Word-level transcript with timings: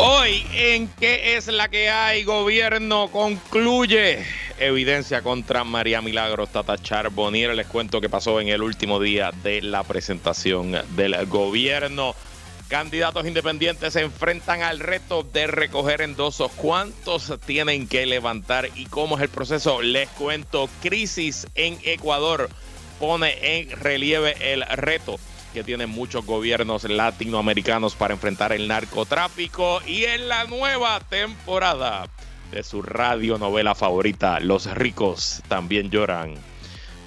Hoy, 0.00 0.46
¿en 0.54 0.86
qué 0.86 1.36
es 1.36 1.48
la 1.48 1.66
que 1.66 1.90
hay? 1.90 2.22
Gobierno 2.22 3.08
concluye. 3.10 4.24
Evidencia 4.60 5.22
contra 5.22 5.64
María 5.64 6.00
Milagros 6.00 6.52
Tata 6.52 6.78
Charbonnier. 6.78 7.52
Les 7.56 7.66
cuento 7.66 8.00
qué 8.00 8.08
pasó 8.08 8.40
en 8.40 8.46
el 8.46 8.62
último 8.62 9.00
día 9.00 9.32
de 9.42 9.60
la 9.60 9.82
presentación 9.82 10.76
del 10.94 11.26
gobierno. 11.26 12.14
Candidatos 12.68 13.26
independientes 13.26 13.92
se 13.92 14.02
enfrentan 14.02 14.62
al 14.62 14.78
reto 14.78 15.24
de 15.24 15.48
recoger 15.48 16.02
endosos. 16.02 16.52
¿Cuántos 16.52 17.32
tienen 17.44 17.88
que 17.88 18.06
levantar 18.06 18.68
y 18.76 18.86
cómo 18.86 19.16
es 19.16 19.22
el 19.22 19.30
proceso? 19.30 19.82
Les 19.82 20.08
cuento. 20.10 20.70
Crisis 20.80 21.48
en 21.56 21.76
Ecuador 21.82 22.48
pone 23.00 23.36
en 23.58 23.70
relieve 23.70 24.52
el 24.52 24.62
reto 24.62 25.18
que 25.58 25.64
tienen 25.64 25.90
muchos 25.90 26.24
gobiernos 26.24 26.84
latinoamericanos 26.84 27.96
para 27.96 28.14
enfrentar 28.14 28.52
el 28.52 28.68
narcotráfico 28.68 29.80
y 29.84 30.04
en 30.04 30.28
la 30.28 30.44
nueva 30.44 31.00
temporada 31.00 32.06
de 32.52 32.62
su 32.62 32.80
radionovela 32.80 33.74
favorita, 33.74 34.38
Los 34.38 34.72
ricos 34.72 35.42
también 35.48 35.90
lloran. 35.90 36.36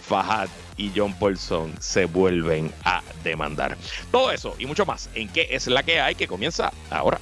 Fahad 0.05 0.49
y 0.75 0.91
John 0.93 1.17
Paulson 1.17 1.73
se 1.79 2.03
vuelven 2.03 2.73
a 2.83 3.01
demandar. 3.23 3.77
Todo 4.11 4.33
eso 4.33 4.53
y 4.59 4.65
mucho 4.65 4.85
más 4.85 5.09
en 5.15 5.29
qué 5.29 5.47
es 5.49 5.67
la 5.67 5.83
que 5.83 6.01
hay 6.01 6.15
que 6.15 6.27
comienza 6.27 6.73
ahora. 6.89 7.21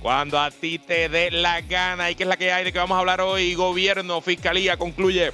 cuando 0.00 0.38
a 0.38 0.50
ti 0.50 0.78
te 0.78 1.08
dé 1.08 1.30
la 1.30 1.60
gana. 1.60 2.10
¿Y 2.10 2.14
qué 2.14 2.24
es 2.24 2.28
la 2.28 2.36
que 2.36 2.52
hay 2.52 2.64
de 2.64 2.72
que 2.72 2.78
vamos 2.78 2.96
a 2.96 3.00
hablar 3.00 3.20
hoy? 3.20 3.54
Gobierno, 3.54 4.20
Fiscalía 4.20 4.76
concluye 4.76 5.32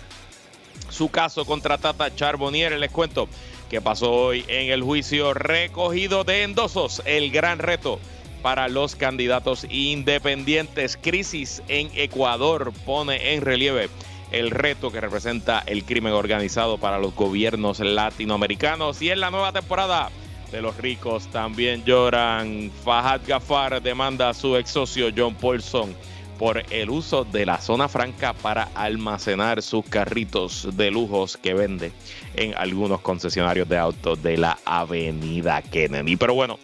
su 0.88 1.10
caso 1.10 1.44
contra 1.44 1.78
Tata 1.78 2.14
Charbonnier. 2.14 2.78
Les 2.78 2.90
cuento 2.90 3.28
que 3.70 3.80
pasó 3.80 4.12
hoy 4.12 4.44
en 4.48 4.70
el 4.70 4.82
juicio 4.82 5.34
recogido 5.34 6.24
de 6.24 6.42
endosos. 6.42 7.02
El 7.04 7.30
gran 7.30 7.58
reto 7.58 7.98
para 8.42 8.68
los 8.68 8.96
candidatos 8.96 9.66
independientes. 9.70 10.98
Crisis 11.00 11.62
en 11.68 11.90
Ecuador 11.94 12.72
pone 12.84 13.34
en 13.34 13.40
relieve 13.40 13.88
el 14.32 14.50
reto 14.50 14.90
que 14.90 15.00
representa 15.00 15.62
el 15.66 15.84
crimen 15.84 16.12
organizado 16.12 16.78
para 16.78 16.98
los 16.98 17.14
gobiernos 17.14 17.80
latinoamericanos. 17.80 19.00
Y 19.00 19.10
en 19.10 19.20
la 19.20 19.30
nueva 19.30 19.52
temporada 19.52 20.10
de 20.52 20.62
los 20.62 20.76
ricos 20.76 21.26
también 21.28 21.82
lloran. 21.84 22.70
Fahad 22.84 23.22
Gafar 23.26 23.82
demanda 23.82 24.28
a 24.28 24.34
su 24.34 24.56
ex 24.56 24.70
socio 24.70 25.08
John 25.16 25.34
Paulson 25.34 25.94
por 26.38 26.62
el 26.70 26.90
uso 26.90 27.24
de 27.24 27.46
la 27.46 27.58
zona 27.58 27.88
franca 27.88 28.34
para 28.34 28.68
almacenar 28.74 29.62
sus 29.62 29.84
carritos 29.86 30.68
de 30.76 30.90
lujos 30.90 31.36
que 31.36 31.54
vende 31.54 31.92
en 32.34 32.54
algunos 32.56 33.00
concesionarios 33.00 33.68
de 33.68 33.78
autos 33.78 34.22
de 34.22 34.36
la 34.36 34.58
avenida 34.64 35.62
Kennedy. 35.62 36.16
Pero 36.16 36.34
bueno, 36.34 36.58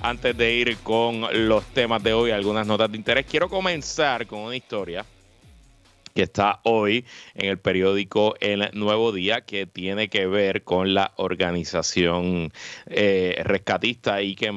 antes 0.00 0.36
de 0.36 0.54
ir 0.54 0.76
con 0.78 1.26
los 1.48 1.64
temas 1.66 2.02
de 2.02 2.14
hoy, 2.14 2.30
algunas 2.30 2.66
notas 2.66 2.90
de 2.90 2.96
interés, 2.96 3.26
quiero 3.26 3.48
comenzar 3.48 4.26
con 4.26 4.40
una 4.40 4.56
historia 4.56 5.04
que 6.14 6.22
está 6.22 6.60
hoy 6.62 7.04
en 7.34 7.50
el 7.50 7.58
periódico 7.58 8.36
El 8.40 8.70
Nuevo 8.72 9.10
Día, 9.10 9.40
que 9.40 9.66
tiene 9.66 10.08
que 10.08 10.26
ver 10.26 10.62
con 10.62 10.94
la 10.94 11.12
organización 11.16 12.52
eh, 12.86 13.42
rescatista 13.44 14.22
y 14.22 14.36
que, 14.36 14.52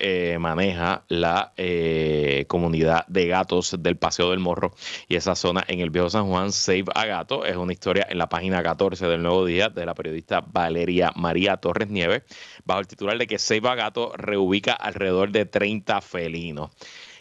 eh, 0.00 0.38
maneja 0.40 1.04
la 1.08 1.52
eh, 1.58 2.46
comunidad 2.48 3.06
de 3.08 3.26
gatos 3.26 3.76
del 3.78 3.96
Paseo 3.96 4.30
del 4.30 4.38
Morro 4.38 4.74
y 5.06 5.16
esa 5.16 5.34
zona 5.34 5.62
en 5.68 5.80
el 5.80 5.90
Viejo 5.90 6.08
San 6.08 6.28
Juan, 6.28 6.50
Save 6.50 6.86
a 6.94 7.04
Gato. 7.04 7.44
Es 7.44 7.56
una 7.56 7.74
historia 7.74 8.06
en 8.08 8.16
la 8.16 8.30
página 8.30 8.62
14 8.62 9.06
del 9.06 9.22
Nuevo 9.22 9.44
Día 9.44 9.68
de 9.68 9.84
la 9.84 9.94
periodista 9.94 10.40
Valeria 10.40 11.12
María 11.14 11.58
Torres 11.58 11.90
Nieves, 11.90 12.22
bajo 12.64 12.80
el 12.80 12.86
titular 12.86 13.18
de 13.18 13.26
que 13.26 13.38
Save 13.38 13.68
a 13.68 13.74
Gato 13.74 14.12
reubica 14.16 14.72
alrededor 14.72 15.30
de 15.30 15.44
30 15.44 16.00
felinos. 16.00 16.70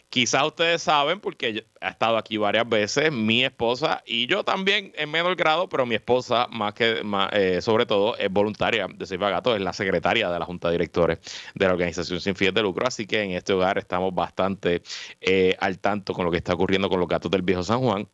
Quizás 0.10 0.44
ustedes 0.44 0.82
saben, 0.82 1.20
porque 1.20 1.68
ha 1.82 1.90
estado 1.90 2.18
aquí 2.18 2.38
varias 2.38 2.68
veces, 2.68 3.12
mi 3.12 3.44
esposa 3.44 4.02
y 4.08 4.26
yo 4.26 4.44
también 4.44 4.92
en 4.96 5.12
menor 5.12 5.36
grado, 5.36 5.70
pero 5.70 5.86
mi 5.86 5.94
esposa 5.94 6.48
más 6.50 6.74
que 6.74 7.04
eh, 7.32 7.62
sobre 7.62 7.86
todo 7.86 8.18
es 8.18 8.32
voluntaria 8.32 8.88
de 8.88 9.06
Seifa 9.06 9.30
Gato, 9.30 9.56
es 9.56 9.62
la 9.62 9.72
secretaria 9.72 10.32
de 10.32 10.40
la 10.40 10.46
Junta 10.46 10.70
de 10.70 10.72
Directores 10.74 11.20
de 11.54 11.66
la 11.66 11.74
organización 11.74 12.20
sin 12.20 12.36
fines 12.36 12.56
de 12.56 12.64
lucro, 12.64 12.88
así 12.88 13.06
que 13.06 13.22
en 13.22 13.32
este 13.32 13.54
hogar 13.54 13.78
estamos 13.78 14.14
bastante 14.16 14.82
eh, 15.22 15.56
al 15.60 15.78
tanto 15.78 16.14
con 16.14 16.26
lo 16.26 16.32
que 16.32 16.38
está 16.38 16.56
ocurriendo 16.56 16.90
con 16.90 17.00
los 17.00 17.08
gatos 17.08 17.30
del 17.30 17.44
viejo 17.44 17.62
San 17.62 17.80
Juan. 17.80 18.10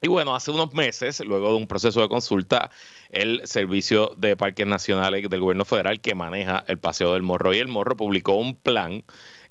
Y 0.00 0.08
bueno, 0.08 0.34
hace 0.34 0.50
unos 0.50 0.72
meses, 0.72 1.20
luego 1.20 1.50
de 1.50 1.56
un 1.56 1.66
proceso 1.66 2.00
de 2.00 2.08
consulta, 2.08 2.70
el 3.10 3.46
Servicio 3.46 4.14
de 4.16 4.36
Parques 4.36 4.66
Nacionales 4.66 5.28
del 5.28 5.40
Gobierno 5.40 5.64
Federal 5.64 6.00
que 6.00 6.14
maneja 6.14 6.64
el 6.68 6.78
Paseo 6.78 7.12
del 7.12 7.22
Morro 7.22 7.52
y 7.52 7.58
el 7.58 7.68
Morro 7.68 7.96
publicó 7.96 8.36
un 8.36 8.56
plan 8.56 9.04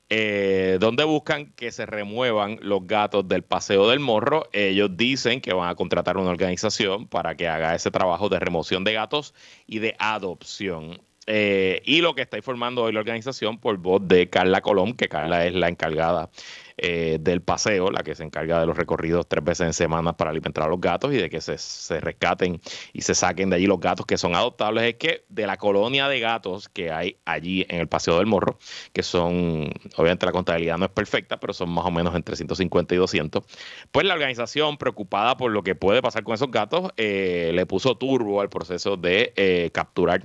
eh, 0.09 0.77
donde 0.79 1.03
buscan 1.03 1.51
que 1.53 1.71
se 1.71 1.85
remuevan 1.85 2.59
los 2.61 2.85
gatos 2.85 3.27
del 3.27 3.43
Paseo 3.43 3.89
del 3.89 3.99
Morro. 3.99 4.47
Ellos 4.53 4.91
dicen 4.95 5.41
que 5.41 5.53
van 5.53 5.69
a 5.69 5.75
contratar 5.75 6.17
una 6.17 6.29
organización 6.29 7.07
para 7.07 7.35
que 7.35 7.47
haga 7.47 7.73
ese 7.73 7.91
trabajo 7.91 8.29
de 8.29 8.39
remoción 8.39 8.83
de 8.83 8.93
gatos 8.93 9.33
y 9.65 9.79
de 9.79 9.95
adopción. 9.97 11.01
Eh, 11.27 11.81
y 11.85 12.01
lo 12.01 12.13
que 12.13 12.21
está 12.21 12.37
informando 12.37 12.83
hoy 12.83 12.93
la 12.93 12.99
organización 12.99 13.57
por 13.59 13.77
voz 13.77 14.07
de 14.07 14.29
Carla 14.29 14.61
Colón, 14.61 14.93
que 14.93 15.07
Carla 15.07 15.45
es 15.45 15.53
la 15.53 15.69
encargada 15.69 16.29
eh, 16.77 17.17
del 17.21 17.41
paseo, 17.41 17.89
la 17.89 18.03
que 18.03 18.15
se 18.15 18.23
encarga 18.23 18.59
de 18.59 18.65
los 18.67 18.77
recorridos 18.77 19.27
tres 19.27 19.43
veces 19.43 19.65
en 19.67 19.73
semana 19.73 20.15
para 20.17 20.31
alimentar 20.31 20.65
a 20.65 20.67
los 20.67 20.79
gatos 20.79 21.13
y 21.13 21.17
de 21.17 21.29
que 21.29 21.41
se, 21.41 21.99
rescaten 21.99 22.61
y 22.93 23.01
se 23.01 23.15
saquen 23.15 23.49
de 23.49 23.55
allí 23.55 23.65
los 23.65 23.79
gatos 23.79 24.05
que 24.05 24.17
son 24.17 24.35
adoptables, 24.35 24.83
es 24.83 24.95
que 24.95 25.25
de 25.29 25.47
la 25.47 25.57
colonia 25.57 26.07
de 26.07 26.19
gatos 26.19 26.69
que 26.69 26.91
hay 26.91 27.17
allí 27.25 27.65
en 27.69 27.79
el 27.79 27.87
Paseo 27.87 28.17
del 28.17 28.27
Morro, 28.27 28.59
que 28.93 29.03
son, 29.03 29.71
obviamente 29.95 30.25
la 30.25 30.31
contabilidad 30.31 30.77
no 30.77 30.85
es 30.85 30.91
perfecta, 30.91 31.39
pero 31.39 31.53
son 31.53 31.69
más 31.69 31.85
o 31.85 31.91
menos 31.91 32.13
entre 32.13 32.35
150 32.35 32.93
y 32.93 32.97
200, 32.97 33.43
pues 33.91 34.05
la 34.05 34.13
organización 34.13 34.77
preocupada 34.77 35.37
por 35.37 35.51
lo 35.51 35.63
que 35.63 35.75
puede 35.75 36.01
pasar 36.01 36.23
con 36.23 36.35
esos 36.35 36.51
gatos, 36.51 36.91
eh, 36.97 37.51
le 37.53 37.65
puso 37.65 37.97
turbo 37.97 38.41
al 38.41 38.49
proceso 38.49 38.97
de 38.97 39.71
capturar 39.73 40.21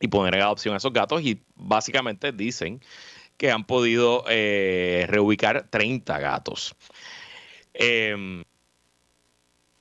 y 0.00 0.08
poner 0.08 0.34
en 0.34 0.42
adopción 0.42 0.74
a 0.74 0.78
esos 0.78 0.92
gatos 0.92 1.22
y 1.22 1.42
básicamente 1.54 2.32
dicen 2.32 2.80
que 3.36 3.50
han 3.50 3.64
podido 3.64 4.24
eh, 4.28 5.06
reubicar 5.08 5.68
30 5.70 6.18
gatos. 6.18 6.74
Eh, 7.74 8.44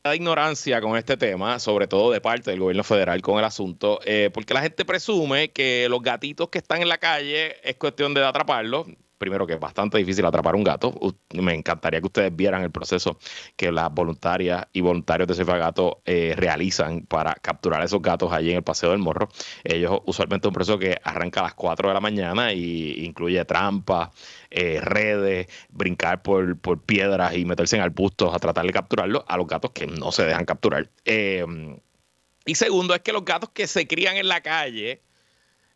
la 0.03 0.15
ignorancia 0.15 0.79
con 0.81 0.97
este 0.97 1.17
tema, 1.17 1.59
sobre 1.59 1.87
todo 1.87 2.11
de 2.11 2.21
parte 2.21 2.51
del 2.51 2.59
gobierno 2.59 2.83
federal 2.83 3.21
con 3.21 3.37
el 3.37 3.45
asunto, 3.45 3.99
eh, 4.05 4.29
porque 4.33 4.53
la 4.53 4.61
gente 4.61 4.85
presume 4.85 5.51
que 5.51 5.87
los 5.89 6.01
gatitos 6.01 6.49
que 6.49 6.59
están 6.59 6.81
en 6.81 6.87
la 6.87 6.97
calle 6.97 7.57
es 7.67 7.75
cuestión 7.75 8.13
de 8.13 8.25
atraparlos 8.25 8.87
primero 9.19 9.45
que 9.45 9.53
es 9.53 9.59
bastante 9.59 9.99
difícil 9.99 10.25
atrapar 10.25 10.55
un 10.55 10.63
gato. 10.63 10.97
Me 11.35 11.53
encantaría 11.53 11.99
que 11.99 12.07
ustedes 12.07 12.35
vieran 12.35 12.63
el 12.63 12.71
proceso 12.71 13.19
que 13.55 13.71
las 13.71 13.93
voluntarias 13.93 14.65
y 14.73 14.81
voluntarios 14.81 15.27
de 15.27 15.35
Cefa 15.35 15.57
Gato 15.57 16.01
eh, 16.05 16.33
realizan 16.35 17.01
para 17.01 17.35
capturar 17.35 17.83
esos 17.83 18.01
gatos 18.01 18.31
allí 18.31 18.49
en 18.51 18.57
el 18.57 18.63
Paseo 18.63 18.91
del 18.91 18.99
Morro. 18.99 19.29
Ellos 19.63 19.99
usualmente 20.05 20.47
un 20.47 20.53
proceso 20.53 20.79
que 20.79 20.97
arranca 21.03 21.41
a 21.41 21.43
las 21.43 21.53
4 21.53 21.89
de 21.89 21.93
la 21.93 21.99
mañana 21.99 22.53
y 22.53 23.05
incluye 23.05 23.43
trampas, 23.45 24.09
eh, 24.49 24.79
redes, 24.81 25.47
brincar 25.69 26.23
por, 26.23 26.57
piedras 26.85 27.35
y 27.35 27.45
meterse 27.45 27.75
en 27.75 27.81
arbustos 27.83 28.33
a 28.33 28.39
tratar 28.39 28.65
de 28.65 28.71
capturarlos 28.71 29.23
a 29.27 29.37
los 29.37 29.45
gatos 29.45 29.71
que 29.71 29.85
no 29.85 30.11
se 30.11 30.23
dejan 30.23 30.45
capturar. 30.45 30.89
Eh, 31.05 31.45
y 32.45 32.55
segundo 32.55 32.95
es 32.95 33.01
que 33.01 33.11
los 33.11 33.25
gatos 33.25 33.49
que 33.53 33.67
se 33.67 33.85
crían 33.85 34.15
en 34.15 34.27
la 34.29 34.41
calle 34.41 35.03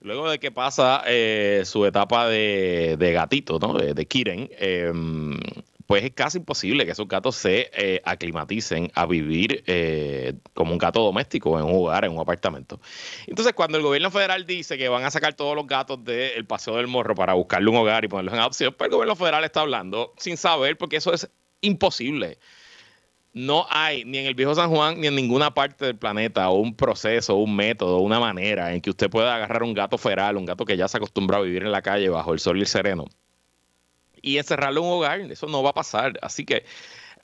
luego 0.04 0.30
de 0.30 0.40
que 0.40 0.52
pasa 0.52 1.04
eh, 1.08 1.64
su 1.66 1.86
etapa 1.86 2.28
de, 2.28 3.12
gatito, 3.14 3.58
¿no? 3.60 3.74
De, 3.74 3.94
de 3.94 4.06
Kiren, 4.06 4.50
em, 4.60 5.40
pues 5.88 6.04
es 6.04 6.12
casi 6.12 6.38
imposible 6.38 6.86
que 6.86 6.92
esos 6.92 7.08
gatos 7.08 7.36
se 7.36 7.70
eh, 7.74 8.02
aclimaticen 8.06 8.92
a 8.96 9.06
vivir 9.06 9.64
eh, 9.68 10.34
como 10.54 10.74
un 10.74 10.78
gato 10.78 11.02
doméstico 11.02 11.58
en 11.60 11.66
un 11.66 11.76
hogar, 11.76 12.06
en 12.06 12.12
un 12.12 12.20
apartamento. 12.20 12.80
Entonces, 13.28 13.54
cuando 13.54 13.78
el 13.78 13.84
gobierno 13.84 14.12
federal 14.12 14.46
dice 14.46 14.78
que 14.78 14.90
van 14.90 15.04
a 15.04 15.12
sacar 15.12 15.34
todos 15.34 15.56
los 15.56 15.68
gatos 15.68 16.04
del 16.04 16.46
Paseo 16.46 16.78
del 16.78 16.88
Morro 16.88 17.16
para 17.16 17.34
buscarle 17.34 17.70
un 17.70 17.78
hogar 17.78 18.06
y 18.06 18.08
ponerlos 18.08 18.34
en 18.34 18.40
adopción, 18.40 18.76
pues 18.78 18.90
el 18.90 18.94
gobierno 18.94 19.16
federal 19.16 19.44
está 19.44 19.62
hablando 19.62 20.14
sin 20.18 20.38
saber, 20.38 20.78
porque 20.78 20.98
eso 20.98 21.14
es 21.14 21.30
imposible. 21.62 22.40
No 23.34 23.66
hay 23.70 24.06
ni 24.06 24.20
en 24.20 24.28
el 24.28 24.36
viejo 24.36 24.54
San 24.54 24.70
Juan 24.70 25.02
ni 25.02 25.08
en 25.08 25.16
ninguna 25.16 25.54
parte 25.54 25.86
del 25.86 25.98
planeta 25.98 26.50
un 26.50 26.76
proceso, 26.76 27.36
un 27.36 27.56
método, 27.56 28.00
una 28.00 28.20
manera 28.20 28.74
en 28.74 28.82
que 28.82 28.92
usted 28.92 29.10
pueda 29.10 29.36
agarrar 29.36 29.64
un 29.64 29.74
gato 29.74 29.98
feral, 29.98 30.38
un 30.38 30.46
gato 30.46 30.66
que 30.66 30.78
ya 30.78 30.88
se 30.88 30.98
acostumbra 30.98 31.38
a 31.38 31.42
vivir 31.42 31.64
en 31.64 31.72
la 31.72 31.82
calle 31.82 32.10
bajo 32.10 32.34
el 32.34 32.40
sol 32.40 32.58
y 32.58 32.62
el 32.62 32.68
sereno 32.68 33.06
y 34.24 34.38
encerrarlo 34.38 34.82
en 34.82 34.88
un 34.88 34.94
hogar. 34.94 35.20
Eso 35.22 35.46
no 35.46 35.62
va 35.62 35.70
a 35.70 35.74
pasar. 35.74 36.18
Así 36.24 36.46
que 36.46 36.66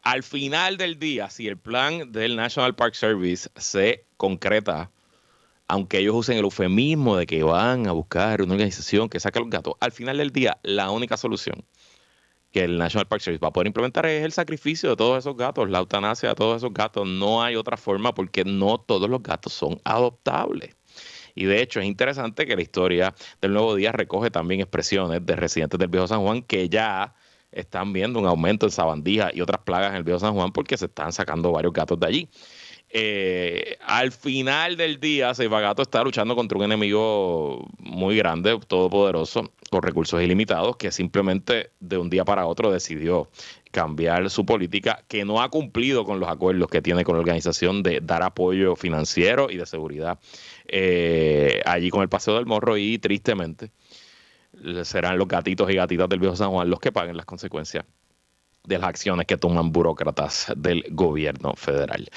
al 0.04 0.22
final 0.22 0.78
del 0.78 1.00
día, 1.00 1.32
si 1.32 1.48
el 1.48 1.58
plan 1.58 2.12
del 2.12 2.36
National 2.36 2.76
Park 2.76 2.94
Service 2.94 3.50
se 3.56 4.06
concreta, 4.18 4.92
aunque 5.68 6.00
ellos 6.00 6.16
usen 6.16 6.38
el 6.38 6.44
eufemismo 6.44 7.16
de 7.16 7.26
que 7.26 7.42
van 7.42 7.88
a 7.88 7.94
buscar 7.94 8.42
una 8.42 8.54
organización 8.54 9.10
que 9.10 9.20
saque 9.20 9.40
los 9.40 9.50
gatos, 9.50 9.74
al 9.80 9.92
final 9.92 10.18
del 10.18 10.32
día, 10.32 10.60
la 10.62 10.92
única 10.92 11.18
solución 11.18 11.64
que 12.52 12.64
el 12.64 12.78
National 12.78 13.08
Park 13.08 13.22
Service 13.22 13.42
va 13.44 13.50
a 13.50 13.54
poder 13.54 13.68
implementar 13.68 14.06
es 14.06 14.24
el 14.24 14.32
sacrificio 14.32 14.90
de 14.90 14.96
todos 14.96 15.20
esos 15.20 15.38
gatos, 15.38 15.70
la 15.70 15.80
eutanasia 15.80 16.30
de 16.30 16.36
todos 16.36 16.58
esos 16.58 16.74
gatos. 16.74 17.08
No 17.08 17.44
hay 17.44 17.56
otra 17.56 17.78
forma 17.78 18.14
porque 18.14 18.44
no 18.44 18.80
todos 18.80 19.10
los 19.10 19.22
gatos 19.22 19.54
son 19.54 19.80
adoptables. 19.84 20.76
Y 21.36 21.46
de 21.46 21.62
hecho 21.62 21.80
es 21.80 21.86
interesante 21.86 22.46
que 22.46 22.56
la 22.56 22.62
historia 22.62 23.14
del 23.42 23.54
Nuevo 23.54 23.76
Día 23.76 23.92
recoge 23.92 24.32
también 24.32 24.62
expresiones 24.62 25.26
de 25.26 25.36
residentes 25.36 25.80
del 25.80 25.90
Viejo 25.90 26.08
San 26.08 26.22
Juan 26.22 26.42
que 26.42 26.68
ya 26.70 27.14
están 27.52 27.94
viendo 27.94 28.20
un 28.20 28.28
aumento 28.28 28.66
en 28.66 28.72
sabandija 28.72 29.30
y 29.34 29.42
otras 29.42 29.62
plagas 29.62 29.92
en 29.92 29.98
el 29.98 30.04
Viejo 30.04 30.20
San 30.20 30.34
Juan 30.34 30.52
porque 30.52 30.78
se 30.78 30.86
están 30.86 31.14
sacando 31.14 31.52
varios 31.52 31.74
gatos 31.74 32.00
de 32.00 32.08
allí. 32.08 32.30
Eh, 32.92 33.78
al 33.86 34.12
final 34.12 34.76
del 34.76 35.00
día, 35.00 35.32
Gato 35.34 35.84
está 35.84 36.04
luchando 36.04 36.36
contra 36.36 36.58
un 36.58 36.64
enemigo 36.64 37.68
muy 37.78 38.18
grande, 38.18 38.60
todopoderoso, 38.68 39.52
con 39.70 39.84
recursos 39.84 40.22
ilimitados, 40.22 40.76
que 40.78 40.92
simplemente 40.92 41.72
de 41.80 41.98
un 41.98 42.10
día 42.10 42.26
para 42.26 42.48
otro 42.48 42.72
decidió 42.72 43.30
cambiar 43.72 44.32
su 44.32 44.44
política, 44.44 45.04
que 45.08 45.24
no 45.24 45.42
ha 45.42 45.50
cumplido 45.50 46.04
con 46.04 46.20
los 46.20 46.30
acuerdos 46.30 46.68
que 46.70 46.82
tiene 46.82 47.04
con 47.04 47.14
la 47.16 47.20
organización 47.20 47.84
de 47.84 48.00
dar 48.02 48.24
apoyo 48.24 48.76
financiero 48.76 49.52
y 49.52 49.58
de 49.58 49.68
seguridad 49.68 50.20
eh, 50.68 51.62
allí 51.66 51.92
con 51.92 52.02
el 52.02 52.10
Paseo 52.10 52.36
del 52.36 52.48
Morro 52.48 52.78
y 52.78 52.98
tristemente 52.98 53.72
serán 54.84 55.20
los 55.20 55.28
gatitos 55.28 55.70
y 55.70 55.76
gatitas 55.76 56.10
del 56.10 56.20
Viejo 56.20 56.36
San 56.36 56.50
Juan 56.50 56.70
los 56.70 56.80
que 56.80 56.92
paguen 56.92 57.16
las 57.16 57.28
consecuencias 57.28 57.86
de 58.70 58.78
las 58.78 58.88
acciones 58.88 59.26
que 59.26 59.36
toman 59.36 59.74
burócratas 59.74 60.54
del 60.56 60.86
gobierno 60.92 61.54
federal. 61.56 62.08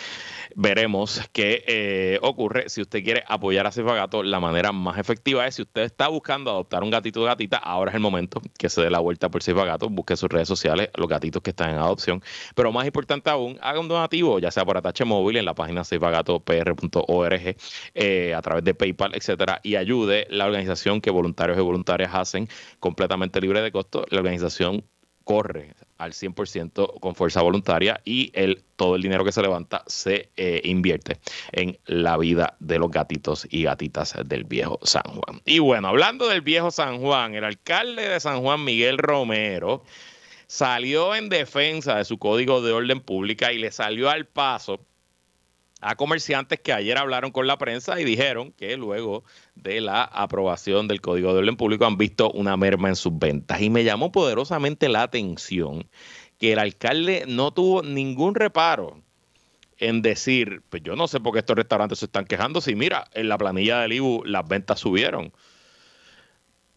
Veremos 0.55 1.23
qué 1.33 1.65
eh, 1.67 2.19
ocurre 2.23 2.69
si 2.69 2.83
usted 2.83 3.03
quiere 3.03 3.25
apoyar 3.27 3.67
a 3.67 3.73
Cefagato. 3.73 4.23
La 4.23 4.39
manera 4.39 4.71
más 4.71 4.99
efectiva 4.99 5.47
es 5.47 5.55
si 5.55 5.63
usted 5.63 5.83
está 5.83 6.09
buscando 6.09 6.51
adoptar 6.51 6.83
un 6.83 6.91
gatito 6.91 7.23
o 7.23 7.25
gatita, 7.25 7.57
ahora 7.57 7.91
es 7.91 7.95
el 7.95 8.03
momento 8.03 8.43
que 8.59 8.69
se 8.69 8.83
dé 8.83 8.91
la 8.91 8.99
vuelta 8.99 9.31
por 9.31 9.43
Cefagato, 9.43 9.89
busque 9.89 10.17
sus 10.17 10.29
redes 10.29 10.49
sociales, 10.49 10.91
los 10.95 11.09
gatitos 11.09 11.43
que 11.43 11.51
están 11.51 11.71
en 11.71 11.77
adopción. 11.77 12.23
Pero 12.55 12.71
más 12.71 12.87
importante 12.87 13.31
aún, 13.31 13.59
haga 13.63 13.81
un 13.81 13.89
donativo, 13.89 14.39
ya 14.39 14.51
sea 14.51 14.65
por 14.65 14.77
atache 14.77 15.05
móvil 15.05 15.39
en 15.39 15.47
la 15.47 15.55
página 15.55 15.85
cefagatopr.org, 15.85 17.57
eh, 17.95 18.35
a 18.35 18.43
través 18.43 18.65
de 18.65 18.75
PayPal, 18.75 19.15
etcétera, 19.15 19.61
y 19.63 19.77
ayude 19.77 20.27
la 20.29 20.45
organización 20.47 21.01
que 21.01 21.11
voluntarios 21.11 21.59
y 21.59 21.63
voluntarias 21.63 22.15
hacen 22.15 22.49
completamente 22.79 23.41
libre 23.41 23.63
de 23.63 23.73
costo. 23.73 24.05
La 24.11 24.19
organización 24.19 24.85
corre 25.25 25.75
al 26.03 26.13
100% 26.13 26.99
con 26.99 27.15
fuerza 27.15 27.43
voluntaria 27.43 28.01
y 28.05 28.33
el, 28.35 28.65
todo 28.77 28.97
el 28.97 29.03
dinero 29.03 29.25
que 29.25 29.31
se 29.31 29.41
levanta 29.41 29.85
se 29.87 30.31
eh, 30.37 30.61
invierte 30.65 31.19
en 31.53 31.79
la 31.87 32.17
vida 32.17 32.57
de 32.59 32.79
los 32.79 32.91
gatitos 32.91 33.47
y 33.49 33.63
gatitas 33.63 34.15
del 34.25 34.45
viejo 34.45 34.81
San 34.83 35.05
Juan. 35.05 35.41
Y 35.45 35.61
bueno, 35.61 35.89
hablando 35.89 36.29
del 36.29 36.41
viejo 36.41 36.73
San 36.73 37.01
Juan, 37.01 37.35
el 37.35 37.45
alcalde 37.45 38.09
de 38.09 38.19
San 38.19 38.41
Juan, 38.41 38.65
Miguel 38.65 38.99
Romero, 38.99 39.85
salió 40.49 41.15
en 41.15 41.29
defensa 41.29 41.97
de 41.97 42.05
su 42.05 42.19
código 42.19 42.63
de 42.63 42.73
orden 42.73 43.01
pública 43.01 43.53
y 43.53 43.59
le 43.59 43.71
salió 43.71 44.11
al 44.11 44.27
paso 44.27 44.85
a 45.83 45.97
comerciantes 45.97 46.61
que 46.61 46.73
ayer 46.73 46.97
hablaron 46.97 47.33
con 47.33 47.47
la 47.47 47.59
prensa 47.59 48.01
y 48.01 48.05
dijeron 48.05 48.53
que 48.53 48.77
luego 48.77 49.25
de 49.57 49.81
la 49.81 50.05
aprobación 50.05 50.87
del 50.87 51.01
Código 51.01 51.33
de 51.33 51.41
Orden 51.41 51.57
Público 51.57 51.85
han 51.85 51.99
visto 51.99 52.31
una 52.31 52.57
merma 52.57 52.89
en 52.89 52.97
sus 52.97 53.19
ventas. 53.19 53.61
Y 53.61 53.69
me 53.69 53.83
llamó 53.83 54.13
poderosamente 54.13 54.89
la 54.89 55.03
atención 55.03 55.89
que 56.39 56.53
el 56.53 56.61
alcalde 56.61 57.25
no 57.27 57.53
tuvo 57.53 57.83
ningún 57.83 58.37
reparo 58.37 59.03
en 59.77 60.01
decir, 60.01 60.63
pues 60.69 60.85
yo 60.85 60.95
no 60.95 61.09
sé 61.09 61.19
por 61.19 61.33
qué 61.33 61.41
estos 61.41 61.57
restaurantes 61.57 61.99
se 61.99 62.05
están 62.05 62.27
quejando, 62.27 62.61
si 62.61 62.77
mira, 62.77 63.09
en 63.13 63.29
la 63.29 63.37
planilla 63.37 63.81
del 63.81 63.95
IBU 63.95 64.23
las 64.25 64.47
ventas 64.47 64.81
subieron. 64.81 65.33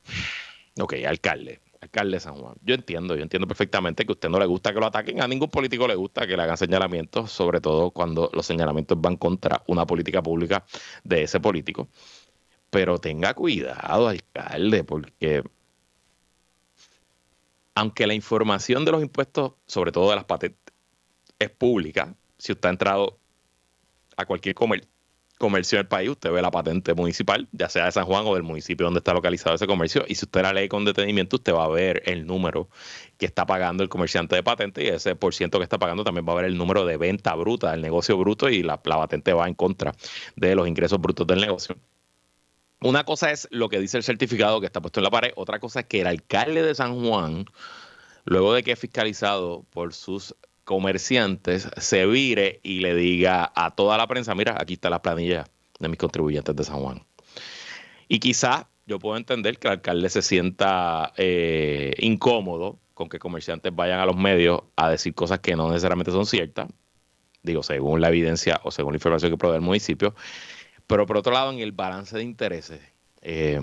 Ok, 0.78 0.96
alcalde, 1.08 1.62
alcalde 1.86 2.18
de 2.18 2.20
San 2.20 2.36
Juan. 2.36 2.56
Yo 2.62 2.76
entiendo, 2.76 3.16
yo 3.16 3.24
entiendo 3.24 3.48
perfectamente 3.48 4.06
que 4.06 4.12
a 4.12 4.14
usted 4.14 4.30
no 4.30 4.40
le 4.40 4.46
gusta 4.46 4.74
que 4.74 4.80
lo 4.80 4.86
ataquen, 4.86 5.22
a 5.22 5.28
ningún 5.28 5.50
político 5.50 5.88
le 5.88 5.96
gusta 5.96 6.28
que 6.28 6.36
le 6.36 6.44
hagan 6.44 6.58
señalamientos, 6.58 7.32
sobre 7.32 7.62
todo 7.62 7.92
cuando 7.92 8.30
los 8.34 8.46
señalamientos 8.46 9.00
van 9.00 9.18
contra 9.18 9.64
una 9.68 9.86
política 9.86 10.22
pública 10.22 10.66
de 11.04 11.24
ese 11.24 11.40
político. 11.40 11.88
Pero 12.70 13.00
tenga 13.00 13.34
cuidado, 13.34 14.08
alcalde, 14.08 14.84
porque 14.84 15.44
aunque 17.76 18.08
la 18.08 18.14
información 18.14 18.86
de 18.86 18.92
los 18.92 19.02
impuestos, 19.02 19.54
sobre 19.66 19.92
todo 19.92 20.10
de 20.10 20.16
las 20.16 20.26
patentes, 20.26 20.60
es 21.40 21.50
pública, 21.50 22.16
si 22.38 22.54
usted 22.54 22.70
ha 22.70 22.72
entrado 22.72 23.20
a 24.18 24.26
cualquier 24.26 24.56
comercio 24.56 24.95
comercio 25.38 25.78
del 25.78 25.88
país, 25.88 26.10
usted 26.10 26.32
ve 26.32 26.42
la 26.42 26.52
patente 26.52 26.94
municipal, 26.94 27.48
ya 27.52 27.70
sea 27.70 27.86
de 27.86 27.92
San 27.92 28.06
Juan 28.06 28.24
o 28.26 28.34
del 28.34 28.44
municipio 28.44 28.86
donde 28.86 29.00
está 29.00 29.14
localizado 29.14 29.56
ese 29.56 29.68
comercio, 29.68 30.06
y 30.08 30.16
si 30.16 30.26
usted 30.26 30.42
la 30.42 30.54
lee 30.54 30.68
con 30.68 30.86
detenimiento, 30.86 31.36
usted 31.36 31.54
va 31.54 31.66
a 31.66 31.70
ver 31.70 32.04
el 32.06 32.26
número 32.26 32.70
que 33.18 33.26
está 33.26 33.46
pagando 33.46 33.84
el 33.84 33.90
comerciante 33.90 34.36
de 34.36 34.44
patente 34.44 34.84
y 34.84 34.88
ese 34.88 35.16
por 35.16 35.34
ciento 35.34 35.58
que 35.58 35.64
está 35.64 35.78
pagando 35.78 36.04
también 36.04 36.26
va 36.28 36.34
a 36.34 36.36
ver 36.36 36.46
el 36.46 36.58
número 36.58 36.86
de 36.86 36.98
venta 36.98 37.36
bruta 37.36 37.72
del 37.72 37.82
negocio 37.82 38.18
bruto 38.18 38.50
y 38.50 38.64
la, 38.64 38.80
la 38.84 38.98
patente 38.98 39.34
va 39.34 39.48
en 39.48 39.54
contra 39.54 39.94
de 40.36 40.56
los 40.56 40.68
ingresos 40.68 41.00
brutos 41.00 41.28
del 41.28 41.42
negocio. 41.42 41.76
Una 42.82 43.04
cosa 43.04 43.32
es 43.32 43.48
lo 43.52 43.70
que 43.70 43.80
dice 43.80 43.98
el 43.98 44.04
certificado 44.04 44.60
que 44.60 44.68
está 44.68 44.82
puesto 44.82 45.00
en 45.00 45.06
la 45.06 45.12
pared, 45.12 45.32
otra 45.36 45.60
cosa 45.60 45.82
es 45.82 45.86
que 45.88 46.02
el 46.02 46.08
alcalde 46.08 46.62
de 46.62 46.76
San 46.76 47.04
Juan, 47.04 47.46
luego 48.26 48.54
de 48.54 48.64
que 48.64 48.74
es 48.74 48.80
fiscalizado 48.80 49.66
por 49.72 49.94
sus 49.94 50.36
comerciantes 50.66 51.70
se 51.78 52.06
vire 52.06 52.60
y 52.64 52.80
le 52.80 52.96
diga 52.96 53.52
a 53.56 53.76
toda 53.76 53.98
la 53.98 54.08
prensa, 54.08 54.36
mira, 54.36 54.58
aquí 54.60 54.74
está 54.74 54.90
la 54.90 55.02
planilla 55.02 55.46
de 55.80 55.88
mis 55.88 55.98
contribuyentes 55.98 56.56
de 56.56 56.64
San 56.64 56.80
Juan. 56.80 57.04
Y 58.08 58.20
quizá 58.20 58.68
yo 58.86 59.00
puedo 59.00 59.16
entender 59.18 59.58
que 59.58 59.68
el 59.68 59.74
alcalde 59.74 60.10
se 60.10 60.22
sienta 60.22 61.14
eh, 61.18 61.94
incómodo 62.00 62.80
con 62.94 63.10
que 63.10 63.20
comerciantes 63.20 63.76
vayan 63.76 64.00
a 64.00 64.06
los 64.06 64.16
medios 64.16 64.62
a 64.76 64.90
decir 64.90 65.14
cosas 65.14 65.40
que 65.40 65.56
no 65.56 65.70
necesariamente 65.70 66.12
son 66.12 66.26
ciertas, 66.26 66.68
digo, 67.44 67.64
según 67.64 68.02
la 68.02 68.10
evidencia 68.10 68.60
o 68.64 68.72
según 68.72 68.94
la 68.94 68.98
información 68.98 69.32
que 69.32 69.38
provee 69.38 69.56
el 69.56 69.62
municipio, 69.62 70.16
pero 70.88 71.06
por 71.06 71.18
otro 71.18 71.34
lado, 71.34 71.52
en 71.52 71.60
el 71.60 71.72
balance 71.72 72.16
de 72.16 72.24
intereses, 72.24 72.82
eh, 73.22 73.60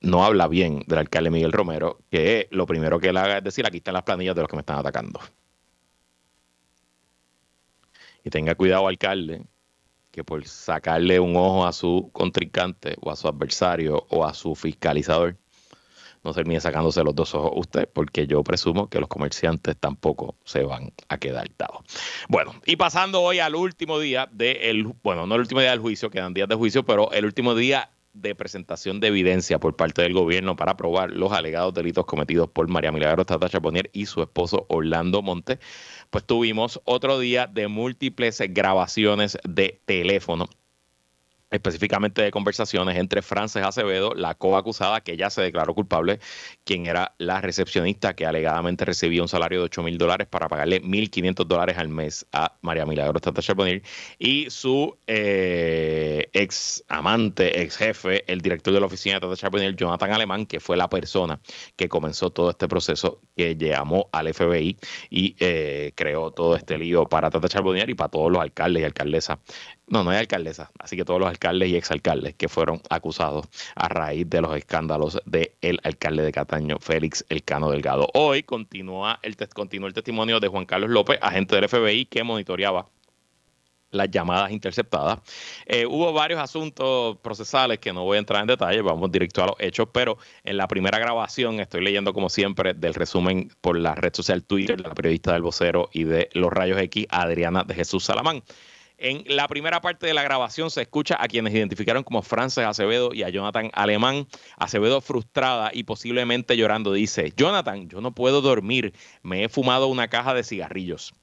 no 0.00 0.24
habla 0.24 0.48
bien 0.48 0.82
del 0.86 0.98
alcalde 0.98 1.30
Miguel 1.30 1.52
Romero, 1.52 1.98
que 2.10 2.48
lo 2.50 2.66
primero 2.66 2.98
que 2.98 3.08
él 3.08 3.16
haga 3.16 3.38
es 3.38 3.44
decir, 3.44 3.66
aquí 3.66 3.78
están 3.78 3.94
las 3.94 4.02
planillas 4.02 4.34
de 4.34 4.42
los 4.42 4.48
que 4.48 4.56
me 4.56 4.60
están 4.60 4.78
atacando. 4.78 5.20
Y 8.24 8.30
tenga 8.30 8.54
cuidado, 8.54 8.88
alcalde, 8.88 9.42
que 10.10 10.24
por 10.24 10.46
sacarle 10.46 11.20
un 11.20 11.36
ojo 11.36 11.66
a 11.66 11.72
su 11.72 12.10
contrincante 12.12 12.96
o 13.00 13.10
a 13.10 13.16
su 13.16 13.28
adversario 13.28 14.06
o 14.10 14.24
a 14.24 14.34
su 14.34 14.54
fiscalizador, 14.54 15.36
no 16.22 16.34
termine 16.34 16.60
sacándose 16.60 17.02
los 17.02 17.14
dos 17.14 17.34
ojos 17.34 17.52
usted, 17.54 17.88
porque 17.90 18.26
yo 18.26 18.44
presumo 18.44 18.88
que 18.88 19.00
los 19.00 19.08
comerciantes 19.08 19.76
tampoco 19.78 20.34
se 20.44 20.64
van 20.64 20.92
a 21.08 21.16
quedar 21.16 21.48
dados. 21.56 21.80
Bueno, 22.28 22.54
y 22.66 22.76
pasando 22.76 23.22
hoy 23.22 23.38
al 23.38 23.54
último 23.54 23.98
día 23.98 24.28
del, 24.30 24.84
bueno, 25.02 25.26
no 25.26 25.34
el 25.34 25.40
último 25.42 25.60
día 25.60 25.70
del 25.70 25.80
juicio, 25.80 26.10
quedan 26.10 26.34
días 26.34 26.48
de 26.48 26.56
juicio, 26.56 26.84
pero 26.84 27.10
el 27.12 27.24
último 27.24 27.54
día 27.54 27.90
de 28.12 28.34
presentación 28.34 29.00
de 29.00 29.08
evidencia 29.08 29.58
por 29.58 29.76
parte 29.76 30.02
del 30.02 30.12
gobierno 30.12 30.56
para 30.56 30.76
probar 30.76 31.10
los 31.10 31.32
alegados 31.32 31.74
delitos 31.74 32.06
cometidos 32.06 32.48
por 32.50 32.68
María 32.68 32.92
Milagro 32.92 33.24
Tata 33.24 33.48
Chaponier 33.48 33.90
y 33.92 34.06
su 34.06 34.22
esposo 34.22 34.66
Orlando 34.68 35.22
Monte, 35.22 35.58
pues 36.10 36.24
tuvimos 36.24 36.80
otro 36.84 37.18
día 37.18 37.46
de 37.46 37.68
múltiples 37.68 38.42
grabaciones 38.48 39.38
de 39.44 39.80
teléfono 39.84 40.48
específicamente 41.50 42.22
de 42.22 42.30
conversaciones 42.30 42.96
entre 42.96 43.22
Frances 43.22 43.64
Acevedo, 43.64 44.14
la 44.14 44.34
coacusada 44.34 45.00
que 45.00 45.16
ya 45.16 45.30
se 45.30 45.42
declaró 45.42 45.74
culpable, 45.74 46.20
quien 46.64 46.86
era 46.86 47.14
la 47.18 47.40
recepcionista 47.40 48.14
que 48.14 48.26
alegadamente 48.26 48.84
recibía 48.84 49.22
un 49.22 49.28
salario 49.28 49.58
de 49.58 49.64
8 49.64 49.82
mil 49.82 49.98
dólares 49.98 50.28
para 50.28 50.48
pagarle 50.48 50.82
1.500 50.82 51.44
dólares 51.46 51.78
al 51.78 51.88
mes 51.88 52.26
a 52.32 52.56
María 52.62 52.86
Milagros 52.86 53.22
Tata 53.22 53.42
Charbonnier 53.42 53.82
y 54.18 54.48
su 54.50 54.96
eh, 55.06 56.28
ex 56.32 56.84
amante, 56.88 57.62
ex 57.62 57.76
jefe, 57.76 58.24
el 58.30 58.40
director 58.40 58.72
de 58.72 58.80
la 58.80 58.86
oficina 58.86 59.16
de 59.16 59.20
Tata 59.20 59.36
Charbonnier, 59.36 59.74
Jonathan 59.74 60.12
Alemán, 60.12 60.46
que 60.46 60.60
fue 60.60 60.76
la 60.76 60.88
persona 60.88 61.40
que 61.76 61.88
comenzó 61.88 62.30
todo 62.30 62.50
este 62.50 62.68
proceso 62.68 63.20
que 63.36 63.56
llamó 63.56 64.08
al 64.12 64.32
FBI 64.32 64.76
y 65.10 65.36
eh, 65.40 65.92
creó 65.94 66.30
todo 66.30 66.54
este 66.56 66.78
lío 66.78 67.06
para 67.06 67.30
Tata 67.30 67.48
Charbonnier 67.48 67.90
y 67.90 67.94
para 67.94 68.10
todos 68.10 68.30
los 68.30 68.40
alcaldes 68.40 68.82
y 68.82 68.84
alcaldesas 68.84 69.38
no, 69.90 70.04
no 70.04 70.10
hay 70.10 70.18
alcaldesa, 70.18 70.70
así 70.78 70.96
que 70.96 71.04
todos 71.04 71.18
los 71.18 71.28
alcaldes 71.28 71.68
y 71.68 71.76
exalcaldes 71.76 72.34
que 72.36 72.48
fueron 72.48 72.80
acusados 72.88 73.48
a 73.74 73.88
raíz 73.88 74.30
de 74.30 74.40
los 74.40 74.56
escándalos 74.56 75.20
del 75.26 75.80
alcalde 75.82 76.22
de 76.22 76.30
Cataño, 76.30 76.78
Félix 76.78 77.24
Elcano 77.28 77.70
Delgado. 77.70 78.08
Hoy 78.14 78.44
continúa 78.44 79.18
el, 79.22 79.36
continúa 79.48 79.88
el 79.88 79.94
testimonio 79.94 80.38
de 80.38 80.46
Juan 80.46 80.64
Carlos 80.64 80.90
López, 80.90 81.18
agente 81.20 81.56
del 81.56 81.68
FBI 81.68 82.06
que 82.06 82.22
monitoreaba 82.22 82.86
las 83.90 84.08
llamadas 84.12 84.52
interceptadas. 84.52 85.18
Eh, 85.66 85.84
hubo 85.86 86.12
varios 86.12 86.40
asuntos 86.40 87.18
procesales 87.18 87.80
que 87.80 87.92
no 87.92 88.04
voy 88.04 88.16
a 88.16 88.20
entrar 88.20 88.42
en 88.42 88.46
detalle, 88.46 88.82
vamos 88.82 89.10
directo 89.10 89.42
a 89.42 89.48
los 89.48 89.56
hechos, 89.58 89.88
pero 89.92 90.18
en 90.44 90.56
la 90.56 90.68
primera 90.68 91.00
grabación 91.00 91.58
estoy 91.58 91.82
leyendo 91.82 92.12
como 92.12 92.28
siempre 92.28 92.74
del 92.74 92.94
resumen 92.94 93.50
por 93.60 93.76
la 93.76 93.96
red 93.96 94.14
social 94.14 94.44
Twitter 94.44 94.76
de 94.76 94.88
la 94.88 94.94
periodista 94.94 95.32
del 95.32 95.42
vocero 95.42 95.90
y 95.92 96.04
de 96.04 96.28
los 96.34 96.52
rayos 96.52 96.80
X, 96.80 97.06
Adriana 97.10 97.64
de 97.64 97.74
Jesús 97.74 98.04
Salamán. 98.04 98.44
En 99.02 99.24
la 99.34 99.48
primera 99.48 99.80
parte 99.80 100.06
de 100.06 100.12
la 100.12 100.22
grabación 100.22 100.70
se 100.70 100.82
escucha 100.82 101.16
a 101.18 101.26
quienes 101.26 101.54
identificaron 101.54 102.04
como 102.04 102.20
Frances 102.20 102.66
Acevedo 102.66 103.14
y 103.14 103.22
a 103.22 103.30
Jonathan 103.30 103.70
Alemán. 103.72 104.28
Acevedo 104.58 105.00
frustrada 105.00 105.70
y 105.72 105.84
posiblemente 105.84 106.54
llorando 106.54 106.92
dice, 106.92 107.32
Jonathan, 107.34 107.88
yo 107.88 108.02
no 108.02 108.14
puedo 108.14 108.42
dormir, 108.42 108.92
me 109.22 109.42
he 109.42 109.48
fumado 109.48 109.86
una 109.86 110.08
caja 110.08 110.34
de 110.34 110.44
cigarrillos. 110.44 111.14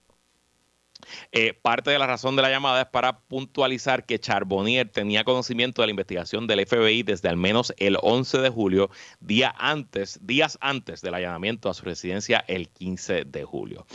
Eh, 1.31 1.53
parte 1.53 1.91
de 1.91 1.99
la 1.99 2.07
razón 2.07 2.35
de 2.35 2.41
la 2.41 2.49
llamada 2.49 2.81
es 2.81 2.87
para 2.87 3.19
puntualizar 3.19 4.07
que 4.07 4.19
Charbonnier 4.19 4.89
tenía 4.89 5.23
conocimiento 5.23 5.83
de 5.83 5.87
la 5.87 5.91
investigación 5.91 6.47
del 6.47 6.65
FBI 6.65 7.03
desde 7.03 7.29
al 7.29 7.37
menos 7.37 7.75
el 7.77 7.97
11 8.01 8.39
de 8.39 8.49
julio, 8.49 8.89
día 9.19 9.53
antes, 9.55 10.19
días 10.25 10.57
antes 10.61 11.01
del 11.01 11.13
allanamiento 11.13 11.69
a 11.69 11.75
su 11.75 11.85
residencia 11.85 12.43
el 12.47 12.69
15 12.69 13.25
de 13.25 13.43
julio. 13.43 13.85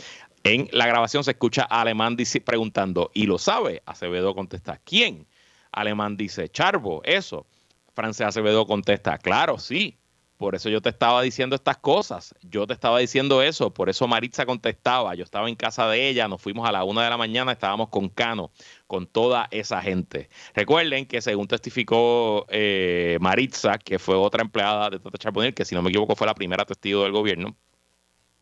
En 0.43 0.67
la 0.71 0.87
grabación 0.87 1.23
se 1.23 1.31
escucha 1.31 1.65
a 1.69 1.81
Alemán 1.81 2.17
preguntando, 2.43 3.11
¿y 3.13 3.27
lo 3.27 3.37
sabe? 3.37 3.81
Acevedo 3.85 4.35
contesta, 4.35 4.79
¿quién? 4.83 5.25
Alemán 5.71 6.17
dice, 6.17 6.49
Charbo, 6.49 7.01
eso. 7.05 7.47
Francés 7.93 8.27
Acevedo 8.27 8.65
contesta, 8.65 9.17
claro, 9.17 9.57
sí. 9.57 9.97
Por 10.37 10.55
eso 10.55 10.67
yo 10.67 10.81
te 10.81 10.89
estaba 10.89 11.21
diciendo 11.21 11.55
estas 11.55 11.77
cosas. 11.77 12.35
Yo 12.41 12.67
te 12.67 12.73
estaba 12.73 12.99
diciendo 12.99 13.41
eso. 13.41 13.73
Por 13.73 13.87
eso 13.87 14.07
Maritza 14.09 14.45
contestaba. 14.45 15.15
Yo 15.15 15.23
estaba 15.23 15.47
en 15.47 15.55
casa 15.55 15.87
de 15.87 16.09
ella. 16.09 16.27
Nos 16.27 16.41
fuimos 16.41 16.67
a 16.67 16.71
la 16.73 16.83
una 16.83 17.03
de 17.05 17.09
la 17.09 17.17
mañana. 17.17 17.53
Estábamos 17.53 17.87
con 17.87 18.09
Cano, 18.09 18.51
con 18.85 19.07
toda 19.07 19.47
esa 19.51 19.81
gente. 19.81 20.29
Recuerden 20.53 21.05
que 21.05 21.21
según 21.21 21.47
testificó 21.47 22.45
eh, 22.49 23.17
Maritza, 23.21 23.77
que 23.77 23.99
fue 23.99 24.15
otra 24.15 24.41
empleada 24.41 24.89
de 24.89 24.99
Tata 24.99 25.17
Charbonnier, 25.17 25.53
que 25.53 25.63
si 25.63 25.75
no 25.75 25.81
me 25.81 25.91
equivoco 25.91 26.15
fue 26.15 26.27
la 26.27 26.35
primera 26.35 26.65
testigo 26.65 27.03
del 27.03 27.13
gobierno, 27.13 27.55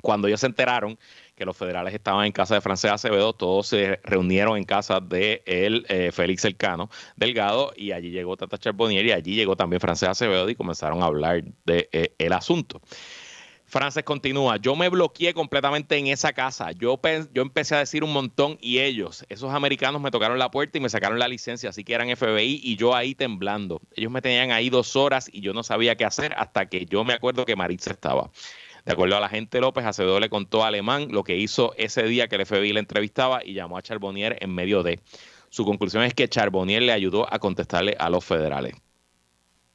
cuando 0.02 0.28
ellos 0.28 0.40
se 0.40 0.48
enteraron 0.48 0.98
que 1.36 1.46
los 1.46 1.58
federales 1.58 1.94
estaban 1.94 2.26
en 2.26 2.32
casa 2.32 2.56
de 2.56 2.62
Francés 2.62 2.92
Acevedo, 2.92 3.34
todos 3.34 3.68
se 3.68 4.00
reunieron 4.04 4.58
en 4.58 4.64
casa 4.64 5.00
de 5.00 5.42
él, 5.46 5.86
eh, 5.90 6.12
Félix 6.12 6.46
Elcano 6.46 6.90
Delgado, 7.16 7.74
y 7.76 7.92
allí 7.92 8.12
llegó 8.12 8.38
Tata 8.38 8.58
Charbonnier 8.58 9.06
y 9.06 9.12
allí 9.12 9.36
llegó 9.36 9.56
también 9.56 9.80
Francés 9.80 10.10
Acevedo 10.10 10.50
y 10.50 10.56
comenzaron 10.56 11.02
a 11.02 11.06
hablar 11.06 11.44
del 11.44 11.56
de, 11.66 11.90
eh, 11.92 12.30
asunto. 12.32 12.82
Frances 13.72 14.04
continúa, 14.04 14.58
yo 14.58 14.76
me 14.76 14.90
bloqueé 14.90 15.34
completamente 15.34 15.96
en 15.96 16.08
esa 16.08 16.34
casa, 16.34 16.74
yo, 16.74 17.00
yo 17.34 17.42
empecé 17.42 17.74
a 17.74 17.80
decir 17.80 18.04
un 18.04 18.12
montón 18.12 18.58
y 18.60 18.80
ellos, 18.80 19.26
esos 19.30 19.54
americanos 19.54 20.02
me 20.02 20.12
tocaron 20.12 20.38
la 20.38 20.52
puerta 20.52 20.78
y 20.78 20.82
me 20.82 20.90
sacaron 20.90 21.18
la 21.18 21.30
licencia, 21.30 21.70
así 21.70 21.86
que 21.86 21.94
eran 21.94 22.10
FBI 22.14 22.60
y 22.62 22.76
yo 22.76 22.94
ahí 22.94 23.16
temblando. 23.16 23.80
Ellos 23.96 24.12
me 24.12 24.22
tenían 24.22 24.52
ahí 24.52 24.70
dos 24.70 24.98
horas 24.98 25.30
y 25.32 25.40
yo 25.40 25.54
no 25.54 25.64
sabía 25.64 25.96
qué 25.96 26.04
hacer 26.04 26.34
hasta 26.36 26.68
que 26.68 26.86
yo 26.86 27.06
me 27.06 27.14
acuerdo 27.14 27.46
que 27.46 27.56
Maritza 27.56 27.92
estaba. 27.92 28.30
De 28.86 28.94
acuerdo 28.94 29.18
a 29.18 29.20
la 29.20 29.30
gente 29.30 29.60
López, 29.60 29.86
Acevedo 29.86 30.20
le 30.20 30.30
contó 30.30 30.64
a 30.64 30.68
Alemán 30.68 31.08
lo 31.12 31.24
que 31.24 31.38
hizo 31.38 31.74
ese 31.78 32.04
día 32.04 32.28
que 32.28 32.36
el 32.36 32.46
FBI 32.46 32.74
le 32.74 32.80
entrevistaba 32.80 33.46
y 33.46 33.54
llamó 33.54 33.78
a 33.78 33.82
Charbonnier 33.82 34.38
en 34.42 34.54
medio 34.54 34.84
de. 34.84 35.00
Su 35.50 35.66
conclusión 35.66 36.04
es 36.04 36.14
que 36.14 36.28
Charbonnier 36.28 36.82
le 36.82 36.94
ayudó 36.94 37.32
a 37.32 37.38
contestarle 37.40 37.96
a 38.00 38.10
los 38.10 38.24
federales. 38.24 38.74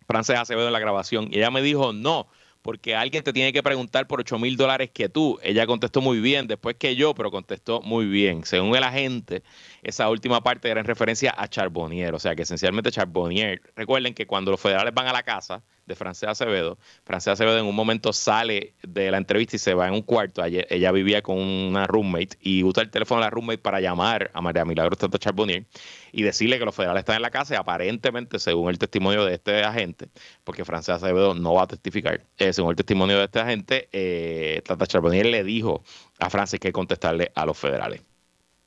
Frances 0.06 0.38
Acevedo 0.38 0.66
en 0.66 0.72
la 0.72 0.78
grabación 0.78 1.28
y 1.30 1.38
ella 1.38 1.50
me 1.50 1.62
dijo, 1.62 1.92
no, 1.92 2.28
porque 2.66 2.96
alguien 2.96 3.22
te 3.22 3.32
tiene 3.32 3.52
que 3.52 3.62
preguntar 3.62 4.08
por 4.08 4.20
8 4.20 4.40
mil 4.40 4.56
dólares 4.56 4.90
que 4.92 5.08
tú. 5.08 5.38
Ella 5.42 5.66
contestó 5.66 6.00
muy 6.00 6.18
bien, 6.18 6.48
después 6.48 6.74
que 6.76 6.96
yo, 6.96 7.14
pero 7.14 7.30
contestó 7.30 7.80
muy 7.80 8.06
bien. 8.06 8.44
Según 8.44 8.74
el 8.74 8.82
agente, 8.82 9.44
esa 9.86 10.10
última 10.10 10.42
parte 10.42 10.68
era 10.68 10.80
en 10.80 10.86
referencia 10.86 11.34
a 11.36 11.48
Charbonnier, 11.48 12.14
o 12.14 12.18
sea 12.18 12.34
que 12.34 12.42
esencialmente 12.42 12.90
Charbonnier, 12.90 13.62
recuerden 13.76 14.14
que 14.14 14.26
cuando 14.26 14.50
los 14.50 14.60
federales 14.60 14.92
van 14.92 15.06
a 15.06 15.12
la 15.12 15.22
casa, 15.22 15.62
de 15.86 15.94
Francia 15.94 16.30
Acevedo. 16.30 16.78
Francia 17.04 17.32
Acevedo 17.32 17.58
en 17.58 17.64
un 17.64 17.74
momento 17.74 18.12
sale 18.12 18.74
de 18.82 19.10
la 19.10 19.18
entrevista 19.18 19.56
y 19.56 19.58
se 19.58 19.74
va 19.74 19.88
en 19.88 19.94
un 19.94 20.02
cuarto. 20.02 20.44
ella 20.44 20.92
vivía 20.92 21.22
con 21.22 21.38
una 21.38 21.86
roommate 21.86 22.36
y 22.40 22.64
usa 22.64 22.82
el 22.82 22.90
teléfono 22.90 23.20
de 23.20 23.26
la 23.26 23.30
roommate 23.30 23.58
para 23.58 23.80
llamar 23.80 24.30
a 24.34 24.40
María 24.40 24.64
Milagros 24.64 24.98
Tata 24.98 25.18
Charbonnier 25.18 25.64
y 26.12 26.22
decirle 26.22 26.58
que 26.58 26.64
los 26.64 26.74
federales 26.74 27.00
están 27.00 27.16
en 27.16 27.22
la 27.22 27.30
casa 27.30 27.54
y 27.54 27.56
aparentemente, 27.56 28.38
según 28.38 28.70
el 28.70 28.78
testimonio 28.78 29.24
de 29.24 29.34
este 29.34 29.62
agente, 29.62 30.08
porque 30.44 30.64
Francia 30.64 30.94
Acevedo 30.94 31.34
no 31.34 31.54
va 31.54 31.62
a 31.62 31.66
testificar, 31.66 32.24
eh, 32.38 32.52
según 32.52 32.70
el 32.70 32.76
testimonio 32.76 33.18
de 33.18 33.24
este 33.24 33.40
agente, 33.40 33.88
eh, 33.92 34.62
Tata 34.64 34.86
Charbonnier 34.86 35.26
le 35.26 35.44
dijo 35.44 35.82
a 36.18 36.30
Francis 36.30 36.60
que 36.60 36.72
contestarle 36.72 37.30
a 37.34 37.46
los 37.46 37.56
federales. 37.56 38.15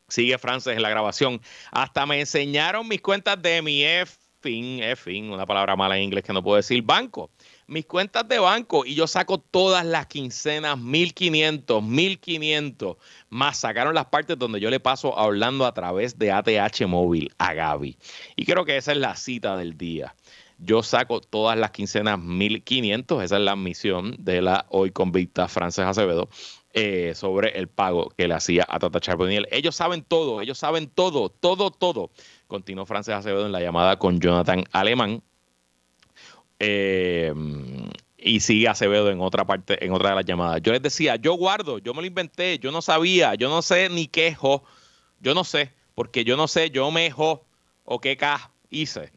Sigue 0.10 0.38
Francis 0.38 0.74
en 0.74 0.82
la 0.82 0.90
grabación. 0.90 1.42
Hasta 1.72 2.06
me 2.06 2.20
enseñaron 2.20 2.88
mis 2.88 3.02
cuentas 3.02 3.42
de 3.42 3.62
mi 3.62 3.84
fin, 4.40 4.82
fin, 4.96 5.32
una 5.32 5.46
palabra 5.46 5.76
mala 5.76 5.98
en 5.98 6.04
inglés 6.04 6.24
que 6.24 6.34
no 6.34 6.44
puedo 6.44 6.58
decir, 6.58 6.82
banco. 6.82 7.30
Mis 7.68 7.86
cuentas 7.86 8.28
de 8.28 8.40
banco 8.40 8.86
y 8.86 8.96
yo 8.96 9.06
saco 9.06 9.40
todas 9.40 9.86
las 9.86 10.08
quincenas, 10.08 10.78
1500, 10.78 11.84
1500, 11.84 12.98
más 13.30 13.60
sacaron 13.60 13.94
las 13.94 14.06
partes 14.06 14.40
donde 14.40 14.60
yo 14.60 14.70
le 14.70 14.80
paso 14.80 15.18
hablando 15.18 15.66
a 15.66 15.74
través 15.74 16.18
de 16.18 16.32
ATH 16.32 16.88
móvil 16.88 17.32
a 17.38 17.54
Gaby. 17.54 17.98
Y 18.36 18.46
creo 18.46 18.66
que 18.66 18.78
esa 18.78 18.92
es 18.92 18.98
la 18.98 19.16
cita 19.16 19.56
del 19.56 19.78
día. 19.78 20.16
Yo 20.58 20.84
saco 20.84 21.22
todas 21.22 21.58
las 21.58 21.72
quincenas 21.72 22.20
1500, 22.20 23.24
esa 23.24 23.38
es 23.38 23.42
la 23.42 23.56
misión 23.56 24.16
de 24.20 24.42
la 24.42 24.66
hoy 24.70 24.92
convicta 24.92 25.48
Frances 25.48 25.86
Acevedo. 25.86 26.28
Eh, 26.74 27.14
sobre 27.16 27.58
el 27.58 27.68
pago 27.68 28.10
que 28.16 28.28
le 28.28 28.36
hacía 28.36 28.64
a 28.70 28.78
Tata 28.78 29.00
Charbonnier. 29.00 29.48
Ellos 29.52 29.76
saben 29.76 30.04
todo, 30.04 30.40
ellos 30.40 30.60
saben 30.60 30.88
todo, 30.88 31.30
todo, 31.30 31.72
todo 31.72 32.12
continuó 32.46 32.86
Frances 32.86 33.16
Acevedo 33.16 33.48
en 33.48 33.52
la 33.52 33.60
llamada 33.60 33.98
con 33.98 34.20
Jonathan 34.20 34.64
Alemán. 34.72 35.24
Eh, 36.60 37.34
y 38.18 38.40
sigue 38.42 38.68
Acevedo 38.68 39.10
en 39.10 39.20
otra 39.20 39.46
parte, 39.46 39.84
en 39.84 39.94
otra 39.94 40.10
de 40.10 40.16
las 40.18 40.26
llamadas. 40.26 40.62
Yo 40.62 40.72
les 40.72 40.82
decía, 40.82 41.16
yo 41.16 41.34
guardo, 41.34 41.80
yo 41.80 41.96
me 41.96 42.02
lo 42.02 42.08
inventé, 42.08 42.60
yo 42.60 42.72
no 42.72 42.84
sabía, 42.84 43.34
yo 43.34 43.50
no 43.50 43.64
sé 43.64 43.90
ni 43.90 44.08
qué 44.08 44.36
jo, 44.36 44.64
yo 45.22 45.34
no 45.34 45.44
sé, 45.44 45.74
porque 45.96 46.24
yo 46.24 46.38
no 46.38 46.48
sé, 46.48 46.70
yo 46.70 46.92
me 46.92 47.10
jo 47.10 47.46
o 47.84 48.00
qué 48.00 48.16
ca 48.16 48.52
hice 48.70 49.12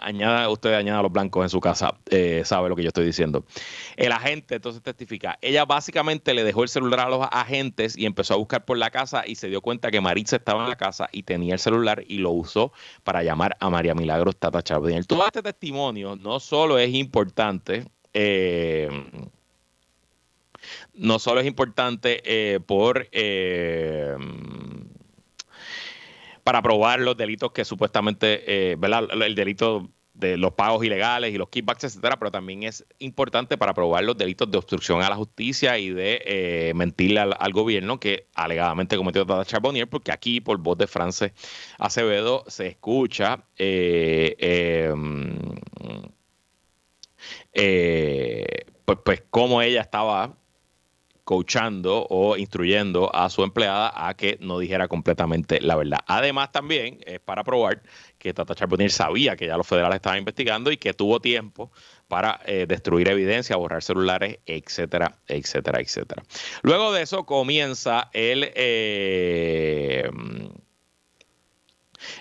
añada, 0.00 0.48
usted 0.48 0.74
añada 0.74 1.02
los 1.02 1.12
blancos 1.12 1.42
en 1.44 1.48
su 1.48 1.60
casa, 1.60 1.94
eh, 2.10 2.42
sabe 2.44 2.68
lo 2.68 2.76
que 2.76 2.82
yo 2.82 2.88
estoy 2.88 3.04
diciendo. 3.04 3.44
El 3.96 4.12
agente 4.12 4.56
entonces 4.56 4.82
testifica, 4.82 5.38
ella 5.40 5.64
básicamente 5.64 6.34
le 6.34 6.44
dejó 6.44 6.62
el 6.62 6.68
celular 6.68 7.00
a 7.00 7.08
los 7.08 7.26
agentes 7.30 7.96
y 7.96 8.06
empezó 8.06 8.34
a 8.34 8.36
buscar 8.36 8.64
por 8.64 8.78
la 8.78 8.90
casa 8.90 9.24
y 9.26 9.34
se 9.34 9.48
dio 9.48 9.60
cuenta 9.60 9.90
que 9.90 10.00
Maritza 10.00 10.36
estaba 10.36 10.64
en 10.64 10.70
la 10.70 10.76
casa 10.76 11.08
y 11.12 11.22
tenía 11.22 11.54
el 11.54 11.60
celular 11.60 12.04
y 12.06 12.18
lo 12.18 12.30
usó 12.30 12.72
para 13.04 13.22
llamar 13.22 13.56
a 13.60 13.70
María 13.70 13.94
Milagros 13.94 14.36
Tata 14.36 14.62
Charbonnier. 14.62 15.06
Todo 15.06 15.26
este 15.26 15.42
testimonio 15.42 16.16
no 16.16 16.40
solo 16.40 16.78
es 16.78 16.94
importante, 16.94 17.84
eh, 18.12 18.88
no 20.94 21.18
solo 21.18 21.40
es 21.40 21.46
importante 21.46 22.20
eh, 22.24 22.60
por 22.60 23.08
para 26.48 26.62
probar 26.62 26.98
los 27.00 27.14
delitos 27.14 27.52
que 27.52 27.62
supuestamente, 27.62 28.70
eh, 28.70 28.76
¿verdad? 28.76 29.06
El 29.22 29.34
delito 29.34 29.90
de 30.14 30.38
los 30.38 30.54
pagos 30.54 30.82
ilegales 30.82 31.34
y 31.34 31.36
los 31.36 31.50
kickbacks, 31.50 31.84
etcétera, 31.84 32.18
pero 32.18 32.30
también 32.30 32.62
es 32.62 32.86
importante 33.00 33.58
para 33.58 33.74
probar 33.74 34.04
los 34.04 34.16
delitos 34.16 34.50
de 34.50 34.56
obstrucción 34.56 35.02
a 35.02 35.10
la 35.10 35.16
justicia 35.16 35.76
y 35.76 35.90
de 35.90 36.22
eh, 36.24 36.72
mentirle 36.74 37.20
al, 37.20 37.52
gobierno 37.52 38.00
que 38.00 38.28
alegadamente 38.34 38.96
cometió 38.96 39.26
Tata 39.26 39.44
Charbonnier, 39.44 39.90
porque 39.90 40.10
aquí, 40.10 40.40
por 40.40 40.56
voz 40.56 40.78
de 40.78 40.86
France 40.86 41.34
Acevedo, 41.76 42.44
se 42.46 42.68
escucha 42.68 43.44
eh, 43.58 44.34
em, 44.38 45.36
pues, 48.86 48.98
pues 49.04 49.22
cómo 49.28 49.60
ella 49.60 49.82
estaba 49.82 50.37
coachando 51.28 52.06
o 52.08 52.38
instruyendo 52.38 53.14
a 53.14 53.28
su 53.28 53.42
empleada 53.42 53.92
a 53.94 54.14
que 54.14 54.38
no 54.40 54.58
dijera 54.58 54.88
completamente 54.88 55.60
la 55.60 55.76
verdad. 55.76 55.98
Además, 56.06 56.52
también 56.52 57.00
es 57.04 57.20
para 57.20 57.44
probar 57.44 57.82
que 58.16 58.32
Tata 58.32 58.54
Charbonnier 58.54 58.90
sabía 58.90 59.36
que 59.36 59.46
ya 59.46 59.58
los 59.58 59.66
federales 59.66 59.96
estaban 59.96 60.20
investigando 60.20 60.72
y 60.72 60.78
que 60.78 60.94
tuvo 60.94 61.20
tiempo 61.20 61.70
para 62.08 62.40
eh, 62.46 62.64
destruir 62.66 63.10
evidencia, 63.10 63.56
borrar 63.56 63.82
celulares, 63.82 64.38
etcétera, 64.46 65.18
etcétera, 65.26 65.82
etcétera. 65.82 66.22
Luego 66.62 66.94
de 66.94 67.02
eso 67.02 67.26
comienza 67.26 68.08
el... 68.14 68.50
Eh, 68.54 70.10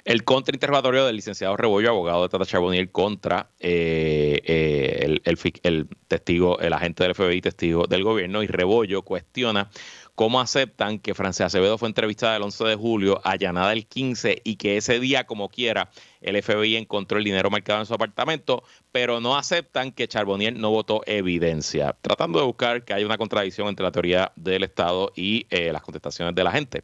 el 0.06 0.24
contrainterrogatorio 0.24 1.06
del 1.06 1.16
licenciado 1.16 1.58
Rebollo, 1.58 1.90
abogado 1.90 2.24
de 2.24 2.30
Tata 2.30 2.46
Charbonnier, 2.46 2.92
contra 2.92 3.50
eh, 3.60 4.40
eh, 4.44 5.20
el, 5.24 5.88
testigo, 6.08 6.60
el 6.60 6.74
agente 6.74 7.04
del 7.04 7.16
FBI, 7.16 7.42
testigo 7.42 7.88
del 7.88 8.04
gobierno, 8.04 8.44
y 8.44 8.48
Rebollo 8.48 9.02
cuestiona 9.02 9.70
cómo 10.18 10.42
aceptan 10.42 10.98
que 10.98 11.14
Francia 11.14 11.46
Acevedo 11.46 11.78
fue 11.78 11.90
entrevistada 11.90 12.38
el 12.38 12.42
11 12.42 12.64
de 12.64 12.76
julio, 12.76 13.22
allanada 13.24 13.72
el 13.72 13.86
15 13.86 14.42
y 14.44 14.56
que 14.56 14.78
ese 14.78 15.00
día, 15.00 15.28
como 15.28 15.48
quiera, 15.48 15.92
el 16.22 16.42
FBI 16.42 16.76
encontró 16.76 17.20
el 17.20 17.24
dinero 17.24 17.52
marcado 17.52 17.82
en 17.82 17.86
su 17.86 17.94
apartamento, 17.94 18.64
pero 18.92 19.22
no 19.22 19.38
aceptan 19.38 19.92
que 19.92 20.08
Charbonnier 20.08 20.56
no 20.56 20.72
votó 20.72 21.04
evidencia, 21.06 21.96
tratando 22.02 22.40
de 22.40 22.46
buscar 22.46 22.84
que 22.84 22.94
haya 22.94 23.06
una 23.06 23.20
contradicción 23.20 23.68
entre 23.68 23.84
la 23.84 23.92
teoría 23.92 24.32
del 24.36 24.64
Estado 24.64 25.12
y 25.16 25.46
eh, 25.52 25.72
las 25.72 25.84
contestaciones 25.84 26.34
de 26.34 26.44
la 26.44 26.52
gente. 26.52 26.84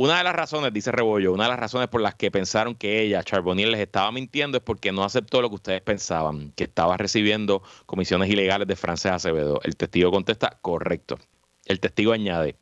Una 0.00 0.18
de 0.18 0.22
las 0.22 0.36
razones, 0.36 0.72
dice 0.72 0.92
Rebollo, 0.92 1.32
una 1.32 1.42
de 1.42 1.50
las 1.50 1.58
razones 1.58 1.88
por 1.88 2.00
las 2.00 2.14
que 2.14 2.30
pensaron 2.30 2.76
que 2.76 3.02
ella, 3.02 3.24
Charbonnier, 3.24 3.68
les 3.68 3.80
estaba 3.80 4.12
mintiendo 4.12 4.58
es 4.58 4.62
porque 4.62 4.92
no 4.92 5.02
aceptó 5.02 5.42
lo 5.42 5.48
que 5.48 5.56
ustedes 5.56 5.82
pensaban, 5.82 6.52
que 6.52 6.62
estaba 6.62 6.96
recibiendo 6.96 7.64
comisiones 7.84 8.30
ilegales 8.30 8.68
de 8.68 8.76
Frances 8.76 9.10
Acevedo. 9.10 9.60
El 9.64 9.74
testigo 9.74 10.12
contesta, 10.12 10.56
correcto. 10.62 11.18
El 11.64 11.80
testigo 11.80 12.12
añade, 12.12 12.54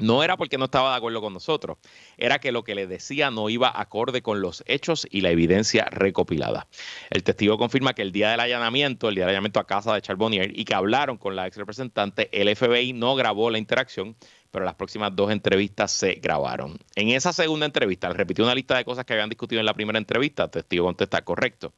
no 0.00 0.22
era 0.22 0.36
porque 0.36 0.58
no 0.58 0.66
estaba 0.66 0.90
de 0.90 0.96
acuerdo 0.96 1.20
con 1.20 1.32
nosotros, 1.32 1.78
era 2.16 2.38
que 2.38 2.52
lo 2.52 2.62
que 2.62 2.76
le 2.76 2.86
decía 2.86 3.30
no 3.32 3.48
iba 3.48 3.72
acorde 3.74 4.22
con 4.22 4.40
los 4.40 4.62
hechos 4.66 5.06
y 5.10 5.22
la 5.22 5.30
evidencia 5.30 5.86
recopilada. 5.90 6.68
El 7.10 7.24
testigo 7.24 7.58
confirma 7.58 7.94
que 7.94 8.02
el 8.02 8.12
día 8.12 8.30
del 8.30 8.40
allanamiento, 8.40 9.08
el 9.08 9.16
día 9.16 9.24
del 9.24 9.30
allanamiento 9.30 9.58
a 9.58 9.66
casa 9.66 9.92
de 9.94 10.00
Charbonnier 10.00 10.56
y 10.56 10.64
que 10.64 10.74
hablaron 10.74 11.16
con 11.16 11.34
la 11.34 11.46
ex 11.46 11.56
representante, 11.56 12.28
el 12.30 12.54
FBI 12.54 12.92
no 12.92 13.16
grabó 13.16 13.50
la 13.50 13.58
interacción, 13.58 14.14
pero 14.50 14.64
las 14.64 14.74
próximas 14.74 15.14
dos 15.14 15.30
entrevistas 15.30 15.92
se 15.92 16.14
grabaron. 16.14 16.78
En 16.94 17.08
esa 17.10 17.32
segunda 17.32 17.66
entrevista, 17.66 18.08
repitió 18.12 18.44
una 18.44 18.54
lista 18.54 18.76
de 18.76 18.84
cosas 18.84 19.04
que 19.04 19.12
habían 19.12 19.28
discutido 19.28 19.60
en 19.60 19.66
la 19.66 19.74
primera 19.74 19.98
entrevista, 19.98 20.48
testigo 20.48 20.86
contesta 20.86 21.22
correcto. 21.22 21.72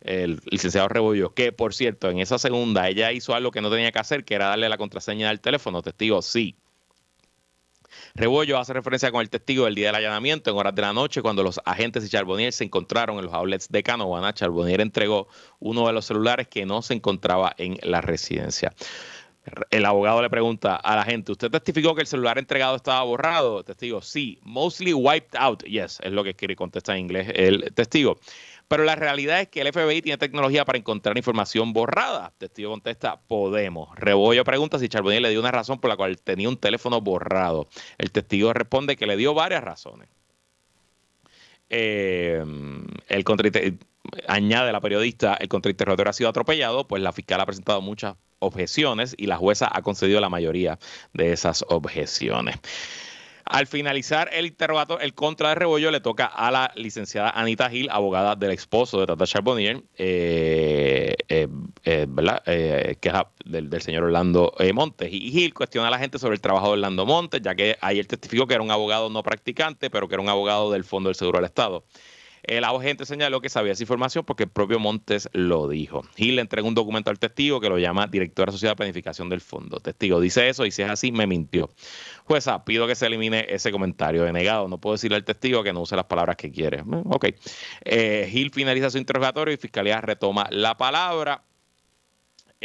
El 0.00 0.40
licenciado 0.50 0.88
Rebollo, 0.88 1.32
que 1.34 1.52
por 1.52 1.74
cierto, 1.74 2.10
en 2.10 2.18
esa 2.18 2.38
segunda 2.38 2.88
ella 2.88 3.12
hizo 3.12 3.34
algo 3.34 3.50
que 3.50 3.60
no 3.60 3.70
tenía 3.70 3.90
que 3.90 3.98
hacer, 3.98 4.24
que 4.24 4.34
era 4.34 4.48
darle 4.48 4.68
la 4.68 4.76
contraseña 4.76 5.28
del 5.28 5.40
teléfono. 5.40 5.82
Testigo, 5.82 6.20
sí. 6.20 6.56
Rebollo 8.14 8.58
hace 8.58 8.72
referencia 8.72 9.10
con 9.10 9.22
el 9.22 9.30
testigo 9.30 9.64
del 9.64 9.74
día 9.74 9.88
del 9.88 9.96
allanamiento 9.96 10.50
en 10.50 10.56
horas 10.56 10.74
de 10.74 10.82
la 10.82 10.92
noche 10.92 11.22
cuando 11.22 11.42
los 11.42 11.60
agentes 11.64 12.04
y 12.04 12.08
Charbonnier 12.08 12.52
se 12.52 12.64
encontraron 12.64 13.18
en 13.18 13.24
los 13.24 13.34
outlets 13.34 13.68
de 13.68 13.82
Canovana. 13.82 14.34
Charbonnier 14.34 14.80
entregó 14.80 15.28
uno 15.58 15.86
de 15.86 15.92
los 15.92 16.04
celulares 16.04 16.48
que 16.48 16.66
no 16.66 16.82
se 16.82 16.94
encontraba 16.94 17.54
en 17.56 17.78
la 17.82 18.00
residencia. 18.00 18.74
El 19.70 19.84
abogado 19.84 20.22
le 20.22 20.30
pregunta 20.30 20.76
a 20.76 20.96
la 20.96 21.04
gente, 21.04 21.32
¿usted 21.32 21.50
testificó 21.50 21.94
que 21.94 22.00
el 22.00 22.06
celular 22.06 22.38
entregado 22.38 22.76
estaba 22.76 23.02
borrado? 23.02 23.62
Testigo, 23.62 24.00
sí, 24.00 24.38
mostly 24.42 24.94
wiped 24.94 25.36
out. 25.38 25.62
Yes, 25.64 26.00
es 26.02 26.12
lo 26.12 26.24
que 26.24 26.34
quiere 26.34 26.56
contestar 26.56 26.96
en 26.96 27.02
inglés 27.02 27.30
el 27.34 27.72
testigo. 27.74 28.18
Pero 28.68 28.84
la 28.84 28.96
realidad 28.96 29.40
es 29.40 29.48
que 29.48 29.60
el 29.60 29.72
FBI 29.72 30.00
tiene 30.00 30.16
tecnología 30.16 30.64
para 30.64 30.78
encontrar 30.78 31.16
información 31.18 31.72
borrada. 31.74 32.32
Testigo 32.38 32.70
contesta, 32.70 33.20
podemos. 33.20 33.94
Rebollo 33.96 34.44
pregunta 34.44 34.78
si 34.78 34.88
Charbonnier 34.88 35.22
le 35.22 35.30
dio 35.30 35.40
una 35.40 35.52
razón 35.52 35.78
por 35.78 35.90
la 35.90 35.96
cual 35.96 36.20
tenía 36.22 36.48
un 36.48 36.56
teléfono 36.56 37.00
borrado. 37.02 37.68
El 37.98 38.10
testigo 38.10 38.52
responde 38.54 38.96
que 38.96 39.06
le 39.06 39.16
dio 39.16 39.34
varias 39.34 39.62
razones. 39.62 40.08
Eh, 41.70 42.44
el 43.08 43.24
añade 44.28 44.72
la 44.72 44.80
periodista, 44.80 45.34
el 45.34 45.48
contrainterrogatorio 45.48 46.10
ha 46.10 46.12
sido 46.12 46.30
atropellado, 46.30 46.86
pues 46.86 47.02
la 47.02 47.12
fiscal 47.12 47.40
ha 47.40 47.46
presentado 47.46 47.80
muchas 47.80 48.16
objeciones 48.38 49.14
y 49.16 49.26
la 49.26 49.36
jueza 49.36 49.70
ha 49.72 49.82
concedido 49.82 50.20
la 50.20 50.28
mayoría 50.28 50.78
de 51.12 51.32
esas 51.32 51.64
objeciones. 51.68 52.56
Al 53.44 53.66
finalizar 53.66 54.30
el 54.32 54.46
interrogatorio, 54.46 55.04
el 55.04 55.12
contra 55.12 55.50
de 55.50 55.54
Rebollo 55.56 55.90
le 55.90 56.00
toca 56.00 56.24
a 56.24 56.50
la 56.50 56.72
licenciada 56.76 57.28
Anita 57.30 57.68
Gil, 57.68 57.90
abogada 57.90 58.36
del 58.36 58.52
esposo 58.52 59.00
de 59.00 59.06
Tata 59.06 59.26
Charbonnier, 59.26 59.82
eh, 59.98 61.14
eh, 61.28 61.48
eh, 61.84 62.06
¿verdad? 62.08 62.42
que 62.44 62.98
es 63.02 63.14
del, 63.44 63.82
señor 63.82 64.04
Orlando 64.04 64.54
Montes. 64.72 65.12
Y 65.12 65.30
Gil 65.30 65.52
cuestiona 65.52 65.88
a 65.88 65.90
la 65.90 65.98
gente 65.98 66.18
sobre 66.18 66.36
el 66.36 66.40
trabajo 66.40 66.68
de 66.68 66.72
Orlando 66.72 67.04
Montes, 67.04 67.42
ya 67.42 67.54
que 67.54 67.76
ayer 67.82 68.06
testificó 68.06 68.46
que 68.46 68.54
era 68.54 68.62
un 68.62 68.70
abogado 68.70 69.10
no 69.10 69.22
practicante, 69.22 69.90
pero 69.90 70.08
que 70.08 70.14
era 70.14 70.22
un 70.22 70.30
abogado 70.30 70.72
del 70.72 70.84
Fondo 70.84 71.10
del 71.10 71.16
Seguro 71.16 71.38
del 71.38 71.46
Estado. 71.46 71.84
El 72.46 72.64
agente 72.64 73.06
señaló 73.06 73.40
que 73.40 73.48
sabía 73.48 73.72
esa 73.72 73.82
información 73.82 74.24
porque 74.24 74.44
el 74.44 74.50
propio 74.50 74.78
Montes 74.78 75.28
lo 75.32 75.66
dijo. 75.68 76.02
Gil 76.14 76.36
le 76.36 76.42
entrega 76.42 76.68
un 76.68 76.74
documento 76.74 77.10
al 77.10 77.18
testigo 77.18 77.60
que 77.60 77.70
lo 77.70 77.78
llama 77.78 78.06
director 78.06 78.48
asociado 78.48 78.72
de 78.72 78.76
planificación 78.76 79.30
del 79.30 79.40
fondo. 79.40 79.80
Testigo 79.80 80.20
dice 80.20 80.48
eso 80.48 80.66
y 80.66 80.70
si 80.70 80.82
es 80.82 80.90
así, 80.90 81.10
me 81.10 81.26
mintió. 81.26 81.70
Jueza, 82.24 82.64
pido 82.64 82.86
que 82.86 82.94
se 82.94 83.06
elimine 83.06 83.46
ese 83.48 83.72
comentario. 83.72 84.24
Denegado, 84.24 84.68
no 84.68 84.78
puedo 84.78 84.94
decirle 84.94 85.16
al 85.16 85.24
testigo 85.24 85.62
que 85.62 85.72
no 85.72 85.80
use 85.80 85.96
las 85.96 86.04
palabras 86.04 86.36
que 86.36 86.50
quiere. 86.50 86.82
Mm, 86.82 87.12
ok. 87.12 87.26
Eh, 87.84 88.28
Gil 88.30 88.50
finaliza 88.50 88.90
su 88.90 88.98
interrogatorio 88.98 89.54
y 89.54 89.56
Fiscalía 89.56 90.00
retoma 90.00 90.46
la 90.50 90.76
palabra. 90.76 91.42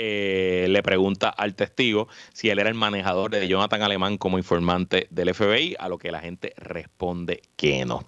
Eh, 0.01 0.67
le 0.69 0.81
pregunta 0.81 1.27
al 1.27 1.55
testigo 1.55 2.07
si 2.31 2.49
él 2.49 2.59
era 2.59 2.69
el 2.69 2.75
manejador 2.75 3.31
de 3.31 3.45
Jonathan 3.47 3.81
Alemán 3.81 4.17
como 4.17 4.37
informante 4.37 5.07
del 5.09 5.33
FBI, 5.33 5.75
a 5.77 5.89
lo 5.89 5.97
que 5.97 6.11
la 6.11 6.21
gente 6.21 6.53
responde 6.55 7.41
que 7.57 7.83
no. 7.83 8.07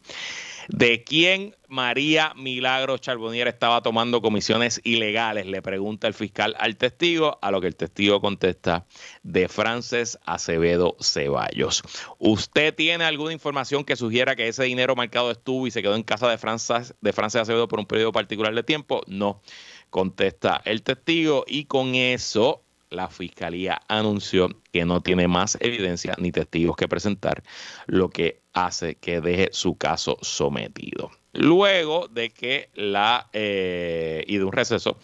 ¿De 0.73 1.03
quién 1.03 1.53
María 1.67 2.33
Milagro 2.37 2.97
Charbonnier 2.97 3.49
estaba 3.49 3.81
tomando 3.81 4.21
comisiones 4.21 4.79
ilegales? 4.85 5.45
Le 5.45 5.61
pregunta 5.61 6.07
el 6.07 6.13
fiscal 6.13 6.55
al 6.57 6.77
testigo, 6.77 7.37
a 7.41 7.51
lo 7.51 7.59
que 7.59 7.67
el 7.67 7.75
testigo 7.75 8.21
contesta 8.21 8.85
de 9.21 9.49
Frances 9.49 10.17
Acevedo 10.25 10.95
Ceballos. 11.01 11.83
¿Usted 12.19 12.73
tiene 12.73 13.03
alguna 13.03 13.33
información 13.33 13.83
que 13.83 13.97
sugiera 13.97 14.37
que 14.37 14.47
ese 14.47 14.63
dinero 14.63 14.95
marcado 14.95 15.31
estuvo 15.31 15.67
y 15.67 15.71
se 15.71 15.81
quedó 15.81 15.95
en 15.95 16.03
casa 16.03 16.29
de 16.29 16.37
Frances, 16.37 16.95
de 17.01 17.11
Frances 17.11 17.41
Acevedo 17.41 17.67
por 17.67 17.79
un 17.79 17.85
periodo 17.85 18.13
particular 18.13 18.55
de 18.55 18.63
tiempo? 18.63 19.01
No, 19.07 19.41
contesta 19.89 20.61
el 20.63 20.83
testigo 20.83 21.43
y 21.47 21.65
con 21.65 21.95
eso 21.95 22.63
la 22.89 23.09
fiscalía 23.09 23.81
anunció 23.89 24.49
que 24.71 24.85
no 24.85 25.01
tiene 25.01 25.27
más 25.27 25.57
evidencia 25.59 26.15
ni 26.17 26.31
testigos 26.31 26.77
que 26.77 26.87
presentar, 26.87 27.43
lo 27.87 28.09
que 28.09 28.40
hace 28.53 28.95
que 28.95 29.21
deje 29.21 29.49
su 29.51 29.75
caso 29.75 30.17
sometido. 30.21 31.11
Luego 31.33 32.07
de 32.07 32.29
que 32.29 32.69
la, 32.75 33.29
eh, 33.33 34.23
y 34.27 34.37
de 34.37 34.43
un 34.43 34.51
receso, 34.51 34.97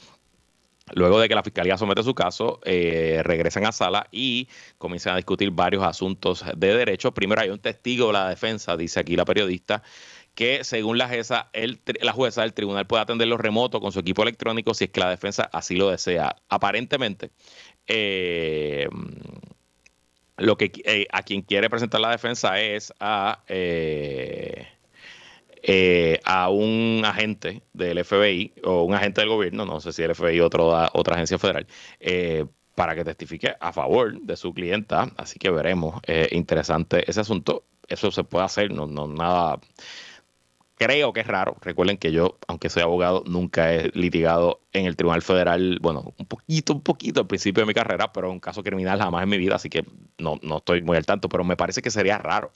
Luego 0.93 1.19
de 1.19 1.27
que 1.27 1.35
la 1.35 1.43
fiscalía 1.43 1.77
somete 1.77 2.01
su 2.03 2.15
caso, 2.15 2.61
eh, 2.63 3.21
regresan 3.23 3.65
a 3.65 3.71
sala 3.73 4.07
y 4.11 4.47
comienzan 4.77 5.13
a 5.13 5.17
discutir 5.17 5.51
varios 5.51 5.83
asuntos 5.83 6.45
de 6.55 6.75
derecho. 6.75 7.13
Primero 7.13 7.41
hay 7.41 7.49
un 7.49 7.59
testigo 7.59 8.07
de 8.07 8.13
la 8.13 8.29
defensa, 8.29 8.77
dice 8.77 9.01
aquí 9.01 9.17
la 9.17 9.25
periodista, 9.25 9.83
que 10.33 10.63
según 10.63 10.97
la 10.97 11.09
jueza, 11.09 11.49
el, 11.51 11.81
la 12.01 12.13
jueza 12.13 12.41
del 12.41 12.53
tribunal 12.53 12.87
puede 12.87 13.03
atenderlo 13.03 13.37
remoto 13.37 13.81
con 13.81 13.91
su 13.91 13.99
equipo 13.99 14.21
electrónico 14.23 14.73
si 14.73 14.85
es 14.85 14.91
que 14.91 15.01
la 15.01 15.09
defensa 15.09 15.49
así 15.51 15.75
lo 15.75 15.89
desea. 15.89 16.37
Aparentemente, 16.47 17.31
eh, 17.87 18.87
lo 20.37 20.57
que 20.57 20.71
eh, 20.85 21.07
a 21.11 21.23
quien 21.23 21.41
quiere 21.41 21.69
presentar 21.69 22.01
la 22.01 22.11
defensa 22.11 22.59
es 22.61 22.93
a, 22.99 23.43
eh, 23.47 24.67
a 26.23 26.49
un 26.49 27.01
agente 27.05 27.63
del 27.73 28.03
FBI 28.03 28.53
o 28.63 28.83
un 28.83 28.93
agente 28.93 29.21
del 29.21 29.29
gobierno, 29.29 29.65
no 29.65 29.79
sé 29.79 29.91
si 29.93 30.03
el 30.03 30.15
FBI 30.15 30.39
o 30.39 30.45
otro, 30.45 30.67
otra 30.93 31.15
agencia 31.15 31.37
federal, 31.37 31.67
para 32.75 32.95
que 32.95 33.03
testifique 33.03 33.55
a 33.59 33.73
favor 33.73 34.21
de 34.21 34.37
su 34.37 34.53
clienta. 34.53 35.11
Así 35.17 35.39
que 35.39 35.49
veremos. 35.49 36.01
interesante 36.31 37.09
ese 37.09 37.21
asunto. 37.21 37.65
Eso 37.87 38.11
se 38.11 38.23
puede 38.23 38.45
hacer, 38.45 38.71
no, 38.71 38.85
no 38.85 39.07
nada 39.07 39.59
creo 40.77 41.13
que 41.13 41.21
es 41.21 41.27
raro. 41.27 41.57
Recuerden 41.61 41.97
que 41.97 42.11
yo, 42.11 42.37
aunque 42.47 42.69
soy 42.69 42.83
abogado, 42.83 43.23
nunca 43.27 43.73
he 43.73 43.89
litigado 43.93 44.61
en 44.73 44.85
el 44.85 44.95
Tribunal 44.95 45.21
Federal, 45.21 45.79
bueno, 45.81 46.13
un 46.17 46.25
poquito, 46.25 46.73
un 46.73 46.81
poquito 46.81 47.21
al 47.21 47.27
principio 47.27 47.61
de 47.63 47.67
mi 47.67 47.73
carrera, 47.73 48.11
pero 48.13 48.31
un 48.31 48.39
caso 48.39 48.63
criminal 48.63 48.99
jamás 48.99 49.23
en 49.23 49.29
mi 49.29 49.37
vida, 49.37 49.55
así 49.55 49.69
que 49.69 49.85
no, 50.17 50.39
no 50.41 50.57
estoy 50.57 50.81
muy 50.81 50.97
al 50.97 51.05
tanto, 51.05 51.29
pero 51.29 51.43
me 51.43 51.57
parece 51.57 51.81
que 51.81 51.91
sería 51.91 52.17
raro 52.17 52.51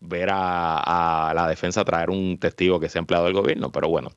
ver 0.00 0.30
a, 0.32 1.32
la 1.34 1.46
defensa 1.48 1.84
traer 1.84 2.10
un 2.10 2.38
testigo 2.38 2.80
que 2.80 2.88
sea 2.88 3.00
empleado 3.00 3.26
del 3.26 3.34
gobierno, 3.34 3.70
pero 3.70 3.88
bueno. 3.88 4.12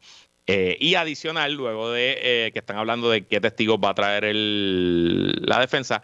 Eh, 0.46 0.78
y 0.80 0.96
adicional, 0.96 1.54
luego 1.54 1.92
de 1.92 2.18
eh, 2.22 2.52
que 2.52 2.60
están 2.60 2.78
hablando 2.78 3.10
de 3.10 3.26
qué 3.26 3.40
testigos 3.40 3.80
va 3.84 3.90
a 3.90 3.94
traer 3.94 4.26
el, 4.26 5.32
la 5.46 5.60
defensa, 5.60 6.04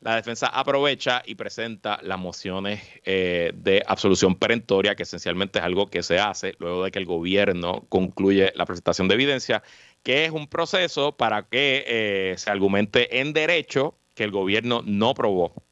la 0.00 0.14
defensa 0.14 0.46
aprovecha 0.48 1.22
y 1.24 1.36
presenta 1.36 1.98
las 2.02 2.18
mociones 2.18 2.82
eh, 3.04 3.52
de 3.54 3.82
absolución 3.86 4.34
perentoria, 4.34 4.94
que 4.94 5.04
esencialmente 5.04 5.58
es 5.58 5.64
algo 5.64 5.88
que 5.88 6.02
se 6.02 6.18
hace 6.18 6.54
luego 6.58 6.84
de 6.84 6.90
que 6.90 6.98
el 6.98 7.06
gobierno 7.06 7.86
concluye 7.88 8.52
la 8.56 8.66
presentación 8.66 9.08
de 9.08 9.14
evidencia, 9.14 9.62
que 10.02 10.26
es 10.26 10.30
un 10.32 10.48
proceso 10.48 11.16
para 11.16 11.48
que 11.48 11.84
eh, 11.86 12.34
se 12.36 12.50
argumente 12.50 13.20
en 13.20 13.32
derecho 13.32 13.98
que 14.14 14.24
el 14.24 14.30
gobierno 14.30 14.82
no 14.84 15.14
probó 15.14 15.67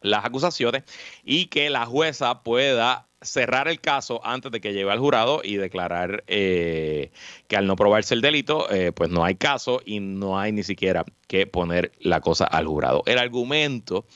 las 0.00 0.24
acusaciones 0.24 0.84
y 1.24 1.46
que 1.46 1.70
la 1.70 1.86
jueza 1.86 2.42
pueda 2.42 3.06
cerrar 3.22 3.68
el 3.68 3.80
caso 3.80 4.20
antes 4.24 4.50
de 4.50 4.60
que 4.60 4.72
llegue 4.72 4.90
al 4.90 4.98
jurado 4.98 5.42
y 5.44 5.56
declarar 5.56 6.24
eh, 6.26 7.10
que 7.48 7.56
al 7.56 7.66
no 7.66 7.76
probarse 7.76 8.14
el 8.14 8.22
delito, 8.22 8.70
eh, 8.70 8.92
pues 8.92 9.10
no 9.10 9.24
hay 9.24 9.34
caso 9.34 9.82
y 9.84 10.00
no 10.00 10.38
hay 10.38 10.52
ni 10.52 10.62
siquiera 10.62 11.04
que 11.26 11.46
poner 11.46 11.92
la 12.00 12.20
cosa 12.20 12.44
al 12.44 12.66
jurado. 12.66 13.02
El 13.06 13.18
argumento 13.18 14.06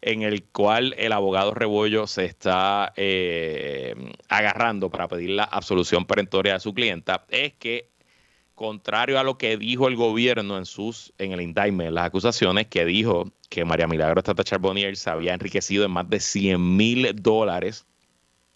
en 0.00 0.22
el 0.22 0.44
cual 0.44 0.94
el 0.98 1.12
abogado 1.12 1.54
Rebollo 1.54 2.06
se 2.06 2.24
está 2.24 2.92
eh, 2.96 3.94
agarrando 4.28 4.90
para 4.90 5.08
pedir 5.08 5.30
la 5.30 5.44
absolución 5.44 6.06
perentoria 6.06 6.54
de 6.54 6.60
su 6.60 6.74
clienta 6.74 7.24
es 7.30 7.54
que 7.54 7.91
contrario 8.62 9.18
a 9.18 9.24
lo 9.24 9.38
que 9.38 9.56
dijo 9.56 9.88
el 9.88 9.96
gobierno 9.96 10.56
en 10.56 10.66
sus 10.66 11.12
en 11.18 11.32
el 11.32 11.40
indictment, 11.40 11.90
las 11.90 12.06
acusaciones 12.06 12.68
que 12.68 12.84
dijo 12.84 13.32
que 13.50 13.64
María 13.64 13.88
Milagro 13.88 14.22
Tata 14.22 14.44
Charbonnier 14.44 14.96
se 14.96 15.10
había 15.10 15.34
enriquecido 15.34 15.84
en 15.84 15.90
más 15.90 16.08
de 16.08 16.20
100 16.20 16.76
mil 16.76 17.10
dólares 17.12 17.86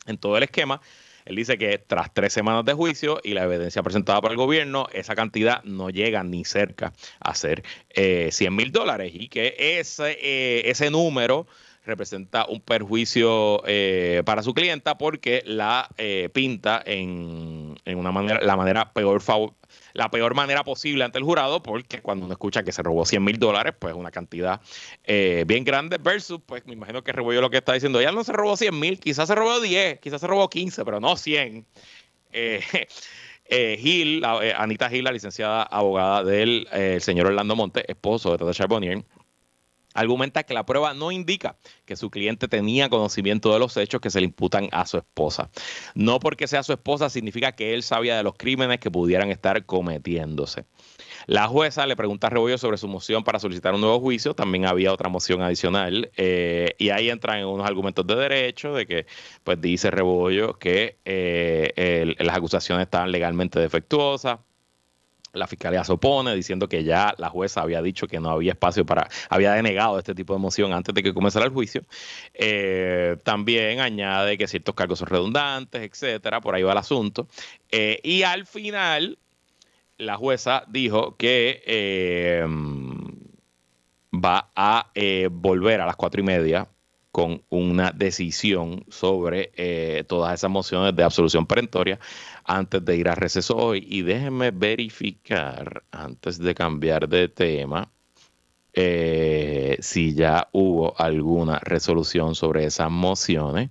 en 0.07 0.17
todo 0.17 0.37
el 0.37 0.45
esquema. 0.45 0.81
Él 1.25 1.35
dice 1.35 1.59
que 1.59 1.79
tras 1.79 2.15
tres 2.15 2.33
semanas 2.33 2.65
de 2.65 2.73
juicio 2.73 3.21
y 3.25 3.35
la 3.35 3.43
evidencia 3.43 3.83
presentada 3.83 4.21
por 4.21 4.31
el 4.31 4.37
gobierno, 4.37 4.87
esa 4.93 5.17
cantidad 5.17 5.65
no 5.65 5.91
llega 5.91 6.23
ni 6.23 6.45
cerca 6.45 6.93
a 7.19 7.35
ser 7.35 7.65
100 7.97 8.31
eh, 8.37 8.51
mil 8.53 8.71
dólares 8.71 9.11
y 9.13 9.27
que 9.27 9.57
ese, 9.59 10.17
eh, 10.23 10.71
ese 10.71 10.89
número 10.89 11.49
representa 11.85 12.47
un 12.49 12.61
perjuicio 12.61 13.61
eh, 13.67 14.23
para 14.25 14.45
su 14.45 14.55
clienta 14.55 14.99
porque 14.99 15.43
la 15.47 15.89
pinta 16.33 16.81
en, 16.87 17.77
en, 17.85 17.99
una 17.99 18.13
manera, 18.13 18.41
la 18.41 18.57
manera 18.57 18.93
peor 18.93 19.21
favor, 19.21 19.55
la 19.97 20.11
peor 20.11 20.35
manera 20.35 20.63
posible 20.65 21.05
ante 21.05 21.19
el 21.19 21.25
jurado, 21.25 21.63
porque 21.63 22.01
cuando 22.03 22.27
uno 22.27 22.33
escucha 22.35 22.63
que 22.63 22.73
se 22.73 22.83
robó 22.83 23.05
100 23.05 23.25
mil 23.25 23.39
dólares, 23.39 23.75
pues 23.79 23.95
una 23.95 24.11
cantidad 24.11 24.61
eh, 25.05 25.45
bien 25.47 25.65
grande, 25.65 25.99
versus, 25.99 26.41
pues 26.45 26.67
me 26.67 26.75
imagino 26.75 27.03
que 27.03 27.13
Rebollo 27.13 27.41
lo 27.41 27.51
que 27.51 27.59
está 27.59 27.73
diciendo, 27.73 28.01
ya 28.01 28.13
no 28.13 28.23
se 28.25 28.33
robó 28.33 28.57
100 28.57 28.79
mil, 28.79 29.01
quizás 29.01 29.29
se 29.29 29.35
robó 29.35 29.61
10, 29.61 30.01
quizás 30.01 30.21
se 30.21 30.27
robó 30.27 30.49
15, 30.49 30.85
pero 30.85 31.01
no 31.01 31.17
100. 31.17 31.67
Eh, 32.33 32.61
eh, 33.47 33.79
Gil, 33.81 34.25
Anita 34.25 34.89
Gil, 34.91 35.05
la 35.05 35.13
licenciada 35.13 35.63
abogada 35.63 36.25
del 36.25 36.69
señor 37.01 37.27
Orlando 37.27 37.57
Monte, 37.57 37.91
esposo 37.91 38.33
de 38.33 38.39
Tata 38.39 38.53
Charbonnier, 38.53 39.05
argumenta 39.97 40.43
que 40.45 40.55
la 40.55 40.65
prueba 40.67 40.95
no 40.95 41.11
indica 41.11 41.57
que 41.85 41.97
su 41.97 42.11
cliente 42.11 42.49
tenía 42.49 42.89
conocimiento 42.89 43.53
de 43.53 43.59
los 43.59 43.77
hechos 43.77 44.01
que 44.01 44.11
se 44.11 44.21
le 44.21 44.27
imputan 44.27 44.69
a 44.73 44.87
su 44.87 44.99
esposa. 44.99 45.51
No 45.95 46.21
porque 46.21 46.47
sea 46.47 46.63
su 46.63 46.73
esposa 46.73 47.11
significa 47.11 47.53
que 47.53 47.75
él 47.75 47.83
sabía 47.83 48.17
de 48.17 48.23
los 48.23 48.35
crímenes 48.35 48.79
que 48.79 48.91
pudieran 48.91 49.31
estar 49.31 49.65
cometiéndose. 49.67 50.65
La 51.27 51.49
jueza 51.49 51.87
le 51.87 51.97
pregunta 51.97 52.29
a 52.29 52.31
Rebollo 52.31 52.59
sobre 52.59 52.77
su 52.77 52.89
moción 52.89 53.25
para 53.25 53.39
solicitar 53.39 53.75
un 53.75 53.81
nuevo 53.81 53.99
juicio. 54.01 54.35
También 54.35 54.67
había 54.67 54.93
otra 54.93 55.09
moción 55.09 55.43
adicional. 55.43 56.11
Eh, 56.17 56.75
y 56.79 56.91
ahí 56.91 57.11
entran 57.11 57.39
en 57.39 57.47
unos 57.47 57.67
argumentos 57.67 58.07
de 58.07 58.15
derecho 58.15 58.75
de 58.75 58.87
que, 58.87 59.07
pues 59.43 59.61
dice 59.61 59.91
Rebollo 59.91 60.59
que 60.59 60.99
eh, 61.05 62.15
las 62.19 62.37
acusaciones 62.37 62.85
estaban 62.85 63.11
legalmente 63.11 63.59
defectuosas 63.59 64.39
la 65.37 65.47
fiscalía 65.47 65.85
se 65.85 65.93
opone 65.93 66.35
diciendo 66.35 66.69
que 66.69 66.85
ya 66.85 67.15
la 67.19 67.29
jueza 67.29 67.63
había 67.63 67.83
dicho 67.83 68.07
que 68.07 68.21
no 68.21 68.31
había 68.31 68.53
espacio 68.53 68.85
para, 68.85 69.09
había 69.29 69.53
denegado 69.53 69.99
este 69.99 70.15
tipo 70.15 70.33
de 70.33 70.41
moción 70.41 70.73
antes 70.73 70.95
de 70.95 71.03
que 71.03 71.15
comenzara 71.15 71.47
el 71.47 71.53
juicio. 71.53 71.83
Eh, 72.35 73.17
también 73.23 73.81
añade 73.81 74.39
que 74.39 74.49
ciertos 74.49 74.75
cargos 74.75 74.99
son 74.99 75.09
redundantes, 75.09 75.83
etcétera, 75.83 76.41
por 76.41 76.55
ahí 76.55 76.63
va 76.63 76.73
el 76.73 76.79
asunto. 76.79 77.29
Eh, 77.71 78.01
y 78.03 78.23
al 78.23 78.47
final, 78.47 79.19
la 79.99 80.17
jueza 80.17 80.65
dijo 80.69 81.17
que 81.17 81.63
eh, 81.67 82.45
va 84.13 84.51
a 84.57 84.91
volver 85.31 85.81
a 85.81 85.87
las 85.87 85.97
cuatro 85.97 86.21
y 86.21 86.25
media 86.25 86.69
con 87.17 87.43
una 87.49 87.93
decisión 87.93 88.85
sobre 88.91 89.51
eh, 89.57 90.05
todas 90.07 90.35
esas 90.35 90.51
mociones 90.51 90.95
de 90.95 91.03
absolución 91.03 91.47
perentoria 91.47 91.99
antes 92.45 92.85
de 92.85 92.95
ir 92.95 93.09
a 93.09 93.15
receso 93.15 93.57
hoy. 93.57 93.87
Y 93.89 94.03
déjenme 94.03 94.51
verificar, 94.51 95.83
antes 95.91 96.39
de 96.39 96.55
cambiar 96.55 97.09
de 97.09 97.29
tema, 97.29 97.91
eh, 98.75 99.79
si 99.81 100.15
ya 100.15 100.51
hubo 100.53 100.95
alguna 101.01 101.59
resolución 101.61 102.35
sobre 102.35 102.67
esas 102.67 102.91
mociones. 102.91 103.71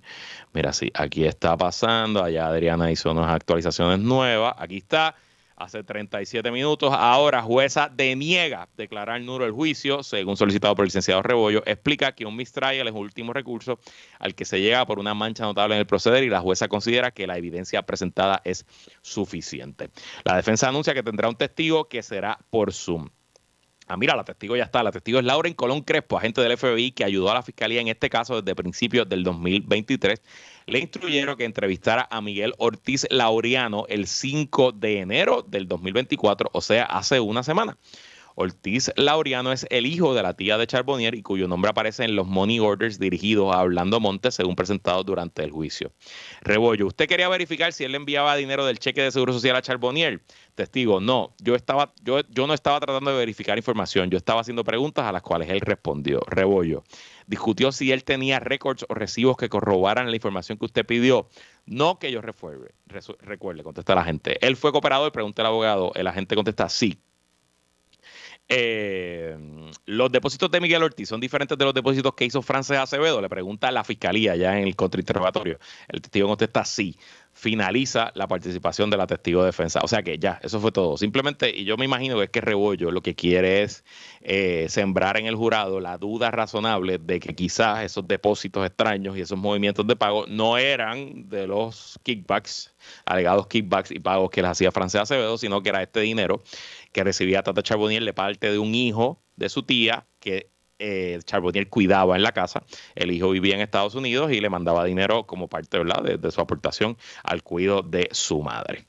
Mira, 0.52 0.72
sí, 0.72 0.90
aquí 0.92 1.24
está 1.24 1.56
pasando, 1.56 2.24
allá 2.24 2.48
Adriana 2.48 2.90
hizo 2.90 3.12
unas 3.12 3.30
actualizaciones 3.30 4.00
nuevas, 4.00 4.56
aquí 4.58 4.78
está 4.78 5.14
hace 5.56 5.82
37 5.82 6.50
minutos. 6.50 6.92
Ahora, 6.94 7.42
jueza 7.42 7.90
deniega 7.92 8.68
declarar 8.76 9.20
nulo 9.20 9.46
el 9.46 9.52
juicio, 9.52 10.02
según 10.02 10.36
solicitado 10.36 10.74
por 10.74 10.84
el 10.84 10.88
licenciado 10.88 11.22
Rebollo. 11.22 11.62
Explica 11.66 12.12
que 12.12 12.26
un 12.26 12.36
mistrial 12.36 12.86
es 12.86 12.94
un 12.94 13.00
último 13.00 13.32
recurso 13.32 13.78
al 14.18 14.34
que 14.34 14.44
se 14.44 14.60
llega 14.60 14.84
por 14.86 14.98
una 14.98 15.14
mancha 15.14 15.44
notable 15.44 15.74
en 15.74 15.80
el 15.80 15.86
proceder 15.86 16.22
y 16.24 16.28
la 16.28 16.40
jueza 16.40 16.68
considera 16.68 17.10
que 17.10 17.26
la 17.26 17.38
evidencia 17.38 17.82
presentada 17.82 18.40
es 18.44 18.66
suficiente. 19.02 19.90
La 20.24 20.36
defensa 20.36 20.68
anuncia 20.68 20.94
que 20.94 21.02
tendrá 21.02 21.28
un 21.28 21.36
testigo 21.36 21.88
que 21.88 22.02
será 22.02 22.38
por 22.50 22.72
Zoom. 22.72 23.08
Ah, 23.86 23.96
mira, 23.96 24.16
la 24.16 24.24
testigo 24.24 24.56
ya 24.56 24.64
está. 24.64 24.82
La 24.82 24.90
testigo 24.90 25.18
es 25.18 25.24
Lauren 25.24 25.54
Colón 25.54 25.82
Crespo, 25.82 26.18
agente 26.18 26.40
del 26.40 26.56
FBI 26.56 26.92
que 26.92 27.04
ayudó 27.04 27.30
a 27.30 27.34
la 27.34 27.42
fiscalía 27.42 27.80
en 27.80 27.88
este 27.88 28.10
caso 28.10 28.42
desde 28.42 28.54
principios 28.56 29.08
del 29.08 29.22
2023 29.22 30.20
le 30.66 30.80
instruyeron 30.80 31.36
que 31.36 31.44
entrevistara 31.44 32.08
a 32.10 32.20
Miguel 32.20 32.52
Ortiz 32.58 33.06
Laureano 33.10 33.86
el 33.88 34.06
5 34.06 34.72
de 34.72 35.00
enero 35.00 35.42
del 35.46 35.68
2024, 35.68 36.50
o 36.52 36.60
sea, 36.60 36.84
hace 36.84 37.20
una 37.20 37.42
semana. 37.44 37.78
Ortiz 38.36 38.92
Laureano 38.96 39.50
es 39.50 39.66
el 39.70 39.86
hijo 39.86 40.14
de 40.14 40.22
la 40.22 40.34
tía 40.34 40.58
de 40.58 40.66
Charbonnier 40.66 41.14
y 41.14 41.22
cuyo 41.22 41.48
nombre 41.48 41.70
aparece 41.70 42.04
en 42.04 42.14
los 42.14 42.26
money 42.26 42.60
orders 42.60 42.98
dirigidos 42.98 43.54
a 43.54 43.62
Orlando 43.62 43.98
Montes, 43.98 44.34
según 44.34 44.54
presentado 44.54 45.02
durante 45.04 45.42
el 45.42 45.50
juicio. 45.50 45.90
Rebollo, 46.42 46.86
usted 46.86 47.08
quería 47.08 47.30
verificar 47.30 47.72
si 47.72 47.84
él 47.84 47.92
le 47.92 47.96
enviaba 47.96 48.36
dinero 48.36 48.66
del 48.66 48.78
cheque 48.78 49.00
de 49.00 49.10
seguro 49.10 49.32
social 49.32 49.56
a 49.56 49.62
Charbonnier. 49.62 50.22
Testigo, 50.54 51.00
no, 51.00 51.34
yo 51.38 51.54
estaba, 51.54 51.94
yo, 52.02 52.20
yo 52.28 52.46
no 52.46 52.52
estaba 52.52 52.78
tratando 52.78 53.10
de 53.10 53.16
verificar 53.16 53.56
información, 53.56 54.10
yo 54.10 54.18
estaba 54.18 54.42
haciendo 54.42 54.64
preguntas 54.64 55.06
a 55.06 55.12
las 55.12 55.22
cuales 55.22 55.48
él 55.48 55.60
respondió. 55.62 56.20
Rebollo, 56.26 56.84
discutió 57.26 57.72
si 57.72 57.90
él 57.90 58.04
tenía 58.04 58.38
récords 58.38 58.84
o 58.88 58.94
recibos 58.94 59.38
que 59.38 59.48
corroboraran 59.48 60.10
la 60.10 60.16
información 60.16 60.58
que 60.58 60.66
usted 60.66 60.84
pidió. 60.84 61.28
No 61.64 61.98
que 61.98 62.12
yo 62.12 62.20
recuerde, 62.20 62.74
recuerde, 63.20 63.62
contesta 63.62 63.94
la 63.94 64.04
gente. 64.04 64.38
Él 64.46 64.56
fue 64.56 64.72
cooperador, 64.72 65.10
pregunta 65.10 65.40
el 65.40 65.46
abogado. 65.46 65.92
El 65.94 66.06
agente 66.06 66.36
contesta 66.36 66.68
sí. 66.68 66.98
Eh, 68.48 69.36
los 69.86 70.12
depósitos 70.12 70.50
de 70.50 70.60
Miguel 70.60 70.82
Ortiz 70.82 71.08
son 71.08 71.20
diferentes 71.20 71.58
de 71.58 71.64
los 71.64 71.74
depósitos 71.74 72.14
que 72.14 72.24
hizo 72.24 72.42
Frances 72.42 72.78
Acevedo. 72.78 73.20
Le 73.20 73.28
pregunta 73.28 73.68
a 73.68 73.72
la 73.72 73.84
fiscalía 73.84 74.36
ya 74.36 74.58
en 74.58 74.66
el 74.66 74.76
contrainterrogatorio. 74.76 75.58
El 75.88 76.00
testigo 76.00 76.28
contesta 76.28 76.64
sí. 76.64 76.96
Finaliza 77.38 78.12
la 78.14 78.26
participación 78.26 78.88
de 78.88 78.96
la 78.96 79.06
testigo 79.06 79.42
de 79.42 79.48
defensa. 79.48 79.80
O 79.82 79.88
sea 79.88 80.02
que 80.02 80.18
ya, 80.18 80.40
eso 80.42 80.58
fue 80.58 80.72
todo. 80.72 80.96
Simplemente, 80.96 81.54
y 81.54 81.64
yo 81.64 81.76
me 81.76 81.84
imagino 81.84 82.16
que 82.16 82.24
es 82.24 82.30
que 82.30 82.40
Rebollo 82.40 82.90
lo 82.90 83.02
que 83.02 83.14
quiere 83.14 83.62
es 83.62 83.84
eh, 84.22 84.66
sembrar 84.70 85.18
en 85.18 85.26
el 85.26 85.36
jurado 85.36 85.78
la 85.78 85.98
duda 85.98 86.30
razonable 86.30 86.96
de 86.96 87.20
que 87.20 87.34
quizás 87.34 87.84
esos 87.84 88.08
depósitos 88.08 88.64
extraños 88.64 89.18
y 89.18 89.20
esos 89.20 89.38
movimientos 89.38 89.86
de 89.86 89.96
pago 89.96 90.24
no 90.26 90.56
eran 90.56 91.28
de 91.28 91.46
los 91.46 92.00
kickbacks, 92.02 92.74
alegados 93.04 93.48
kickbacks 93.48 93.90
y 93.90 93.98
pagos 93.98 94.30
que 94.30 94.40
les 94.40 94.52
hacía 94.52 94.72
Frances 94.72 95.02
Acevedo, 95.02 95.36
sino 95.36 95.62
que 95.62 95.68
era 95.68 95.82
este 95.82 96.00
dinero 96.00 96.42
que 96.92 97.04
recibía 97.04 97.42
Tata 97.42 97.62
Charbonnier 97.62 98.02
de 98.02 98.14
parte 98.14 98.50
de 98.50 98.58
un 98.58 98.74
hijo 98.74 99.22
de 99.36 99.50
su 99.50 99.62
tía 99.62 100.06
que 100.20 100.55
eh, 100.78 101.18
Charbonnier 101.24 101.68
cuidaba 101.68 102.16
en 102.16 102.22
la 102.22 102.32
casa. 102.32 102.64
El 102.94 103.10
hijo 103.10 103.30
vivía 103.30 103.54
en 103.54 103.60
Estados 103.60 103.94
Unidos 103.94 104.32
y 104.32 104.40
le 104.40 104.50
mandaba 104.50 104.84
dinero 104.84 105.26
como 105.26 105.48
parte 105.48 105.78
De, 105.78 106.18
de 106.18 106.30
su 106.30 106.40
aportación 106.40 106.96
al 107.22 107.42
cuidado 107.42 107.82
de 107.82 108.08
su 108.12 108.42
madre. 108.42 108.86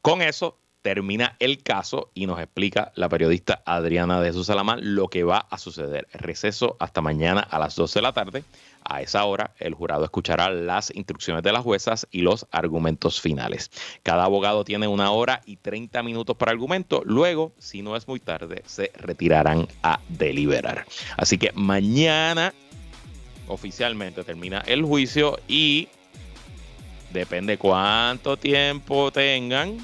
Con 0.00 0.22
eso 0.22 0.58
termina 0.82 1.36
el 1.38 1.62
caso 1.62 2.10
y 2.12 2.26
nos 2.26 2.40
explica 2.40 2.92
la 2.96 3.08
periodista 3.08 3.62
Adriana 3.64 4.20
de 4.20 4.32
Susalamán 4.32 4.94
lo 4.94 5.08
que 5.08 5.22
va 5.22 5.46
a 5.48 5.56
suceder. 5.58 6.08
Receso 6.12 6.76
hasta 6.80 7.00
mañana 7.00 7.40
a 7.40 7.58
las 7.58 7.76
12 7.76 8.00
de 8.00 8.02
la 8.02 8.12
tarde. 8.12 8.44
A 8.84 9.00
esa 9.00 9.24
hora, 9.24 9.54
el 9.60 9.74
jurado 9.74 10.04
escuchará 10.04 10.50
las 10.50 10.92
instrucciones 10.94 11.44
de 11.44 11.52
las 11.52 11.62
juezas 11.62 12.08
y 12.10 12.22
los 12.22 12.48
argumentos 12.50 13.20
finales. 13.20 13.70
Cada 14.02 14.24
abogado 14.24 14.64
tiene 14.64 14.88
una 14.88 15.12
hora 15.12 15.40
y 15.46 15.56
30 15.56 16.02
minutos 16.02 16.36
para 16.36 16.50
argumento. 16.50 17.02
Luego, 17.04 17.52
si 17.58 17.80
no 17.82 17.96
es 17.96 18.08
muy 18.08 18.18
tarde, 18.18 18.62
se 18.66 18.90
retirarán 18.96 19.68
a 19.84 20.00
deliberar. 20.08 20.84
Así 21.16 21.38
que 21.38 21.52
mañana 21.54 22.52
oficialmente 23.46 24.24
termina 24.24 24.64
el 24.66 24.82
juicio 24.82 25.38
y 25.46 25.88
depende 27.12 27.58
cuánto 27.58 28.36
tiempo 28.36 29.12
tengan 29.12 29.78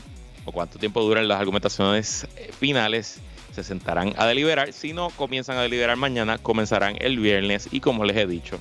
cuánto 0.53 0.79
tiempo 0.79 1.03
duran 1.03 1.29
las 1.29 1.41
argumentaciones 1.41 2.27
eh, 2.37 2.51
finales, 2.59 3.21
se 3.55 3.65
sentarán 3.65 4.15
a 4.17 4.27
deliberar. 4.27 4.73
Si 4.73 4.93
no 4.93 5.11
comienzan 5.11 5.57
a 5.57 5.63
deliberar 5.63 5.97
mañana, 5.97 6.39
comenzarán 6.39 6.97
el 7.01 7.19
viernes 7.19 7.69
y 7.71 7.81
como 7.81 8.05
les 8.05 8.17
he 8.17 8.27
dicho, 8.27 8.61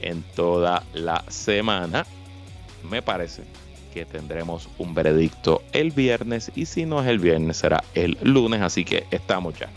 en 0.00 0.22
toda 0.34 0.82
la 0.92 1.24
semana, 1.28 2.06
me 2.88 3.02
parece 3.02 3.42
que 3.92 4.04
tendremos 4.04 4.68
un 4.78 4.94
veredicto 4.94 5.62
el 5.72 5.90
viernes 5.90 6.50
y 6.54 6.66
si 6.66 6.86
no 6.86 7.00
es 7.02 7.08
el 7.08 7.18
viernes 7.18 7.58
será 7.58 7.84
el 7.94 8.16
lunes, 8.22 8.62
así 8.62 8.84
que 8.84 9.06
estamos 9.10 9.58
ya 9.58 9.68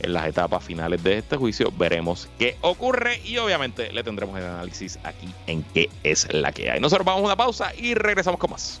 en 0.00 0.12
las 0.12 0.26
etapas 0.26 0.62
finales 0.62 1.02
de 1.02 1.18
este 1.18 1.36
juicio. 1.36 1.72
Veremos 1.76 2.28
qué 2.38 2.56
ocurre 2.60 3.20
y 3.24 3.38
obviamente 3.38 3.92
le 3.92 4.02
tendremos 4.02 4.38
el 4.38 4.44
análisis 4.44 4.98
aquí 5.02 5.28
en 5.46 5.62
qué 5.62 5.88
es 6.02 6.32
la 6.32 6.52
que 6.52 6.70
hay. 6.70 6.80
Nosotros 6.80 7.06
vamos 7.06 7.22
a 7.22 7.26
una 7.26 7.36
pausa 7.36 7.72
y 7.76 7.94
regresamos 7.94 8.38
con 8.38 8.50
más. 8.50 8.80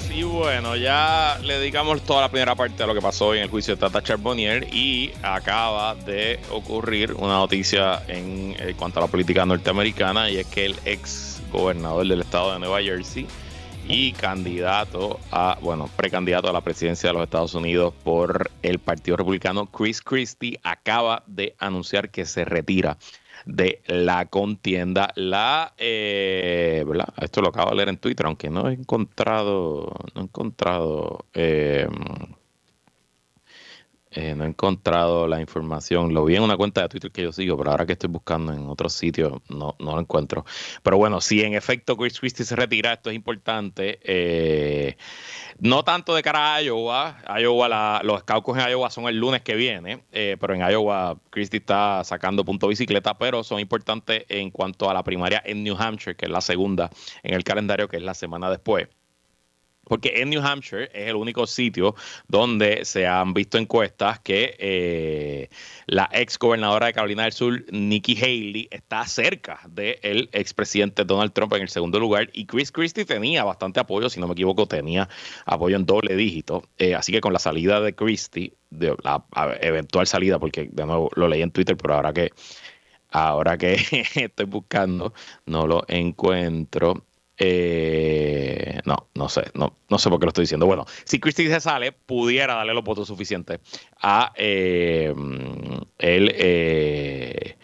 Y 0.13 0.23
bueno, 0.23 0.75
ya 0.75 1.39
le 1.41 1.57
dedicamos 1.57 2.01
toda 2.01 2.21
la 2.21 2.29
primera 2.29 2.53
parte 2.55 2.83
a 2.83 2.87
lo 2.87 2.93
que 2.93 3.01
pasó 3.01 3.33
en 3.33 3.43
el 3.43 3.49
juicio 3.49 3.75
de 3.75 3.79
Tata 3.79 4.03
Charbonnier 4.03 4.67
y 4.73 5.11
acaba 5.23 5.95
de 5.95 6.39
ocurrir 6.51 7.13
una 7.13 7.35
noticia 7.35 8.03
en, 8.07 8.55
en 8.59 8.75
cuanto 8.75 8.99
a 8.99 9.03
la 9.03 9.07
política 9.07 9.45
norteamericana 9.45 10.29
y 10.29 10.37
es 10.37 10.47
que 10.47 10.65
el 10.65 10.75
ex 10.83 11.41
gobernador 11.51 12.05
del 12.05 12.21
estado 12.21 12.53
de 12.53 12.59
Nueva 12.59 12.81
Jersey 12.81 13.25
y 13.87 14.11
candidato 14.13 15.19
a, 15.31 15.57
bueno, 15.61 15.89
precandidato 15.95 16.49
a 16.49 16.53
la 16.53 16.61
presidencia 16.61 17.09
de 17.09 17.13
los 17.13 17.23
Estados 17.23 17.53
Unidos 17.53 17.93
por 18.03 18.51
el 18.61 18.79
Partido 18.79 19.17
Republicano, 19.17 19.65
Chris 19.67 20.01
Christie, 20.01 20.59
acaba 20.63 21.23
de 21.27 21.55
anunciar 21.57 22.09
que 22.09 22.25
se 22.25 22.45
retira 22.45 22.97
de 23.45 23.81
la 23.87 24.25
contienda. 24.27 25.11
La, 25.15 25.73
eh, 25.77 26.83
¿verdad? 26.87 27.13
Esto 27.21 27.41
lo 27.41 27.49
acabo 27.49 27.71
de 27.71 27.77
leer 27.77 27.89
en 27.89 27.97
Twitter, 27.97 28.25
aunque 28.25 28.49
no 28.49 28.69
he 28.69 28.73
encontrado, 28.73 29.93
no 30.15 30.21
he 30.21 30.23
encontrado, 30.23 31.25
eh, 31.33 31.87
eh, 34.11 34.35
no 34.35 34.43
he 34.43 34.47
encontrado 34.47 35.25
la 35.27 35.39
información. 35.39 36.13
Lo 36.13 36.25
vi 36.25 36.35
en 36.35 36.43
una 36.43 36.57
cuenta 36.57 36.81
de 36.81 36.89
Twitter 36.89 37.11
que 37.11 37.23
yo 37.23 37.31
sigo, 37.31 37.57
pero 37.57 37.71
ahora 37.71 37.85
que 37.85 37.93
estoy 37.93 38.09
buscando 38.09 38.51
en 38.51 38.67
otros 38.67 38.93
sitios 38.93 39.41
no, 39.47 39.75
lo 39.79 39.99
encuentro. 39.99 40.45
Pero 40.83 40.97
bueno, 40.97 41.21
si 41.21 41.41
en 41.41 41.53
efecto 41.53 41.95
Chris 41.95 42.19
Christie 42.19 42.45
se 42.45 42.55
retira, 42.57 42.93
esto 42.93 43.09
es 43.09 43.15
importante. 43.15 43.99
Eh, 44.03 44.97
no 45.59 45.83
tanto 45.83 46.13
de 46.13 46.23
cara 46.23 46.55
a 46.55 46.61
Iowa. 46.61 47.17
Iowa 47.39 48.01
los 48.03 48.23
caucus 48.23 48.57
en 48.57 48.69
Iowa 48.69 48.89
son 48.89 49.07
el 49.07 49.17
lunes 49.17 49.41
que 49.43 49.55
viene, 49.55 50.03
eh, 50.11 50.35
pero 50.39 50.55
en 50.55 50.61
Iowa 50.61 51.17
Christie 51.29 51.59
está 51.59 52.03
sacando 52.03 52.43
punto 52.43 52.67
bicicleta, 52.67 53.17
pero 53.17 53.43
son 53.43 53.59
importantes 53.59 54.25
en 54.27 54.51
cuanto 54.51 54.89
a 54.89 54.93
la 54.93 55.03
primaria 55.03 55.41
en 55.45 55.63
New 55.63 55.77
Hampshire, 55.77 56.15
que 56.15 56.25
es 56.25 56.31
la 56.31 56.41
segunda 56.41 56.89
en 57.23 57.33
el 57.33 57.43
calendario, 57.45 57.87
que 57.87 57.97
es 57.97 58.03
la 58.03 58.13
semana 58.13 58.49
después 58.49 58.89
porque 59.85 60.21
en 60.21 60.29
New 60.29 60.41
Hampshire 60.41 60.89
es 60.93 61.09
el 61.09 61.15
único 61.15 61.47
sitio 61.47 61.95
donde 62.27 62.85
se 62.85 63.07
han 63.07 63.33
visto 63.33 63.57
encuestas 63.57 64.19
que 64.19 64.55
eh, 64.59 65.49
la 65.87 66.09
ex 66.13 66.37
gobernadora 66.37 66.87
de 66.87 66.93
Carolina 66.93 67.23
del 67.23 67.33
Sur, 67.33 67.65
Nikki 67.71 68.17
Haley, 68.17 68.67
está 68.71 69.05
cerca 69.05 69.59
del 69.67 70.29
expresidente 70.31 71.03
Donald 71.03 71.33
Trump 71.33 71.53
en 71.53 71.63
el 71.63 71.69
segundo 71.69 71.99
lugar 71.99 72.29
y 72.33 72.45
Chris 72.45 72.71
Christie 72.71 73.05
tenía 73.05 73.43
bastante 73.43 73.79
apoyo, 73.79 74.09
si 74.09 74.19
no 74.19 74.27
me 74.27 74.33
equivoco, 74.33 74.67
tenía 74.67 75.09
apoyo 75.45 75.75
en 75.75 75.85
doble 75.85 76.15
dígito. 76.15 76.63
Eh, 76.77 76.95
así 76.95 77.11
que 77.11 77.21
con 77.21 77.33
la 77.33 77.39
salida 77.39 77.81
de 77.81 77.95
Christie, 77.95 78.53
de 78.69 78.95
la 79.03 79.25
eventual 79.61 80.07
salida, 80.07 80.39
porque 80.39 80.69
de 80.71 80.85
nuevo 80.85 81.09
lo 81.15 81.27
leí 81.27 81.41
en 81.41 81.51
Twitter, 81.51 81.75
pero 81.75 81.95
ahora 81.95 82.13
que 82.13 82.31
ahora 83.11 83.57
que 83.57 83.75
estoy 84.15 84.45
buscando, 84.45 85.13
no 85.45 85.67
lo 85.67 85.83
encuentro. 85.87 87.05
Eh, 87.43 88.79
no, 88.85 89.07
no 89.15 89.27
sé, 89.27 89.45
no, 89.55 89.75
no 89.89 89.97
sé 89.97 90.11
por 90.11 90.19
qué 90.19 90.25
lo 90.25 90.29
estoy 90.29 90.43
diciendo. 90.43 90.67
Bueno, 90.67 90.85
si 91.05 91.19
Christie 91.19 91.49
se 91.49 91.59
sale, 91.59 91.91
pudiera 91.91 92.53
darle 92.53 92.75
los 92.75 92.83
votos 92.83 93.07
suficientes 93.07 93.59
a 93.99 94.31
eh, 94.35 95.11
él. 95.97 96.31
Eh, 96.35 97.57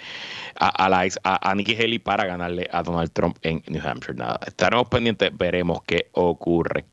a, 0.59 0.89
la 0.89 1.07
a, 1.23 1.53
Nikki 1.53 1.75
Haley 1.75 1.99
para 1.99 2.25
ganarle 2.25 2.67
a 2.71 2.81
Donald 2.81 3.11
Trump 3.13 3.37
en 3.43 3.61
New 3.67 3.87
Hampshire. 3.87 4.15
Nada, 4.15 4.39
estaremos 4.47 4.87
pendientes, 4.87 5.29
veremos 5.37 5.83
qué 5.83 6.09
ocurre 6.13 6.85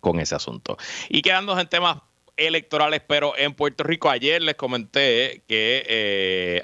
con 0.00 0.20
ese 0.20 0.34
asunto. 0.34 0.76
Y 1.08 1.22
quedándonos 1.22 1.62
en 1.62 1.70
temas 1.70 2.02
electorales, 2.36 3.00
pero 3.06 3.36
en 3.36 3.54
Puerto 3.54 3.84
Rico 3.84 4.10
ayer 4.10 4.42
les 4.42 4.56
comenté 4.56 5.42
que 5.46 5.84
eh, 5.88 6.62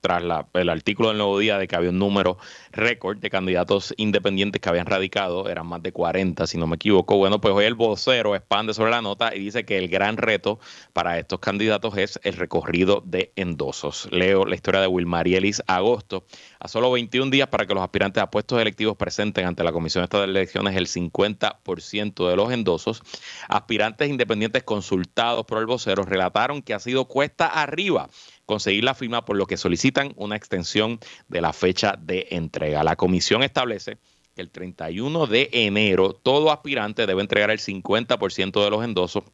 tras 0.00 0.22
el 0.54 0.68
artículo 0.68 1.08
del 1.08 1.18
Nuevo 1.18 1.38
Día 1.38 1.58
de 1.58 1.66
que 1.66 1.76
había 1.76 1.90
un 1.90 1.98
número 1.98 2.38
récord 2.72 3.18
de 3.18 3.30
candidatos 3.30 3.94
independientes 3.96 4.60
que 4.60 4.68
habían 4.68 4.86
radicado, 4.86 5.48
eran 5.48 5.66
más 5.66 5.82
de 5.82 5.92
40 5.92 6.46
si 6.46 6.58
no 6.58 6.66
me 6.66 6.76
equivoco. 6.76 7.16
Bueno, 7.16 7.40
pues 7.40 7.54
hoy 7.54 7.64
el 7.64 7.74
vocero 7.74 8.34
expande 8.34 8.74
sobre 8.74 8.90
la 8.90 9.02
nota 9.02 9.34
y 9.34 9.40
dice 9.40 9.64
que 9.64 9.78
el 9.78 9.88
gran 9.88 10.16
reto 10.16 10.58
para 10.92 11.18
estos 11.18 11.40
candidatos 11.40 11.96
es 11.96 12.20
el 12.22 12.34
recorrido 12.34 13.02
de 13.04 13.32
endosos. 13.36 14.08
Leo 14.10 14.44
la 14.44 14.54
historia 14.54 14.80
de 14.80 14.86
Wilmarielis 14.86 15.62
Agosto. 15.66 16.24
A 16.60 16.68
solo 16.68 16.90
21 16.90 17.30
días 17.30 17.48
para 17.48 17.66
que 17.66 17.74
los 17.74 17.82
aspirantes 17.82 18.22
a 18.22 18.30
puestos 18.30 18.60
electivos 18.60 18.96
presenten 18.96 19.46
ante 19.46 19.64
la 19.64 19.72
Comisión 19.72 20.04
Estatal 20.04 20.32
de 20.32 20.38
Elecciones 20.38 20.76
el 20.76 20.86
50% 20.86 22.28
de 22.28 22.36
los 22.36 22.52
endosos, 22.52 23.02
aspirantes 23.48 24.08
independientes 24.08 24.62
consultados 24.62 25.44
por 25.46 25.58
el 25.58 25.66
vocero 25.66 26.02
relataron 26.02 26.62
que 26.62 26.74
ha 26.74 26.78
sido 26.80 27.06
cuesta 27.06 27.46
arriba 27.46 28.08
conseguir 28.48 28.82
la 28.82 28.94
firma, 28.94 29.26
por 29.26 29.36
lo 29.36 29.46
que 29.46 29.58
solicitan 29.58 30.14
una 30.16 30.34
extensión 30.34 30.98
de 31.28 31.42
la 31.42 31.52
fecha 31.52 31.94
de 32.00 32.28
entrega. 32.30 32.82
La 32.82 32.96
comisión 32.96 33.42
establece 33.42 33.98
que 34.34 34.40
el 34.40 34.50
31 34.50 35.26
de 35.26 35.50
enero 35.52 36.14
todo 36.14 36.50
aspirante 36.50 37.06
debe 37.06 37.20
entregar 37.20 37.50
el 37.50 37.58
50% 37.58 38.64
de 38.64 38.70
los 38.70 38.82
endosos 38.82 39.24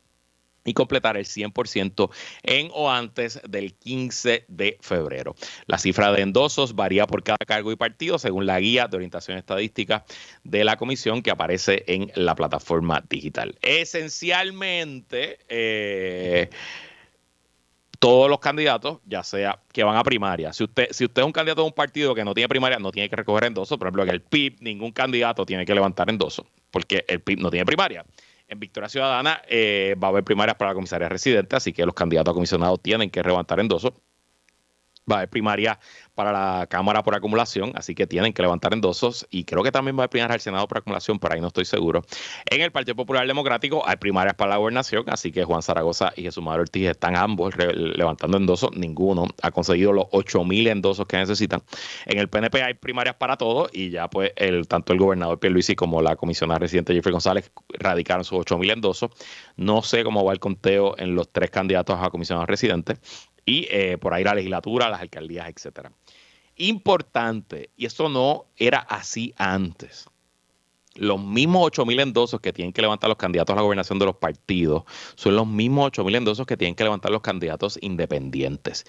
y 0.64 0.74
completar 0.74 1.16
el 1.16 1.26
100% 1.26 2.10
en 2.42 2.70
o 2.72 2.90
antes 2.90 3.40
del 3.48 3.74
15 3.74 4.46
de 4.48 4.78
febrero. 4.80 5.36
La 5.66 5.78
cifra 5.78 6.10
de 6.10 6.22
endosos 6.22 6.74
varía 6.74 7.06
por 7.06 7.22
cada 7.22 7.38
cargo 7.46 7.70
y 7.70 7.76
partido 7.76 8.18
según 8.18 8.46
la 8.46 8.58
guía 8.58 8.88
de 8.88 8.96
orientación 8.96 9.38
estadística 9.38 10.04
de 10.42 10.64
la 10.64 10.76
comisión 10.76 11.22
que 11.22 11.30
aparece 11.30 11.84
en 11.86 12.10
la 12.16 12.34
plataforma 12.34 13.04
digital. 13.08 13.56
Esencialmente, 13.62 15.38
eh, 15.48 16.50
todos 18.04 18.28
los 18.28 18.38
candidatos, 18.38 18.98
ya 19.06 19.22
sea 19.22 19.58
que 19.72 19.82
van 19.82 19.96
a 19.96 20.04
primaria. 20.04 20.52
Si 20.52 20.62
usted, 20.62 20.88
es 20.90 21.00
un 21.00 21.32
candidato 21.32 21.62
de 21.62 21.68
un 21.68 21.72
partido 21.72 22.14
que 22.14 22.22
no 22.22 22.34
tiene 22.34 22.50
primaria, 22.50 22.78
no 22.78 22.92
tiene 22.92 23.08
que 23.08 23.16
recoger 23.16 23.44
endoso. 23.44 23.78
Por 23.78 23.86
ejemplo, 23.86 24.02
en 24.02 24.10
el 24.10 24.20
PIB, 24.20 24.58
ningún 24.60 24.92
candidato 24.92 25.46
tiene 25.46 25.64
que 25.64 25.74
levantar 25.74 26.10
endoso, 26.10 26.46
porque 26.70 27.06
el 27.08 27.22
PIB 27.22 27.40
no 27.40 27.50
tiene 27.50 27.64
primaria. 27.64 28.04
En 28.46 28.60
Victoria 28.60 28.90
Ciudadana 28.90 29.40
eh, 29.48 29.96
va 30.02 30.08
a 30.08 30.10
haber 30.10 30.22
primarias 30.22 30.54
para 30.58 30.72
la 30.72 30.74
comisaría 30.74 31.08
residente, 31.08 31.56
así 31.56 31.72
que 31.72 31.86
los 31.86 31.94
candidatos 31.94 32.32
a 32.32 32.34
comisionados 32.34 32.82
tienen 32.82 33.08
que 33.08 33.22
levantar 33.22 33.58
endoso. 33.58 33.98
Va 35.10 35.16
a 35.16 35.18
haber 35.20 35.30
primaria 35.30 35.80
para 36.14 36.32
la 36.32 36.66
Cámara 36.66 37.02
por 37.02 37.14
acumulación, 37.14 37.72
así 37.74 37.94
que 37.94 38.06
tienen 38.06 38.32
que 38.32 38.42
levantar 38.42 38.72
endosos 38.72 39.26
y 39.30 39.44
creo 39.44 39.62
que 39.62 39.72
también 39.72 39.98
va 39.98 40.04
a 40.04 40.08
primar 40.08 40.32
al 40.32 40.40
Senado 40.40 40.66
por 40.68 40.78
acumulación, 40.78 41.18
por 41.18 41.32
ahí 41.32 41.40
no 41.40 41.48
estoy 41.48 41.64
seguro. 41.64 42.02
En 42.46 42.60
el 42.60 42.70
Partido 42.70 42.94
Popular 42.94 43.26
Democrático 43.26 43.82
hay 43.86 43.96
primarias 43.96 44.34
para 44.34 44.50
la 44.50 44.56
gobernación, 44.56 45.04
así 45.08 45.32
que 45.32 45.44
Juan 45.44 45.62
Zaragoza 45.62 46.12
y 46.16 46.22
Jesús 46.22 46.42
Maduro 46.42 46.62
Ortiz 46.62 46.88
están 46.88 47.16
ambos 47.16 47.54
levantando 47.56 48.36
endosos, 48.36 48.70
ninguno 48.76 49.26
ha 49.42 49.50
conseguido 49.50 49.92
los 49.92 50.06
8000 50.12 50.68
endosos 50.68 51.06
que 51.06 51.16
necesitan. 51.16 51.62
En 52.06 52.18
el 52.18 52.28
PNP 52.28 52.62
hay 52.62 52.74
primarias 52.74 53.16
para 53.16 53.36
todos 53.36 53.70
y 53.72 53.90
ya 53.90 54.08
pues 54.08 54.32
el 54.36 54.68
tanto 54.68 54.92
el 54.92 54.98
gobernador 54.98 55.38
Pierluisi 55.38 55.74
como 55.74 56.00
la 56.00 56.16
comisionada 56.16 56.58
residente 56.58 56.94
Jeffrey 56.94 57.12
González 57.12 57.50
radicaron 57.78 58.24
sus 58.24 58.40
8000 58.40 58.70
endosos. 58.70 59.10
No 59.56 59.82
sé 59.82 60.04
cómo 60.04 60.24
va 60.24 60.32
el 60.32 60.40
conteo 60.40 60.94
en 60.98 61.14
los 61.14 61.30
tres 61.30 61.50
candidatos 61.50 61.98
a 62.00 62.10
comisionados 62.10 62.48
residentes 62.48 62.98
y 63.44 63.66
eh, 63.70 63.98
por 63.98 64.14
ahí 64.14 64.24
la 64.24 64.34
legislatura, 64.34 64.88
las 64.88 65.00
alcaldías, 65.00 65.48
etcétera. 65.48 65.92
Importante, 66.56 67.70
y 67.76 67.86
esto 67.86 68.08
no 68.08 68.46
era 68.56 68.78
así 68.78 69.34
antes. 69.36 70.08
Los 70.94 71.20
mismos 71.20 71.62
8 71.64 71.86
mil 71.86 71.98
endosos 71.98 72.40
que 72.40 72.52
tienen 72.52 72.72
que 72.72 72.80
levantar 72.80 73.08
los 73.08 73.18
candidatos 73.18 73.52
a 73.52 73.56
la 73.56 73.62
gobernación 73.62 73.98
de 73.98 74.06
los 74.06 74.16
partidos 74.16 74.84
son 75.16 75.34
los 75.34 75.46
mismos 75.46 75.86
8 75.86 76.04
mil 76.04 76.14
endosos 76.14 76.46
que 76.46 76.56
tienen 76.56 76.76
que 76.76 76.84
levantar 76.84 77.10
los 77.10 77.22
candidatos 77.22 77.78
independientes. 77.82 78.86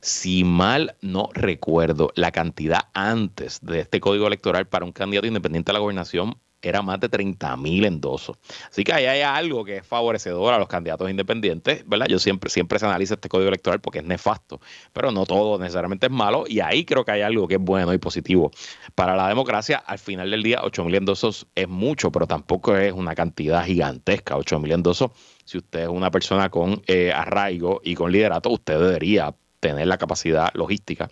Si 0.00 0.44
mal 0.44 0.96
no 1.02 1.28
recuerdo, 1.34 2.10
la 2.14 2.32
cantidad 2.32 2.88
antes 2.94 3.60
de 3.60 3.80
este 3.80 4.00
código 4.00 4.26
electoral 4.26 4.66
para 4.66 4.86
un 4.86 4.92
candidato 4.92 5.26
independiente 5.26 5.70
a 5.70 5.74
la 5.74 5.80
gobernación 5.80 6.38
era 6.62 6.82
más 6.82 7.00
de 7.00 7.08
30 7.08 7.56
mil 7.56 7.84
endosos. 7.84 8.36
Así 8.70 8.84
que 8.84 8.92
ahí 8.92 9.06
hay 9.06 9.20
algo 9.20 9.64
que 9.64 9.78
es 9.78 9.86
favorecedor 9.86 10.54
a 10.54 10.58
los 10.58 10.68
candidatos 10.68 11.10
independientes, 11.10 11.86
¿verdad? 11.86 12.06
Yo 12.08 12.18
siempre, 12.18 12.48
siempre 12.48 12.78
se 12.78 12.86
analiza 12.86 13.14
este 13.14 13.28
código 13.28 13.48
electoral 13.48 13.80
porque 13.80 13.98
es 13.98 14.04
nefasto, 14.04 14.60
pero 14.92 15.10
no 15.10 15.26
todo 15.26 15.58
necesariamente 15.58 16.06
es 16.06 16.12
malo 16.12 16.44
y 16.46 16.60
ahí 16.60 16.84
creo 16.84 17.04
que 17.04 17.12
hay 17.12 17.22
algo 17.22 17.48
que 17.48 17.54
es 17.54 17.60
bueno 17.60 17.92
y 17.92 17.98
positivo. 17.98 18.50
Para 18.94 19.16
la 19.16 19.28
democracia, 19.28 19.78
al 19.78 19.98
final 19.98 20.30
del 20.30 20.42
día, 20.42 20.60
8 20.62 20.84
mil 20.84 20.94
endosos 20.94 21.46
es 21.54 21.68
mucho, 21.68 22.10
pero 22.12 22.26
tampoco 22.26 22.76
es 22.76 22.92
una 22.92 23.14
cantidad 23.14 23.64
gigantesca, 23.64 24.36
8 24.36 24.60
mil 24.60 24.72
endosos. 24.72 25.10
Si 25.44 25.58
usted 25.58 25.82
es 25.82 25.88
una 25.88 26.10
persona 26.10 26.48
con 26.48 26.82
eh, 26.86 27.12
arraigo 27.12 27.80
y 27.84 27.94
con 27.94 28.12
liderato, 28.12 28.50
usted 28.50 28.78
debería 28.78 29.34
tener 29.60 29.86
la 29.86 29.98
capacidad 29.98 30.52
logística 30.54 31.08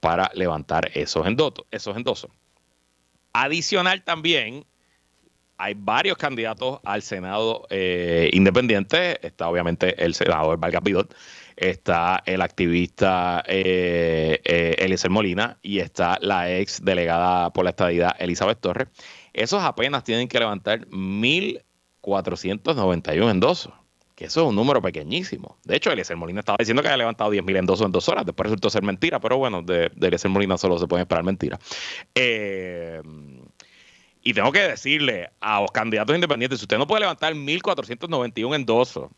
para 0.00 0.30
levantar 0.34 0.90
esos 0.94 1.26
endosos. 1.26 1.66
Esos 1.70 1.96
endosos. 1.96 2.30
Adicional 3.32 4.02
también, 4.02 4.64
hay 5.58 5.74
varios 5.74 6.16
candidatos 6.16 6.78
al 6.84 7.02
Senado 7.02 7.66
eh, 7.70 8.30
independiente. 8.32 9.26
Está 9.26 9.48
obviamente 9.48 10.04
el 10.04 10.14
senador 10.14 10.58
Vargas 10.58 10.82
Vidot, 10.82 11.14
está 11.56 12.22
el 12.26 12.42
activista 12.42 13.42
eh, 13.46 14.40
eh, 14.44 14.76
Eliezer 14.78 15.10
Molina 15.10 15.58
y 15.62 15.78
está 15.78 16.18
la 16.20 16.54
ex 16.54 16.84
delegada 16.84 17.50
por 17.52 17.64
la 17.64 17.70
estadidad 17.70 18.14
Elizabeth 18.18 18.60
Torres. 18.60 18.88
Esos 19.32 19.62
apenas 19.62 20.04
tienen 20.04 20.28
que 20.28 20.38
levantar 20.38 20.86
1.491 20.88 23.30
endosos, 23.30 23.72
que 24.14 24.26
eso 24.26 24.42
es 24.42 24.48
un 24.48 24.56
número 24.56 24.82
pequeñísimo. 24.82 25.56
De 25.64 25.76
hecho, 25.76 25.90
Eliezer 25.90 26.16
Molina 26.16 26.40
estaba 26.40 26.56
diciendo 26.58 26.82
que 26.82 26.88
había 26.88 26.98
levantado 26.98 27.32
10.000 27.32 27.58
endosos 27.58 27.86
en 27.86 27.92
dos 27.92 28.08
horas, 28.08 28.24
después 28.24 28.46
resultó 28.46 28.70
ser 28.70 28.82
mentira, 28.82 29.20
pero 29.20 29.36
bueno, 29.38 29.62
de, 29.62 29.90
de 29.94 30.06
Eliezer 30.06 30.30
Molina 30.30 30.58
solo 30.58 30.78
se 30.78 30.86
pueden 30.86 31.02
esperar 31.02 31.24
mentiras. 31.24 31.58
Eh, 32.14 33.02
y 34.26 34.34
tengo 34.34 34.50
que 34.50 34.58
decirle 34.58 35.30
a 35.38 35.60
los 35.60 35.70
candidatos 35.70 36.12
independientes, 36.12 36.58
si 36.58 36.64
usted 36.64 36.78
no 36.78 36.86
puede 36.88 37.02
levantar 37.02 37.32
1.491 37.32 38.56
endosos, 38.56 39.08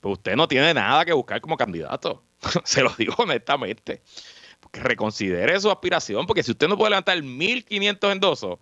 pues 0.00 0.14
usted 0.14 0.36
no 0.36 0.48
tiene 0.48 0.72
nada 0.72 1.04
que 1.04 1.12
buscar 1.12 1.38
como 1.42 1.54
candidato. 1.58 2.22
Se 2.64 2.82
lo 2.82 2.88
digo 2.96 3.14
honestamente. 3.18 4.00
Que 4.72 4.80
reconsidere 4.80 5.60
su 5.60 5.70
aspiración, 5.70 6.26
porque 6.26 6.42
si 6.42 6.52
usted 6.52 6.66
no 6.66 6.78
puede 6.78 6.92
levantar 6.92 7.18
1.500 7.18 8.12
endosos, 8.12 8.58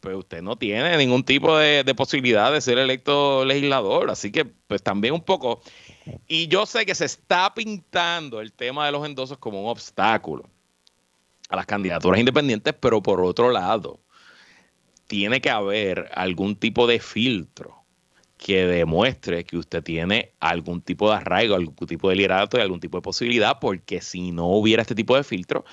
pues 0.00 0.16
usted 0.16 0.42
no 0.42 0.56
tiene 0.56 0.96
ningún 0.96 1.22
tipo 1.22 1.56
de, 1.56 1.84
de, 1.84 1.94
posibilidad 1.94 2.52
de 2.52 2.60
ser 2.60 2.78
electo 2.78 3.44
legislador. 3.44 4.10
Así 4.10 4.32
que, 4.32 4.46
pues 4.46 4.82
también 4.82 5.14
un 5.14 5.22
poco. 5.22 5.62
Y 6.26 6.48
yo 6.48 6.66
sé 6.66 6.84
que 6.84 6.96
se 6.96 7.04
está 7.04 7.54
pintando 7.54 8.40
el 8.40 8.52
tema 8.52 8.84
de 8.86 8.90
los 8.90 9.06
endosos 9.06 9.38
como 9.38 9.62
un 9.62 9.70
obstáculo 9.70 10.50
a 11.50 11.54
las 11.54 11.66
candidaturas 11.66 12.18
independientes, 12.18 12.74
pero 12.80 13.00
por 13.00 13.20
otro 13.20 13.52
lado, 13.52 14.00
tiene 15.08 15.40
que 15.40 15.50
haber 15.50 16.10
algún 16.14 16.54
tipo 16.54 16.86
de 16.86 17.00
filtro 17.00 17.78
que 18.36 18.66
demuestre 18.66 19.42
que 19.42 19.56
usted 19.56 19.82
tiene 19.82 20.32
algún 20.38 20.80
tipo 20.80 21.10
de 21.10 21.16
arraigo, 21.16 21.56
algún 21.56 21.74
tipo 21.74 22.08
de 22.08 22.14
liderato 22.14 22.56
y 22.56 22.60
algún 22.60 22.78
tipo 22.78 22.98
de 22.98 23.02
posibilidad, 23.02 23.58
porque 23.58 24.00
si 24.00 24.30
no 24.30 24.46
hubiera 24.46 24.82
este 24.82 24.94
tipo 24.94 25.16
de 25.16 25.24
filtro, 25.24 25.64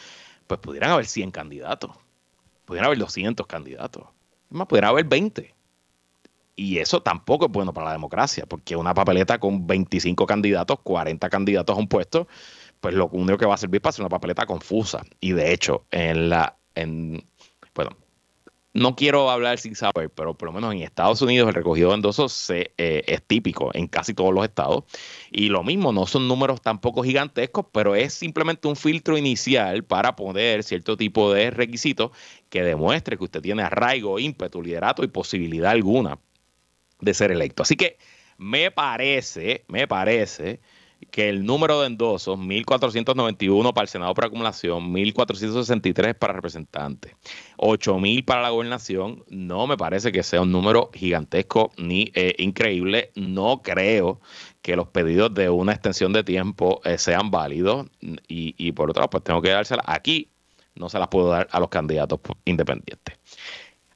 pues 0.47 0.59
pudieran 0.59 0.91
haber 0.91 1.05
100 1.05 1.29
candidatos, 1.29 1.91
pudieran 2.65 2.87
haber 2.87 2.97
200 2.97 3.45
candidatos, 3.45 4.05
más 4.49 4.67
pudieran 4.67 4.89
haber 4.89 5.05
20. 5.05 5.53
Y 6.57 6.77
eso 6.79 7.01
tampoco 7.01 7.45
es 7.45 7.51
bueno 7.51 7.73
para 7.73 7.87
la 7.87 7.93
democracia, 7.93 8.45
porque 8.47 8.77
una 8.77 8.93
papeleta 8.93 9.37
con 9.39 9.67
25 9.67 10.25
candidatos, 10.25 10.79
40 10.81 11.29
candidatos 11.29 11.75
a 11.75 11.79
un 11.79 11.87
puesto, 11.87 12.27
pues 12.79 12.95
lo 12.95 13.09
único 13.09 13.37
que 13.37 13.45
va 13.45 13.55
a 13.55 13.57
servir 13.57 13.81
para 13.81 13.89
hacer 13.89 14.03
una 14.03 14.09
papeleta 14.09 14.45
confusa. 14.45 15.03
Y 15.19 15.33
de 15.33 15.51
hecho, 15.51 15.85
en 15.91 16.29
la, 16.29 16.57
en, 16.73 17.25
bueno, 17.75 17.91
no 18.75 18.93
quiero 18.97 19.31
hablar 19.31 19.57
sin 19.57 19.73
saber, 19.73 20.09
pero 20.09 20.37
por 20.37 20.49
lo 20.49 20.53
menos 20.53 20.73
en 20.73 20.81
Estados 20.81 21.21
Unidos 21.21 21.47
el 21.47 21.55
recogido 21.55 21.89
de 21.89 21.95
endosos 21.95 22.49
eh, 22.49 22.73
es 22.77 23.23
típico 23.23 23.71
en 23.73 23.87
casi 23.87 24.13
todos 24.13 24.33
los 24.33 24.43
estados. 24.43 24.83
Y 25.31 25.47
lo 25.47 25.63
mismo, 25.63 25.93
no 25.93 26.05
son 26.05 26.27
números 26.27 26.61
tampoco 26.61 27.01
gigantescos, 27.01 27.67
pero 27.71 27.95
es 27.95 28.13
simplemente 28.13 28.67
un 28.67 28.75
filtro 28.75 29.17
inicial 29.17 29.85
para 29.85 30.17
poner 30.17 30.61
cierto 30.61 30.97
tipo 30.97 31.31
de 31.31 31.51
requisitos 31.51 32.11
que 32.49 32.63
demuestre 32.63 33.17
que 33.17 33.23
usted 33.23 33.41
tiene 33.41 33.63
arraigo, 33.63 34.19
ímpetu, 34.19 34.61
liderato 34.61 35.05
y 35.05 35.07
posibilidad 35.07 35.71
alguna 35.71 36.19
de 36.99 37.13
ser 37.13 37.31
electo. 37.31 37.63
Así 37.63 37.77
que 37.77 37.97
me 38.37 38.71
parece, 38.71 39.63
me 39.69 39.87
parece 39.87 40.59
que 41.11 41.29
el 41.29 41.45
número 41.45 41.81
de 41.81 41.87
endosos, 41.87 42.37
1.491 42.37 43.73
para 43.73 43.83
el 43.83 43.87
Senado 43.87 44.13
por 44.13 44.25
acumulación, 44.25 44.93
1.463 44.93 46.13
para 46.13 46.33
representantes, 46.33 47.15
8.000 47.57 48.25
para 48.25 48.41
la 48.41 48.49
gobernación, 48.49 49.23
no 49.29 49.67
me 49.67 49.77
parece 49.77 50.11
que 50.11 50.23
sea 50.23 50.41
un 50.41 50.51
número 50.51 50.89
gigantesco 50.93 51.71
ni 51.77 52.11
eh, 52.15 52.35
increíble. 52.39 53.11
No 53.15 53.61
creo 53.63 54.19
que 54.61 54.75
los 54.75 54.87
pedidos 54.87 55.33
de 55.33 55.49
una 55.49 55.73
extensión 55.73 56.11
de 56.13 56.23
tiempo 56.23 56.81
eh, 56.83 56.97
sean 56.97 57.31
válidos 57.31 57.87
y, 58.27 58.55
y 58.57 58.71
por 58.71 58.89
otro 58.89 59.01
lado, 59.01 59.09
pues 59.11 59.23
tengo 59.23 59.41
que 59.41 59.49
dárselas 59.49 59.85
aquí, 59.87 60.29
no 60.75 60.89
se 60.89 60.99
las 60.99 61.07
puedo 61.07 61.29
dar 61.29 61.47
a 61.51 61.59
los 61.59 61.69
candidatos 61.69 62.19
independientes. 62.43 63.17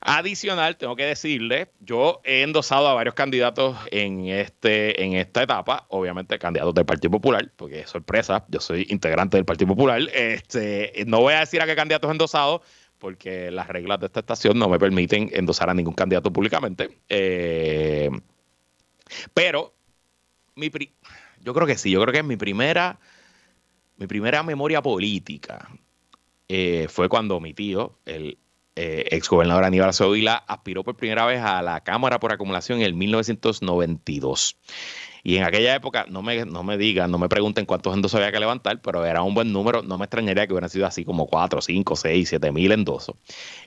Adicional, 0.01 0.77
tengo 0.77 0.95
que 0.95 1.03
decirle, 1.05 1.71
yo 1.81 2.21
he 2.23 2.43
endosado 2.43 2.87
a 2.87 2.93
varios 2.93 3.15
candidatos 3.15 3.77
en, 3.91 4.27
este, 4.27 5.03
en 5.03 5.13
esta 5.13 5.43
etapa, 5.43 5.87
obviamente 5.89 6.39
candidatos 6.39 6.73
del 6.73 6.85
Partido 6.85 7.11
Popular, 7.11 7.51
porque 7.57 7.81
es 7.81 7.89
sorpresa, 7.89 8.45
yo 8.47 8.61
soy 8.61 8.87
integrante 8.89 9.35
del 9.35 9.43
Partido 9.43 9.67
Popular. 9.67 10.01
Este, 10.13 11.03
no 11.05 11.19
voy 11.19 11.33
a 11.33 11.41
decir 11.41 11.61
a 11.61 11.65
qué 11.65 11.75
candidatos 11.75 12.07
he 12.07 12.11
endosado, 12.11 12.61
porque 12.97 13.51
las 13.51 13.67
reglas 13.67 13.99
de 13.99 14.05
esta 14.05 14.21
estación 14.21 14.57
no 14.57 14.69
me 14.69 14.79
permiten 14.79 15.29
endosar 15.33 15.69
a 15.69 15.73
ningún 15.73 15.95
candidato 15.95 16.31
públicamente. 16.31 16.99
Eh, 17.09 18.09
pero 19.33 19.73
mi 20.55 20.71
yo 21.41 21.53
creo 21.53 21.67
que 21.67 21.77
sí, 21.77 21.91
yo 21.91 22.01
creo 22.01 22.13
que 22.13 22.19
es 22.19 22.25
mi 22.25 22.37
primera, 22.37 22.99
mi 23.97 24.07
primera 24.07 24.43
memoria 24.43 24.81
política 24.81 25.69
eh, 26.47 26.87
fue 26.89 27.09
cuando 27.09 27.39
mi 27.39 27.53
tío, 27.53 27.99
el 28.05 28.37
eh, 28.81 29.09
exgobernador 29.11 29.65
Aníbal 29.65 29.89
Acevedo 29.89 30.41
aspiró 30.47 30.85
por 30.85 30.95
primera 30.95 31.25
vez 31.25 31.41
a 31.41 31.61
la 31.61 31.81
Cámara 31.81 32.17
por 32.17 32.31
acumulación 32.31 32.79
en 32.79 32.85
el 32.85 32.93
1992. 32.93 34.55
Y 35.21 35.35
en 35.35 35.43
aquella 35.43 35.75
época, 35.75 36.05
no 36.07 36.21
me, 36.21 36.45
no 36.45 36.63
me 36.63 36.77
digan, 36.77 37.11
no 37.11 37.17
me 37.17 37.27
pregunten 37.27 37.65
cuántos 37.65 37.93
endosos 37.93 38.15
había 38.15 38.31
que 38.31 38.39
levantar, 38.39 38.81
pero 38.81 39.05
era 39.05 39.21
un 39.21 39.33
buen 39.33 39.51
número. 39.51 39.81
No 39.81 39.97
me 39.97 40.05
extrañaría 40.05 40.47
que 40.47 40.53
hubieran 40.53 40.69
sido 40.69 40.85
así 40.85 41.03
como 41.03 41.27
4, 41.27 41.59
5, 41.59 41.95
6, 41.97 42.29
7 42.29 42.51
mil 42.53 42.71
endosos. 42.71 43.17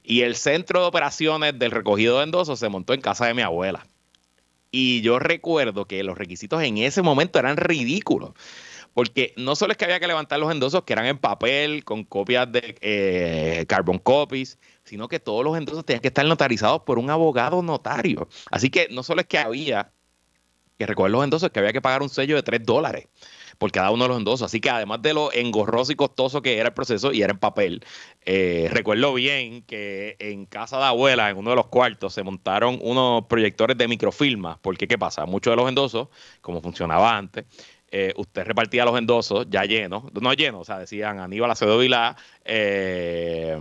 Y 0.02 0.22
el 0.22 0.34
centro 0.34 0.80
de 0.80 0.86
operaciones 0.86 1.58
del 1.58 1.72
recogido 1.72 2.16
de 2.16 2.24
endosos 2.24 2.58
se 2.58 2.70
montó 2.70 2.94
en 2.94 3.02
casa 3.02 3.26
de 3.26 3.34
mi 3.34 3.42
abuela. 3.42 3.86
Y 4.70 5.02
yo 5.02 5.18
recuerdo 5.18 5.84
que 5.84 6.02
los 6.04 6.16
requisitos 6.16 6.62
en 6.62 6.78
ese 6.78 7.02
momento 7.02 7.38
eran 7.38 7.58
ridículos 7.58 8.32
porque 8.94 9.32
no 9.36 9.56
solo 9.56 9.72
es 9.72 9.78
que 9.78 9.84
había 9.84 10.00
que 10.00 10.06
levantar 10.06 10.38
los 10.38 10.52
endosos 10.52 10.84
que 10.84 10.92
eran 10.92 11.06
en 11.06 11.18
papel, 11.18 11.84
con 11.84 12.04
copias 12.04 12.50
de 12.50 12.76
eh, 12.80 13.64
carbon 13.66 13.98
copies, 13.98 14.58
sino 14.92 15.08
que 15.08 15.18
todos 15.18 15.42
los 15.42 15.56
endosos 15.56 15.86
tenían 15.86 16.02
que 16.02 16.08
estar 16.08 16.26
notarizados 16.26 16.82
por 16.82 16.98
un 16.98 17.08
abogado 17.08 17.62
notario. 17.62 18.28
Así 18.50 18.68
que 18.68 18.88
no 18.90 19.02
solo 19.02 19.22
es 19.22 19.26
que 19.26 19.38
había 19.38 19.90
que 20.76 20.84
recoger 20.84 21.10
los 21.10 21.24
endosos, 21.24 21.48
que 21.48 21.60
había 21.60 21.72
que 21.72 21.80
pagar 21.80 22.02
un 22.02 22.10
sello 22.10 22.36
de 22.36 22.42
3 22.42 22.62
dólares 22.62 23.08
por 23.56 23.72
cada 23.72 23.90
uno 23.90 24.04
de 24.04 24.08
los 24.08 24.18
endosos. 24.18 24.44
Así 24.44 24.60
que 24.60 24.68
además 24.68 25.00
de 25.00 25.14
lo 25.14 25.32
engorroso 25.32 25.92
y 25.92 25.94
costoso 25.94 26.42
que 26.42 26.58
era 26.58 26.68
el 26.68 26.74
proceso, 26.74 27.10
y 27.10 27.22
era 27.22 27.32
en 27.32 27.38
papel, 27.38 27.82
eh, 28.26 28.68
recuerdo 28.70 29.14
bien 29.14 29.62
que 29.62 30.16
en 30.18 30.44
casa 30.44 30.76
de 30.76 30.84
abuela, 30.84 31.30
en 31.30 31.38
uno 31.38 31.48
de 31.48 31.56
los 31.56 31.68
cuartos, 31.68 32.12
se 32.12 32.22
montaron 32.22 32.78
unos 32.82 33.24
proyectores 33.28 33.78
de 33.78 33.88
microfilma, 33.88 34.58
porque 34.60 34.86
¿qué 34.86 34.98
pasa? 34.98 35.24
Muchos 35.24 35.52
de 35.52 35.56
los 35.56 35.70
endosos, 35.70 36.08
como 36.42 36.60
funcionaba 36.60 37.16
antes, 37.16 37.46
eh, 37.90 38.12
usted 38.18 38.44
repartía 38.44 38.84
los 38.84 38.98
endosos 38.98 39.46
ya 39.48 39.64
llenos, 39.64 40.04
no 40.12 40.34
llenos, 40.34 40.60
o 40.60 40.64
sea, 40.64 40.78
decían 40.78 41.18
Aníbal 41.18 41.50
Acevedo 41.50 41.78
Vilá, 41.78 42.14
eh, 42.44 43.56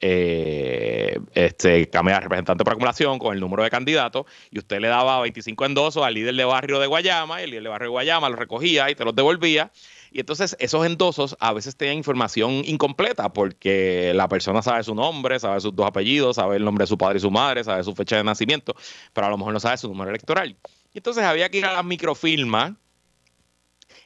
eh, 0.00 1.18
este, 1.34 1.90
representante 1.92 2.64
por 2.64 2.72
acumulación 2.72 3.18
con 3.18 3.34
el 3.34 3.40
número 3.40 3.64
de 3.64 3.70
candidatos 3.70 4.26
y 4.50 4.58
usted 4.58 4.80
le 4.80 4.88
daba 4.88 5.20
25 5.20 5.64
endosos 5.64 6.04
al 6.04 6.14
líder 6.14 6.34
de 6.36 6.44
barrio 6.44 6.78
de 6.78 6.86
Guayama 6.86 7.40
y 7.40 7.44
el 7.44 7.50
líder 7.50 7.64
de 7.64 7.68
barrio 7.68 7.86
de 7.86 7.90
Guayama 7.90 8.28
los 8.28 8.38
recogía 8.38 8.90
y 8.90 8.94
te 8.94 9.04
los 9.04 9.14
devolvía. 9.14 9.72
Y 10.10 10.20
entonces 10.20 10.56
esos 10.58 10.86
endosos 10.86 11.36
a 11.40 11.52
veces 11.52 11.76
tenían 11.76 11.96
información 11.96 12.62
incompleta 12.64 13.32
porque 13.32 14.12
la 14.14 14.28
persona 14.28 14.62
sabe 14.62 14.82
su 14.84 14.94
nombre, 14.94 15.38
sabe 15.38 15.60
sus 15.60 15.74
dos 15.74 15.86
apellidos, 15.86 16.36
sabe 16.36 16.56
el 16.56 16.64
nombre 16.64 16.84
de 16.84 16.86
su 16.86 16.96
padre 16.96 17.18
y 17.18 17.20
su 17.20 17.30
madre, 17.30 17.64
sabe 17.64 17.82
su 17.84 17.94
fecha 17.94 18.16
de 18.16 18.24
nacimiento, 18.24 18.74
pero 19.12 19.26
a 19.26 19.30
lo 19.30 19.36
mejor 19.36 19.52
no 19.52 19.60
sabe 19.60 19.76
su 19.76 19.88
número 19.88 20.10
electoral. 20.10 20.56
Y 20.94 20.98
entonces 20.98 21.24
había 21.24 21.50
que 21.50 21.58
ir 21.58 21.66
a 21.66 21.72
las 21.72 21.84
microfilmas 21.84 22.72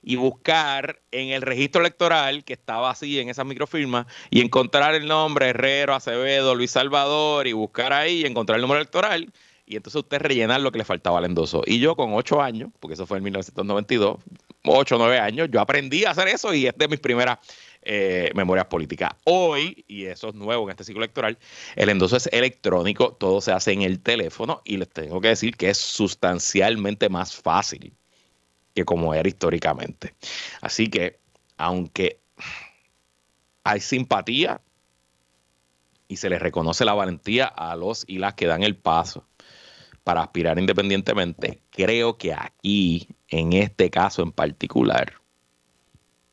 y 0.02 0.16
buscar 0.16 1.00
en 1.10 1.28
el 1.30 1.42
registro 1.42 1.80
electoral 1.80 2.44
que 2.44 2.52
estaba 2.52 2.90
así 2.90 3.20
en 3.20 3.28
esa 3.28 3.44
microfirma 3.44 4.06
y 4.30 4.40
encontrar 4.40 4.94
el 4.94 5.06
nombre 5.06 5.48
Herrero, 5.50 5.94
Acevedo, 5.94 6.54
Luis 6.54 6.72
Salvador 6.72 7.46
y 7.46 7.52
buscar 7.52 7.92
ahí 7.92 8.22
y 8.22 8.26
encontrar 8.26 8.56
el 8.56 8.62
número 8.62 8.80
electoral 8.80 9.32
y 9.64 9.76
entonces 9.76 10.00
usted 10.00 10.20
rellenar 10.20 10.60
lo 10.60 10.72
que 10.72 10.78
le 10.78 10.84
faltaba 10.84 11.18
al 11.18 11.24
endoso. 11.24 11.62
Y 11.64 11.78
yo 11.78 11.96
con 11.96 12.12
ocho 12.14 12.42
años, 12.42 12.70
porque 12.80 12.94
eso 12.94 13.06
fue 13.06 13.18
en 13.18 13.24
1992, 13.24 14.18
ocho 14.64 14.96
o 14.96 14.98
nueve 14.98 15.18
años, 15.18 15.48
yo 15.50 15.60
aprendí 15.60 16.04
a 16.04 16.10
hacer 16.10 16.28
eso 16.28 16.52
y 16.52 16.66
es 16.66 16.76
de 16.76 16.88
mis 16.88 17.00
primeras 17.00 17.38
eh, 17.82 18.30
memorias 18.34 18.66
políticas. 18.66 19.12
Hoy, 19.24 19.84
y 19.88 20.04
eso 20.06 20.28
es 20.28 20.34
nuevo 20.34 20.64
en 20.64 20.70
este 20.70 20.84
ciclo 20.84 21.02
electoral, 21.02 21.38
el 21.76 21.88
endoso 21.88 22.16
es 22.16 22.28
electrónico, 22.32 23.12
todo 23.12 23.40
se 23.40 23.52
hace 23.52 23.72
en 23.72 23.82
el 23.82 24.00
teléfono 24.00 24.62
y 24.64 24.76
les 24.76 24.88
tengo 24.88 25.20
que 25.20 25.28
decir 25.28 25.56
que 25.56 25.70
es 25.70 25.78
sustancialmente 25.78 27.08
más 27.08 27.34
fácil 27.34 27.94
que 28.74 28.84
como 28.84 29.14
era 29.14 29.28
históricamente. 29.28 30.14
Así 30.60 30.88
que, 30.88 31.18
aunque 31.56 32.20
hay 33.64 33.80
simpatía 33.80 34.60
y 36.08 36.16
se 36.16 36.28
le 36.28 36.38
reconoce 36.38 36.84
la 36.84 36.94
valentía 36.94 37.46
a 37.46 37.76
los 37.76 38.04
y 38.06 38.18
las 38.18 38.34
que 38.34 38.46
dan 38.46 38.62
el 38.62 38.76
paso 38.76 39.26
para 40.04 40.22
aspirar 40.22 40.58
independientemente, 40.58 41.62
creo 41.70 42.18
que 42.18 42.34
aquí, 42.34 43.08
en 43.28 43.52
este 43.52 43.88
caso 43.88 44.22
en 44.22 44.32
particular, 44.32 45.22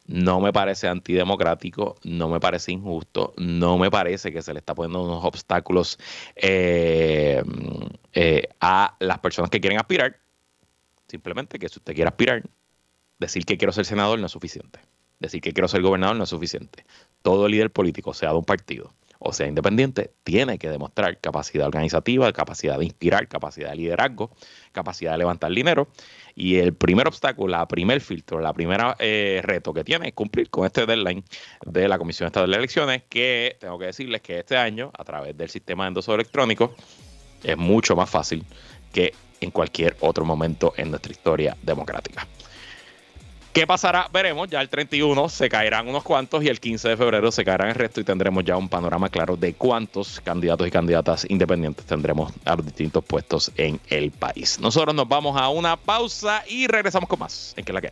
no 0.10 0.40
me 0.40 0.52
parece 0.52 0.88
antidemocrático, 0.88 1.96
no 2.04 2.30
me 2.30 2.40
parece 2.40 2.72
injusto, 2.72 3.36
no 3.38 3.78
me 3.78 3.92
parece 3.92 4.34
que 4.34 4.42
se 4.42 4.54
le 4.54 4.60
está 4.60 4.74
poniendo 4.74 5.04
unos 5.04 5.24
obstáculos 5.24 6.00
eh, 6.36 7.44
eh, 8.14 8.50
a 8.60 8.98
las 9.00 9.20
personas 9.20 9.52
que 9.52 9.62
quieren 9.62 9.80
aspirar. 9.80 10.20
Simplemente 11.10 11.60
que 11.60 11.68
si 11.70 11.80
usted 11.80 11.94
quiere 11.94 12.08
aspirar, 12.08 12.44
decir 13.18 13.46
que 13.46 13.58
quiero 13.58 13.74
ser 13.74 13.86
senador 13.86 14.20
no 14.20 14.28
es 14.28 14.32
suficiente. 14.32 14.80
Decir 15.20 15.42
que 15.42 15.52
quiero 15.52 15.68
ser 15.68 15.82
gobernador 15.82 16.16
no 16.16 16.24
es 16.24 16.30
suficiente. 16.30 16.86
Todo 17.22 17.48
líder 17.48 17.72
político, 17.72 18.14
sea 18.14 18.30
de 18.30 18.36
un 18.36 18.46
partido 18.46 18.94
o 19.20 19.34
sea 19.34 19.48
independiente, 19.48 20.12
tiene 20.24 20.58
que 20.58 20.70
demostrar 20.70 21.20
capacidad 21.20 21.68
organizativa, 21.68 22.32
capacidad 22.32 22.80
de 22.80 22.86
inspirar, 22.86 23.28
capacidad 23.28 23.72
de 23.72 23.76
liderazgo, 23.76 24.32
capacidad 24.72 25.12
de 25.12 25.18
levantar 25.18 25.52
dinero. 25.52 25.90
Y 26.36 26.56
el 26.56 26.74
primer 26.74 27.06
obstáculo, 27.06 27.52
la 27.52 27.68
primer 27.68 28.00
filtro, 28.00 28.40
la 28.40 28.54
primera 28.54 28.96
eh, 28.98 29.42
reto 29.44 29.74
que 29.74 29.84
tiene 29.84 30.08
es 30.08 30.14
cumplir 30.14 30.50
con 30.50 30.66
este 30.66 30.86
deadline 30.86 31.26
de 31.66 31.90
la 31.90 31.98
Comisión 31.98 32.28
Estatal 32.28 32.50
de 32.50 32.58
Elecciones, 32.58 33.04
que 33.10 33.58
tengo 33.60 33.78
que 33.78 33.88
decirles 33.88 34.22
que 34.22 34.40
este 34.40 34.56
año, 34.56 34.90
a 34.98 35.04
través 35.04 35.36
del 35.38 35.50
sistema 35.50 35.84
de 35.84 35.90
endoso 35.90 36.16
electrónico, 36.16 36.74
es 37.44 37.58
mucho 37.58 37.98
más 37.98 38.10
fácil 38.10 38.46
que 38.94 39.14
en 39.42 39.52
cualquier 39.52 39.98
otro 40.02 40.26
momento 40.26 40.74
en 40.78 40.90
nuestra 40.92 41.12
historia 41.12 41.58
democrática. 41.62 42.28
¿Qué 43.54 43.66
pasará? 43.66 44.08
Veremos. 44.14 44.48
Ya 44.48 44.62
el 44.62 44.70
31 44.70 45.28
se 45.28 45.50
caerán 45.50 45.88
unos 45.88 46.04
cuantos 46.04 46.44
y 46.44 46.50
el 46.50 46.60
15 46.60 46.90
de 46.90 46.98
febrero 46.98 47.32
se 47.32 47.44
caerán 47.44 47.70
el 47.70 47.76
resto 47.76 48.00
y 48.00 48.04
tendremos 48.04 48.46
ya 48.46 48.56
un 48.56 48.70
panorama 48.70 49.10
claro 49.10 49.36
de 49.36 49.54
cuántos 49.54 50.22
candidatos 50.22 50.68
y 50.68 50.72
candidatas 50.72 51.26
independientes 51.30 51.86
tendremos 51.86 52.32
a 52.46 52.56
los 52.56 52.66
distintos 52.66 53.04
puestos 53.04 53.52
en 53.58 53.80
el 53.90 54.12
país. 54.12 54.60
Nosotros 54.60 54.94
nos 54.94 55.08
vamos 55.08 55.36
a 55.36 55.50
una 55.50 55.78
pausa 55.78 56.44
y 56.48 56.68
regresamos 56.68 57.10
con 57.10 57.20
más. 57.20 57.54
¿En 57.58 57.66
qué 57.66 57.74
la 57.74 57.82
que? 57.82 57.92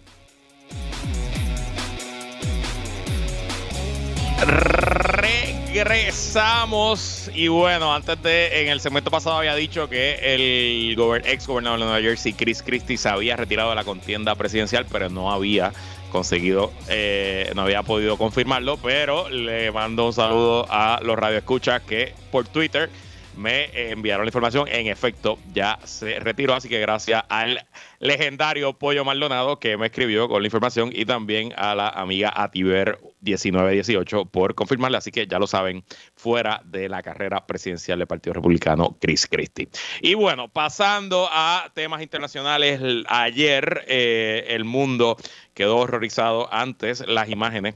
Regresamos. 5.83 7.29
Y 7.33 7.47
bueno, 7.47 7.93
antes 7.93 8.21
de, 8.21 8.61
en 8.61 8.69
el 8.69 8.79
segmento 8.79 9.11
pasado 9.11 9.37
había 9.37 9.55
dicho 9.55 9.89
que 9.89 10.19
el 10.21 10.97
ex 11.25 11.47
gobernador 11.47 11.79
de 11.79 11.85
Nueva 11.85 12.01
Jersey, 12.01 12.33
Chris 12.33 12.61
Christie, 12.63 12.97
se 12.97 13.09
había 13.09 13.35
retirado 13.35 13.69
de 13.69 13.75
la 13.75 13.83
contienda 13.83 14.35
presidencial, 14.35 14.85
pero 14.91 15.09
no 15.09 15.31
había 15.31 15.73
conseguido, 16.11 16.71
eh, 16.87 17.51
no 17.55 17.63
había 17.63 17.83
podido 17.83 18.17
confirmarlo. 18.17 18.77
Pero 18.77 19.29
le 19.29 19.71
mando 19.71 20.07
un 20.07 20.13
saludo 20.13 20.65
a 20.69 20.99
los 21.03 21.17
radioescuchas 21.17 21.81
que 21.81 22.13
por 22.31 22.47
Twitter 22.47 22.89
me 23.37 23.91
enviaron 23.91 24.25
la 24.25 24.29
información. 24.29 24.67
En 24.69 24.87
efecto, 24.87 25.37
ya 25.53 25.79
se 25.83 26.19
retiró, 26.19 26.53
así 26.55 26.67
que 26.69 26.79
gracias 26.79 27.23
al 27.29 27.65
legendario 27.99 28.73
Pollo 28.73 29.05
Maldonado 29.05 29.59
que 29.59 29.77
me 29.77 29.87
escribió 29.87 30.27
con 30.27 30.41
la 30.41 30.47
información 30.47 30.89
y 30.93 31.05
también 31.05 31.53
a 31.55 31.75
la 31.75 31.89
amiga 31.89 32.31
Ativer 32.35 32.99
1918 33.21 34.25
por 34.25 34.55
confirmarle. 34.55 34.97
Así 34.97 35.11
que 35.11 35.27
ya 35.27 35.39
lo 35.39 35.47
saben, 35.47 35.83
fuera 36.15 36.61
de 36.65 36.89
la 36.89 37.01
carrera 37.01 37.45
presidencial 37.45 37.99
del 37.99 38.07
Partido 38.07 38.33
Republicano, 38.33 38.97
Chris 38.99 39.27
Christie. 39.27 39.69
Y 40.01 40.13
bueno, 40.13 40.49
pasando 40.49 41.29
a 41.31 41.71
temas 41.73 42.01
internacionales, 42.01 42.81
ayer 43.07 43.85
eh, 43.87 44.45
el 44.49 44.65
mundo 44.65 45.17
quedó 45.53 45.77
horrorizado 45.77 46.51
antes 46.53 47.05
las 47.07 47.29
imágenes 47.29 47.75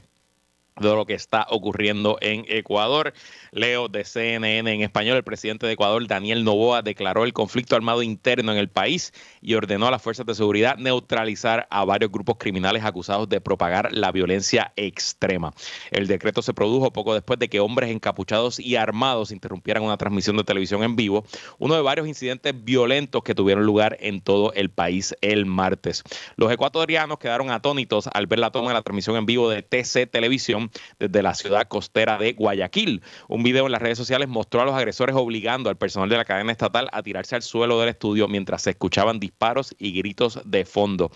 de 0.80 0.88
lo 0.88 1.04
que 1.06 1.14
está 1.14 1.46
ocurriendo 1.50 2.18
en 2.20 2.44
Ecuador. 2.48 3.12
Leo 3.54 3.88
de 3.88 4.02
CNN 4.04 4.72
en 4.72 4.80
español, 4.80 5.18
el 5.18 5.24
presidente 5.24 5.66
de 5.66 5.74
Ecuador, 5.74 6.06
Daniel 6.06 6.42
Novoa, 6.42 6.80
declaró 6.80 7.24
el 7.24 7.34
conflicto 7.34 7.76
armado 7.76 8.02
interno 8.02 8.50
en 8.50 8.56
el 8.56 8.70
país 8.70 9.12
y 9.42 9.52
ordenó 9.52 9.86
a 9.86 9.90
las 9.90 10.00
fuerzas 10.00 10.24
de 10.24 10.34
seguridad 10.34 10.78
neutralizar 10.78 11.66
a 11.68 11.84
varios 11.84 12.10
grupos 12.10 12.36
criminales 12.38 12.82
acusados 12.82 13.28
de 13.28 13.42
propagar 13.42 13.92
la 13.92 14.10
violencia 14.10 14.72
extrema. 14.76 15.52
El 15.90 16.06
decreto 16.06 16.40
se 16.40 16.54
produjo 16.54 16.94
poco 16.94 17.12
después 17.12 17.38
de 17.38 17.50
que 17.50 17.60
hombres 17.60 17.90
encapuchados 17.90 18.58
y 18.58 18.76
armados 18.76 19.30
interrumpieran 19.30 19.82
una 19.82 19.98
transmisión 19.98 20.38
de 20.38 20.44
televisión 20.44 20.82
en 20.82 20.96
vivo, 20.96 21.26
uno 21.58 21.74
de 21.74 21.82
varios 21.82 22.08
incidentes 22.08 22.54
violentos 22.64 23.22
que 23.22 23.34
tuvieron 23.34 23.66
lugar 23.66 23.98
en 24.00 24.22
todo 24.22 24.54
el 24.54 24.70
país 24.70 25.14
el 25.20 25.44
martes. 25.44 26.04
Los 26.36 26.50
ecuatorianos 26.50 27.18
quedaron 27.18 27.50
atónitos 27.50 28.08
al 28.14 28.26
ver 28.26 28.38
la 28.38 28.50
toma 28.50 28.68
de 28.68 28.74
la 28.76 28.82
transmisión 28.82 29.16
en 29.16 29.26
vivo 29.26 29.50
de 29.50 29.62
TC 29.62 30.10
Televisión 30.10 30.70
desde 30.98 31.22
la 31.22 31.34
ciudad 31.34 31.68
costera 31.68 32.16
de 32.16 32.32
Guayaquil. 32.32 33.02
Video 33.42 33.66
en 33.66 33.72
las 33.72 33.82
redes 33.82 33.98
sociales 33.98 34.28
mostró 34.28 34.60
a 34.60 34.64
los 34.64 34.74
agresores 34.74 35.16
obligando 35.16 35.70
al 35.70 35.76
personal 35.76 36.08
de 36.08 36.16
la 36.16 36.24
cadena 36.24 36.52
estatal 36.52 36.88
a 36.92 37.02
tirarse 37.02 37.34
al 37.34 37.42
suelo 37.42 37.80
del 37.80 37.88
estudio 37.90 38.28
mientras 38.28 38.62
se 38.62 38.70
escuchaban 38.70 39.20
disparos 39.20 39.74
y 39.78 39.92
gritos 39.92 40.40
de 40.44 40.64
fondo. 40.64 41.10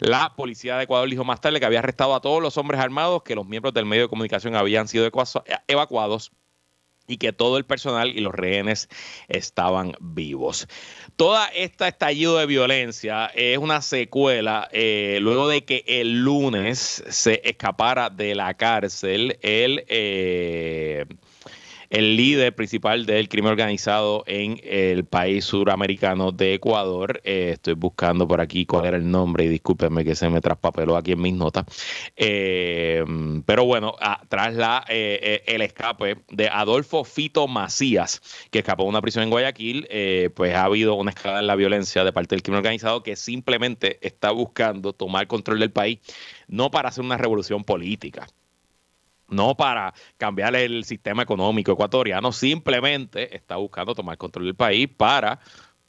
La 0.00 0.34
policía 0.36 0.76
de 0.76 0.84
Ecuador 0.84 1.08
dijo 1.08 1.24
más 1.24 1.40
tarde 1.40 1.60
que 1.60 1.66
había 1.66 1.80
arrestado 1.80 2.14
a 2.14 2.20
todos 2.20 2.42
los 2.42 2.56
hombres 2.56 2.80
armados, 2.80 3.22
que 3.22 3.34
los 3.34 3.46
miembros 3.46 3.74
del 3.74 3.86
medio 3.86 4.02
de 4.04 4.08
comunicación 4.08 4.56
habían 4.56 4.88
sido 4.88 5.10
evacuados 5.66 6.32
y 7.08 7.16
que 7.16 7.32
todo 7.32 7.56
el 7.56 7.64
personal 7.64 8.10
y 8.10 8.20
los 8.20 8.34
rehenes 8.34 8.88
estaban 9.26 9.94
vivos. 9.98 10.68
Toda 11.16 11.48
esta 11.48 11.88
estallido 11.88 12.36
de 12.36 12.46
violencia 12.46 13.26
es 13.34 13.58
una 13.58 13.80
secuela 13.80 14.68
eh, 14.72 15.18
luego 15.22 15.48
de 15.48 15.64
que 15.64 15.84
el 15.86 16.20
lunes 16.20 17.02
se 17.08 17.40
escapara 17.48 18.10
de 18.10 18.34
la 18.34 18.54
cárcel 18.54 19.38
el... 19.42 19.84
Eh, 19.88 21.06
el 21.90 22.16
líder 22.16 22.54
principal 22.54 23.06
del 23.06 23.28
crimen 23.28 23.52
organizado 23.52 24.22
en 24.26 24.60
el 24.62 25.04
país 25.04 25.44
suramericano 25.44 26.32
de 26.32 26.54
Ecuador. 26.54 27.20
Eh, 27.24 27.50
estoy 27.54 27.74
buscando 27.74 28.28
por 28.28 28.40
aquí 28.40 28.66
cuál 28.66 28.86
era 28.86 28.96
el 28.96 29.10
nombre 29.10 29.44
y 29.44 29.48
discúlpenme 29.48 30.04
que 30.04 30.14
se 30.14 30.28
me 30.28 30.40
traspapeló 30.40 30.96
aquí 30.96 31.12
en 31.12 31.22
mis 31.22 31.34
notas. 31.34 31.64
Eh, 32.16 33.04
pero 33.46 33.64
bueno, 33.64 33.94
tras 34.28 34.54
la, 34.54 34.84
eh, 34.88 35.42
el 35.46 35.62
escape 35.62 36.18
de 36.28 36.48
Adolfo 36.48 37.04
Fito 37.04 37.48
Macías, 37.48 38.20
que 38.50 38.58
escapó 38.58 38.82
de 38.82 38.90
una 38.90 39.00
prisión 39.00 39.24
en 39.24 39.30
Guayaquil, 39.30 39.88
pues 40.34 40.54
ha 40.54 40.64
habido 40.64 40.94
una 40.94 41.10
escalada 41.10 41.40
en 41.40 41.46
la 41.46 41.56
violencia 41.56 42.04
de 42.04 42.12
parte 42.12 42.34
del 42.34 42.42
crimen 42.42 42.58
organizado 42.58 43.02
que 43.02 43.16
simplemente 43.16 43.98
está 44.06 44.30
buscando 44.30 44.92
tomar 44.92 45.26
control 45.26 45.60
del 45.60 45.70
país, 45.70 46.00
no 46.48 46.70
para 46.70 46.90
hacer 46.90 47.04
una 47.04 47.16
revolución 47.16 47.64
política 47.64 48.26
no 49.28 49.56
para 49.56 49.94
cambiar 50.16 50.56
el 50.56 50.84
sistema 50.84 51.22
económico 51.22 51.72
ecuatoriano, 51.72 52.32
simplemente 52.32 53.36
está 53.36 53.56
buscando 53.56 53.94
tomar 53.94 54.16
control 54.16 54.46
del 54.46 54.54
país 54.54 54.88
para 54.88 55.40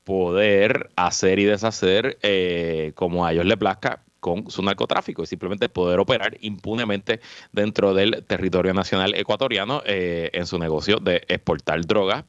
poder 0.09 0.89
hacer 0.95 1.37
y 1.37 1.45
deshacer 1.45 2.17
eh, 2.23 2.93
como 2.95 3.27
a 3.27 3.31
ellos 3.31 3.45
les 3.45 3.57
plazca 3.57 4.03
con 4.19 4.49
su 4.49 4.63
narcotráfico 4.63 5.21
y 5.21 5.27
simplemente 5.27 5.69
poder 5.69 5.99
operar 5.99 6.35
impunemente 6.41 7.21
dentro 7.51 7.93
del 7.93 8.25
territorio 8.25 8.73
nacional 8.73 9.13
ecuatoriano 9.13 9.83
eh, 9.85 10.31
en 10.33 10.47
su 10.47 10.57
negocio 10.57 10.97
de 10.97 11.23
exportar 11.27 11.85
drogas 11.85 12.25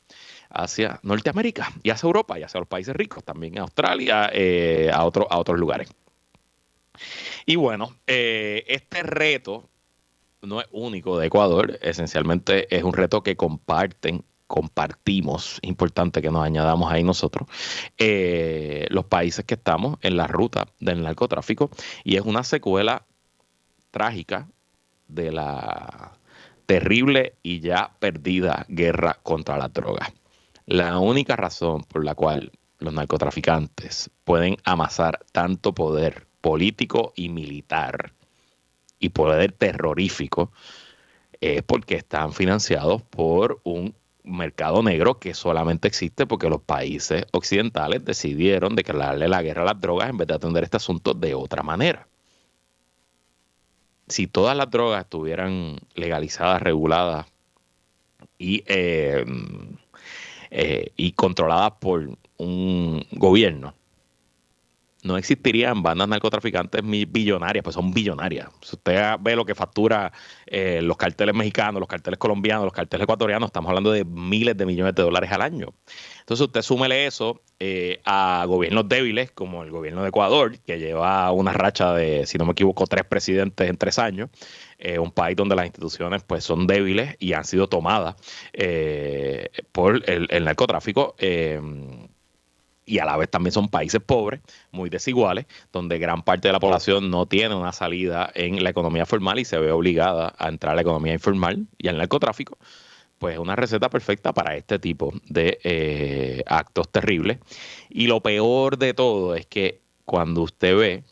hacia 0.51 1.01
Norteamérica 1.03 1.73
y 1.83 1.89
hacia 1.89 2.07
Europa 2.07 2.39
y 2.39 2.43
hacia 2.43 2.61
los 2.61 2.69
países 2.69 2.95
ricos, 2.95 3.25
también 3.25 3.59
a 3.59 3.63
Australia, 3.63 4.29
eh, 4.31 4.91
a, 4.93 4.99
a 4.99 5.07
otros 5.07 5.59
lugares. 5.59 5.89
Y 7.47 7.57
bueno, 7.57 7.97
este 8.07 9.03
reto 9.03 9.70
no 10.43 10.61
es 10.61 10.67
único 10.71 11.19
de 11.19 11.27
Ecuador, 11.27 11.79
esencialmente 11.83 12.75
es 12.75 12.83
un 12.83 12.93
reto 12.93 13.23
que 13.23 13.37
comparten 13.37 14.25
compartimos, 14.47 15.61
importante 15.63 16.21
que 16.21 16.31
nos 16.33 16.45
añadamos 16.45 16.91
ahí 16.91 17.05
nosotros, 17.05 17.49
eh, 17.99 18.85
los 18.91 19.05
países 19.05 19.45
que 19.45 19.55
estamos 19.55 19.97
en 20.01 20.17
la 20.17 20.27
ruta 20.27 20.67
del 20.81 21.05
narcotráfico 21.05 21.71
y 22.03 22.17
es 22.17 22.23
una 22.23 22.43
secuela 22.43 23.07
trágica 23.93 24.49
de 25.07 25.31
la 25.31 26.19
terrible 26.67 27.37
y 27.45 27.61
ya 27.61 27.93
perdida 28.01 28.67
guerra 28.69 29.21
contra 29.23 29.57
la 29.57 29.69
droga. 29.69 30.13
La 30.67 30.99
única 30.99 31.37
razón 31.37 31.85
por 31.85 32.05
la 32.05 32.17
cual 32.17 32.51
los 32.81 32.93
narcotraficantes 32.93 34.11
pueden 34.25 34.57
amasar 34.65 35.21
tanto 35.31 35.75
poder 35.75 36.27
político 36.41 37.13
y 37.15 37.29
militar 37.29 38.15
y 39.01 39.09
poder 39.09 39.53
terrorífico 39.53 40.53
es 41.41 41.63
porque 41.63 41.97
están 41.97 42.33
financiados 42.33 43.03
por 43.03 43.61
un 43.65 43.95
mercado 44.23 44.83
negro 44.83 45.19
que 45.19 45.35
solamente 45.35 45.89
existe 45.89 46.27
porque 46.27 46.49
los 46.49 46.61
países 46.61 47.25
occidentales 47.33 48.05
decidieron 48.05 48.77
declararle 48.77 49.27
la 49.29 49.43
guerra 49.43 49.63
a 49.63 49.67
las 49.67 49.81
drogas 49.81 50.11
en 50.11 50.19
vez 50.19 50.29
de 50.29 50.35
atender 50.35 50.63
este 50.63 50.77
asunto 50.77 51.15
de 51.15 51.35
otra 51.35 51.63
manera. 51.63 52.07
Si 54.07 54.27
todas 54.27 54.57
las 54.57 54.71
drogas 54.71 55.05
estuvieran 55.05 55.79
legalizadas, 55.95 56.61
reguladas 56.63 57.27
y, 58.39 58.63
eh, 58.67 59.25
eh, 60.51 60.93
y 60.97 61.13
controladas 61.13 61.73
por 61.81 62.19
un 62.37 63.07
gobierno, 63.13 63.75
no 65.03 65.17
existirían 65.17 65.83
bandas 65.83 66.09
narcotraficantes 66.09 66.83
billonarias, 66.83 67.63
pues 67.63 67.75
son 67.75 67.93
billonarias. 67.93 68.49
Si 68.61 68.77
usted 68.77 69.17
ve 69.21 69.35
lo 69.37 69.45
que 69.45 69.55
factura 69.55 70.13
eh, 70.47 70.81
los 70.83 70.97
carteles 70.97 71.35
mexicanos, 71.35 71.81
los 71.81 71.89
carteles 71.89 72.19
colombianos, 72.19 72.65
los 72.65 72.73
carteles 72.73 73.05
ecuatorianos, 73.05 73.49
estamos 73.49 73.69
hablando 73.69 73.93
de 73.93 74.05
miles 74.05 74.57
de 74.57 74.67
millones 74.67 74.95
de 74.95 75.03
dólares 75.03 75.33
al 75.33 75.43
año. 75.43 75.75
Entonces 76.21 76.47
usted 76.47 76.63
súmele 76.63 77.07
eso 77.07 77.43
eh, 77.59 78.01
a 78.05 78.45
gobiernos 78.47 78.89
débiles 78.89 79.31
como 79.31 79.65
el 79.65 79.71
gobierno 79.71 80.03
de 80.03 80.09
Ecuador, 80.09 80.59
que 80.61 80.79
lleva 80.79 81.31
una 81.33 81.53
racha 81.53 81.95
de, 81.95 82.27
si 82.27 82.39
no 82.39 82.45
me 82.45 82.53
equivoco, 82.53 82.87
tres 82.87 83.05
presidentes 83.05 83.69
en 83.69 83.77
tres 83.77 83.99
años, 83.99 84.31
eh, 84.79 84.99
un 84.99 85.13
país 85.13 85.37
donde 85.37 85.57
las 85.57 85.67
instituciones 85.67 86.23
pues 86.25 86.45
son 86.45 86.67
débiles 86.67 87.17
y 87.19 87.33
han 87.33 87.45
sido 87.45 87.69
tomadas 87.69 88.17
por 89.73 90.09
el, 90.09 90.27
el 90.31 90.45
narcotráfico 90.45 91.17
y 92.91 92.99
a 92.99 93.05
la 93.05 93.17
vez 93.17 93.31
también 93.31 93.53
son 93.53 93.69
países 93.69 94.01
pobres, 94.05 94.41
muy 94.73 94.91
desiguales, 94.91 95.47
donde 95.73 95.99
gran 96.01 96.23
parte 96.23 96.49
de 96.49 96.53
la 96.53 96.59
población 96.59 97.09
no 97.09 97.27
tiene 97.27 97.55
una 97.55 97.73
salida 97.73 98.29
en 98.35 98.65
la 98.65 98.71
economía 98.71 99.07
formal 99.07 99.39
y 99.39 99.45
se 99.45 99.59
ve 99.59 99.71
obligada 99.71 100.35
a 100.37 100.49
entrar 100.49 100.73
a 100.73 100.75
la 100.75 100.83
economía 100.83 101.13
informal 101.13 101.69
y 101.79 101.87
al 101.87 101.99
narcotráfico, 101.99 102.59
pues 103.21 103.35
es 103.35 103.39
una 103.39 103.55
receta 103.55 103.89
perfecta 103.91 104.33
para 104.33 104.57
este 104.57 104.81
tipo 104.81 105.13
de 105.29 105.61
eh, 105.63 106.43
actos 106.47 106.89
terribles. 106.89 107.39
Y 107.89 108.09
lo 108.09 108.21
peor 108.23 108.77
de 108.77 108.93
todo 108.93 109.37
es 109.37 109.47
que 109.47 109.83
cuando 110.05 110.43
usted 110.43 110.77
ve 110.77 111.05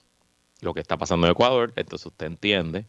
lo 0.61 0.75
que 0.75 0.81
está 0.81 0.97
pasando 0.97 1.29
en 1.29 1.33
Ecuador, 1.33 1.73
entonces 1.77 2.07
usted 2.07 2.27
entiende 2.27 2.87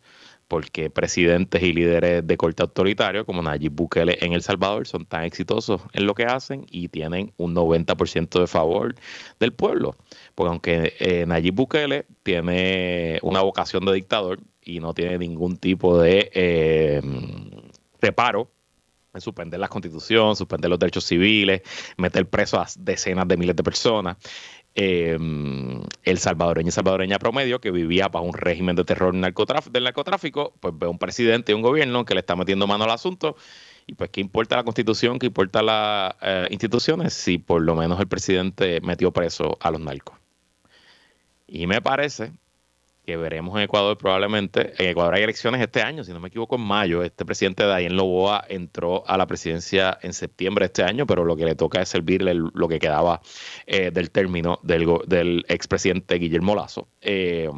porque 0.50 0.90
presidentes 0.90 1.62
y 1.62 1.72
líderes 1.74 2.26
de 2.26 2.36
corte 2.36 2.64
autoritario 2.64 3.24
como 3.24 3.44
Nayib 3.44 3.72
Bukele 3.72 4.18
en 4.20 4.34
El 4.34 4.42
Salvador 4.42 4.88
son 4.88 5.06
tan 5.06 5.24
exitosos 5.24 5.82
en 5.94 6.08
lo 6.08 6.16
que 6.16 6.26
hacen 6.26 6.66
y 6.72 6.88
tienen 6.90 7.32
un 7.38 7.56
90% 7.56 8.40
de 8.40 8.48
favor 8.48 8.96
del 9.40 9.54
pueblo. 9.54 9.96
Porque 10.34 10.50
aunque 10.50 10.94
eh, 11.00 11.26
Nayib 11.28 11.54
Bukele 11.54 12.08
tiene 12.24 13.20
una 13.22 13.42
vocación 13.42 13.86
de 13.86 13.94
dictador 13.94 14.40
y 14.64 14.80
no 14.80 14.96
tiene 14.96 15.20
ningún 15.20 15.56
tipo 15.56 16.00
de 16.00 16.32
eh, 16.34 17.02
reparo 18.02 18.50
en 19.14 19.22
suspender 19.22 19.60
la 19.60 19.68
constitución, 19.68 20.36
suspender 20.36 20.70
los 20.70 20.80
derechos 20.80 21.06
civiles, 21.06 21.62
meter 21.98 22.28
preso 22.28 22.60
a 22.60 22.68
decenas 22.78 23.28
de 23.28 23.38
miles 23.38 23.56
de 23.56 23.64
personas. 23.64 24.18
Em, 24.82 25.82
el 26.04 26.20
salvadoreño 26.20 26.70
y 26.70 26.72
salvadoreña 26.72 27.20
promedio 27.20 27.60
que 27.60 27.70
vivía 27.70 28.08
bajo 28.08 28.26
un 28.26 28.34
régimen 28.34 28.78
de 28.78 28.86
terror 28.86 29.14
del 29.14 29.84
narcotráfico, 29.84 30.54
pues 30.62 30.74
ve 30.78 30.88
un 30.88 30.98
presidente 30.98 31.52
y 31.52 31.56
un 31.56 31.62
gobierno 31.62 32.06
que 32.06 32.14
le 32.14 32.22
está 32.22 32.38
metiendo 32.38 32.66
mano 32.66 32.86
al 32.86 32.92
asunto. 32.92 33.36
Y 33.88 33.96
pues, 33.96 34.10
¿qué 34.10 34.22
importa 34.22 34.56
la 34.56 34.64
constitución? 34.64 35.20
¿Qué 35.20 35.26
importa 35.26 35.62
las 35.62 36.16
eh, 36.22 36.48
instituciones? 36.52 37.14
Si 37.14 37.40
por 37.40 37.62
lo 37.62 37.76
menos 37.76 38.00
el 38.00 38.08
presidente 38.08 38.80
metió 38.80 39.12
preso 39.12 39.58
a 39.60 39.70
los 39.70 39.82
narcos. 39.82 40.16
Y 41.46 41.68
me 41.68 41.82
parece 41.82 42.32
que 43.10 43.18
veremos 43.18 43.58
en 43.58 43.64
Ecuador 43.64 43.98
probablemente. 43.98 44.74
En 44.78 44.92
Ecuador 44.92 45.16
hay 45.16 45.24
elecciones 45.24 45.60
este 45.62 45.82
año, 45.82 46.04
si 46.04 46.14
no 46.14 46.20
me 46.20 46.28
equivoco, 46.28 46.58
en 46.58 46.62
mayo. 46.62 47.02
Este 47.02 47.26
presidente 47.26 47.64
Dayen 47.64 47.96
Loboa 47.96 48.46
entró 48.48 49.04
a 49.08 49.18
la 49.18 49.26
presidencia 49.26 49.98
en 50.04 50.14
septiembre 50.14 50.62
de 50.62 50.68
este 50.68 50.84
año, 50.84 51.08
pero 51.08 51.26
lo 51.26 51.36
que 51.36 51.44
le 51.44 51.56
toca 51.56 51.82
es 51.82 51.90
servirle 51.90 52.36
lo 52.36 52.68
que 52.68 52.78
quedaba 52.78 53.20
eh, 53.66 53.90
del 53.90 54.12
término 54.12 54.60
del, 54.62 54.86
del 55.08 55.44
expresidente 55.48 56.20
Guillermo 56.20 56.54
Lazo. 56.54 56.88
Eh, 57.02 57.50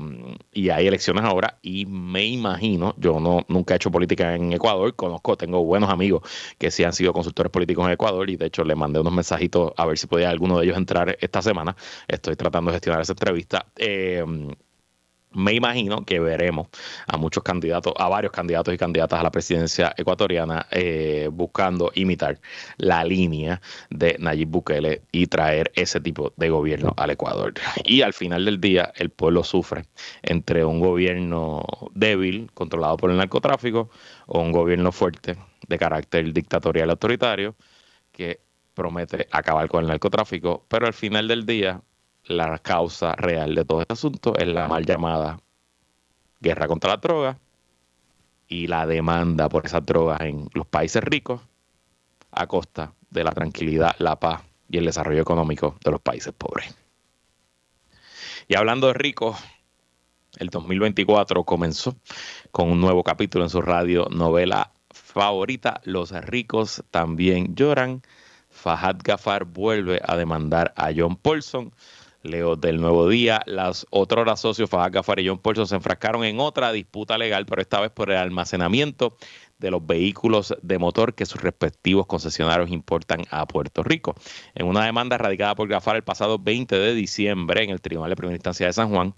y 0.54 0.70
hay 0.70 0.88
elecciones 0.88 1.26
ahora 1.26 1.60
y 1.62 1.86
me 1.86 2.24
imagino, 2.24 2.96
yo 2.98 3.20
no 3.20 3.46
nunca 3.50 3.74
he 3.74 3.76
hecho 3.76 3.92
política 3.92 4.34
en 4.34 4.54
Ecuador, 4.54 4.96
conozco, 4.96 5.36
tengo 5.36 5.66
buenos 5.66 5.90
amigos 5.90 6.22
que 6.58 6.72
sí 6.72 6.86
han 6.86 6.94
sido 6.94 7.12
consultores 7.12 7.52
políticos 7.52 7.86
en 7.88 7.92
Ecuador 7.92 8.30
y 8.30 8.38
de 8.38 8.46
hecho 8.46 8.64
le 8.64 8.76
mandé 8.76 9.02
unos 9.02 9.12
mensajitos 9.12 9.74
a 9.76 9.86
ver 9.86 9.98
si 9.98 10.08
podía 10.08 10.30
alguno 10.30 10.58
de 10.58 10.64
ellos 10.64 10.78
entrar 10.78 11.18
esta 11.20 11.42
semana. 11.42 11.76
Estoy 12.08 12.38
tratando 12.38 12.72
de 12.72 12.76
gestionar 12.76 13.02
esa 13.02 13.12
entrevista. 13.12 13.66
Eh, 13.76 14.24
me 15.34 15.54
imagino 15.54 16.04
que 16.06 16.20
veremos 16.20 16.68
a 17.08 17.18
muchos 17.18 17.44
candidatos, 17.44 17.94
a 17.98 18.10
varios 18.10 18.32
candidatos 18.32 18.74
y 18.74 18.78
candidatas 18.78 19.20
a 19.20 19.24
la 19.24 19.32
presidencia 19.32 19.94
ecuatoriana 19.98 20.68
eh, 20.72 21.30
buscando 21.32 21.92
imitar 21.96 22.40
la 22.78 23.04
línea 23.04 23.62
de 23.90 24.18
Nayib 24.20 24.50
Bukele 24.50 25.04
y 25.12 25.28
traer 25.28 25.72
ese 25.76 26.00
tipo 26.02 26.34
de 26.36 26.50
gobierno 26.50 26.94
al 26.98 27.12
Ecuador. 27.12 27.54
Y 27.86 28.02
al 28.02 28.14
final 28.14 28.46
del 28.46 28.60
día, 28.60 28.92
el 28.96 29.10
pueblo 29.10 29.44
sufre 29.44 29.86
entre 30.22 30.66
un 30.66 30.80
gobierno 30.80 31.64
débil, 31.94 32.52
controlado 32.54 32.98
por 32.98 33.12
el 33.12 33.18
narcotráfico, 33.18 33.90
o 34.28 34.40
un 34.40 34.52
gobierno 34.52 34.92
fuerte, 34.92 35.38
de 35.68 35.78
carácter 35.78 36.34
dictatorial 36.34 36.90
autoritario, 36.90 37.56
que 38.12 38.42
promete 38.74 39.28
acabar 39.32 39.68
con 39.68 39.84
el 39.84 39.88
narcotráfico, 39.88 40.66
pero 40.68 40.88
al 40.88 40.94
final 40.94 41.28
del 41.28 41.46
día 41.46 41.82
la 42.26 42.60
causa 42.60 43.14
real 43.16 43.56
de 43.56 43.66
todo 43.66 43.82
este 43.82 43.94
asunto 43.94 44.36
es 44.38 44.48
la 44.48 44.68
mal 44.68 44.86
llamada 44.86 45.40
guerra 46.40 46.68
contra 46.68 46.92
la 46.92 46.98
droga 46.98 47.40
y 48.48 48.68
la 48.68 48.86
demanda 48.86 49.50
por 49.50 49.66
esas 49.66 49.86
drogas 49.86 50.22
en 50.22 50.50
los 50.54 50.68
países 50.68 51.04
ricos 51.04 51.42
a 52.32 52.48
costa 52.48 52.94
de 53.10 53.24
la 53.24 53.32
tranquilidad, 53.32 53.96
la 54.00 54.20
paz 54.20 54.44
y 54.70 54.78
el 54.78 54.86
desarrollo 54.86 55.22
económico 55.22 55.78
de 55.84 55.92
los 55.92 56.02
países 56.02 56.34
pobres. 56.34 56.76
Y 58.48 58.56
hablando 58.56 58.88
de 58.88 58.94
ricos, 58.94 59.38
el 60.38 60.50
2024 60.50 61.44
comenzó 61.44 61.96
con 62.52 62.70
un 62.70 62.82
nuevo 62.82 63.04
capítulo 63.04 63.44
en 63.44 63.50
su 63.50 63.62
radio 63.62 64.08
novela 64.10 64.72
favorita, 64.90 65.82
Los 65.84 66.12
ricos 66.12 66.84
también 66.92 67.56
lloran. 67.56 68.02
Fahad 68.50 68.98
Gafar 69.04 69.46
vuelve 69.46 70.02
a 70.06 70.18
demandar 70.18 70.74
a 70.76 70.90
John 70.96 71.16
Paulson 71.16 71.74
Leo 72.24 72.56
del 72.56 72.80
Nuevo 72.80 73.08
Día. 73.08 73.42
Los 73.46 73.88
otros 73.90 74.40
socios, 74.40 74.70
Fajal 74.70 74.92
Gafar 74.92 75.20
y 75.20 75.28
John 75.28 75.40
Paulson, 75.40 75.68
se 75.68 75.76
enfrascaron 75.76 76.24
en 76.24 76.40
otra 76.40 76.72
disputa 76.72 77.18
legal, 77.18 77.46
pero 77.46 77.62
esta 77.62 77.80
vez 77.80 77.92
por 77.92 78.12
el 78.12 78.18
almacenamiento 78.18 79.16
de 79.58 79.72
los 79.72 79.86
vehículos 79.86 80.56
de 80.62 80.80
motor 80.80 81.14
que 81.14 81.26
sus 81.26 81.42
respectivos 81.42 82.08
concesionarios 82.08 82.72
importan 82.72 83.22
a 83.30 83.46
Puerto 83.46 83.84
Rico. 83.84 84.16
En 84.56 84.66
una 84.66 84.86
demanda 84.86 85.18
radicada 85.18 85.56
por 85.56 85.68
Gafar 85.68 85.96
el 85.96 86.04
pasado 86.04 86.40
20 86.40 86.76
de 86.78 86.94
diciembre 86.96 87.64
en 87.64 87.70
el 87.70 87.82
Tribunal 87.82 88.10
de 88.10 88.16
Primera 88.16 88.36
Instancia 88.36 88.66
de 88.66 88.74
San 88.74 88.90
Juan, 88.90 89.14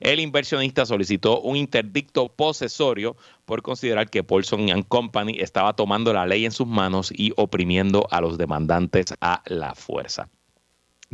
el 0.00 0.20
inversionista 0.20 0.84
solicitó 0.84 1.40
un 1.40 1.56
interdicto 1.56 2.28
posesorio 2.28 3.16
por 3.44 3.62
considerar 3.62 4.10
que 4.10 4.24
Paulson 4.24 4.82
Company 4.82 5.38
estaba 5.38 5.74
tomando 5.74 6.12
la 6.12 6.26
ley 6.26 6.44
en 6.44 6.52
sus 6.52 6.66
manos 6.66 7.12
y 7.16 7.32
oprimiendo 7.36 8.06
a 8.10 8.20
los 8.20 8.36
demandantes 8.36 9.14
a 9.20 9.42
la 9.46 9.74
fuerza. 9.74 10.28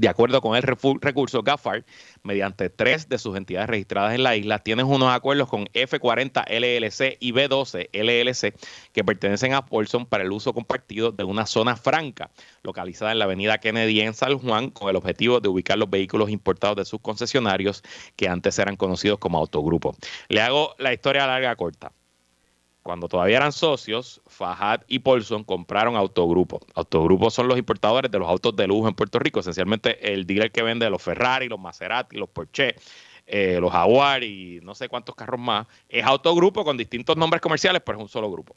De 0.01 0.09
acuerdo 0.09 0.40
con 0.40 0.57
el 0.57 0.62
recurso, 0.62 1.42
Gafar, 1.42 1.84
mediante 2.22 2.70
tres 2.70 3.11
de 3.11 3.18
sus 3.18 3.36
entidades 3.36 3.68
registradas 3.68 4.14
en 4.14 4.22
la 4.22 4.34
isla, 4.34 4.59
tienen 4.59 4.86
unos 4.86 5.12
acuerdos 5.12 5.46
con 5.46 5.66
F40 5.66 6.46
LLC 6.48 7.18
y 7.20 7.32
B12 7.32 7.90
LLC 7.92 8.55
que 8.94 9.05
pertenecen 9.05 9.53
a 9.53 9.66
Paulson 9.66 10.07
para 10.07 10.24
el 10.24 10.32
uso 10.32 10.55
compartido 10.55 11.12
de 11.12 11.24
una 11.24 11.44
zona 11.44 11.76
franca 11.76 12.30
localizada 12.62 13.12
en 13.12 13.18
la 13.18 13.26
avenida 13.26 13.59
Kennedy 13.59 14.01
en 14.01 14.14
San 14.14 14.38
Juan 14.38 14.70
con 14.70 14.88
el 14.88 14.96
objetivo 14.96 15.38
de 15.40 15.51
ubicar 15.51 15.76
los 15.76 15.90
vehículos 15.90 16.30
importados 16.30 16.76
de 16.76 16.86
sus 16.86 17.03
concesionarios 17.03 17.82
que 18.16 18.26
antes 18.26 18.59
eran 18.59 18.76
conocidos 18.76 19.18
como 19.18 19.36
autogrupo. 19.36 19.94
Le 20.30 20.40
hago 20.40 20.74
la 20.78 20.94
historia 20.94 21.26
larga 21.26 21.55
corta 21.57 21.92
cuando 22.82 23.08
todavía 23.08 23.36
eran 23.36 23.52
socios, 23.52 24.22
Fajad 24.26 24.80
y 24.88 25.00
Paulson 25.00 25.44
compraron 25.44 25.96
Autogrupo. 25.96 26.60
Autogrupo 26.74 27.30
son 27.30 27.48
los 27.48 27.58
importadores 27.58 28.10
de 28.10 28.18
los 28.18 28.28
autos 28.28 28.56
de 28.56 28.66
lujo 28.66 28.88
en 28.88 28.94
Puerto 28.94 29.18
Rico, 29.18 29.40
esencialmente 29.40 30.12
el 30.12 30.26
dealer 30.26 30.50
que 30.50 30.62
vende 30.62 30.88
los 30.88 31.02
Ferrari, 31.02 31.48
los 31.48 31.60
Maserati, 31.60 32.16
los 32.16 32.28
Porsche, 32.28 32.76
eh, 33.26 33.58
los 33.60 33.70
Jaguar 33.70 34.24
y 34.24 34.60
no 34.62 34.74
sé 34.74 34.88
cuántos 34.88 35.14
carros 35.14 35.40
más. 35.40 35.66
Es 35.88 36.04
Autogrupo 36.04 36.64
con 36.64 36.76
distintos 36.76 37.16
nombres 37.16 37.40
comerciales, 37.40 37.82
pero 37.84 37.98
es 37.98 38.02
un 38.02 38.08
solo 38.08 38.30
grupo. 38.30 38.56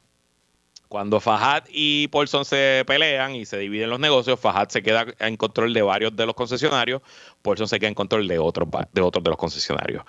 Cuando 0.88 1.20
Fajad 1.20 1.64
y 1.70 2.08
Paulson 2.10 2.46
se 2.46 2.84
pelean 2.86 3.36
y 3.36 3.46
se 3.46 3.58
dividen 3.58 3.90
los 3.90 4.00
negocios, 4.00 4.40
Fajad 4.40 4.70
se 4.70 4.84
queda 4.84 5.08
en 5.20 5.38
control 5.38 5.74
de 5.74 5.82
varios 5.82 6.16
de 6.16 6.26
los 6.26 6.36
concesionarios, 6.36 7.02
Paulson 7.42 7.68
se 7.68 7.80
queda 7.80 7.90
en 7.90 7.96
control 7.96 8.28
de 8.28 8.38
otros 8.38 8.70
de, 8.92 9.02
otros 9.02 9.24
de 9.24 9.30
los 9.30 9.38
concesionarios. 9.38 10.04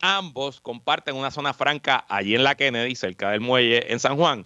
Ambos 0.00 0.60
comparten 0.60 1.16
una 1.16 1.30
zona 1.30 1.54
franca 1.54 2.04
allí 2.08 2.34
en 2.34 2.44
la 2.44 2.54
Kennedy, 2.54 2.94
cerca 2.94 3.30
del 3.30 3.40
muelle 3.40 3.90
en 3.92 3.98
San 3.98 4.16
Juan. 4.16 4.44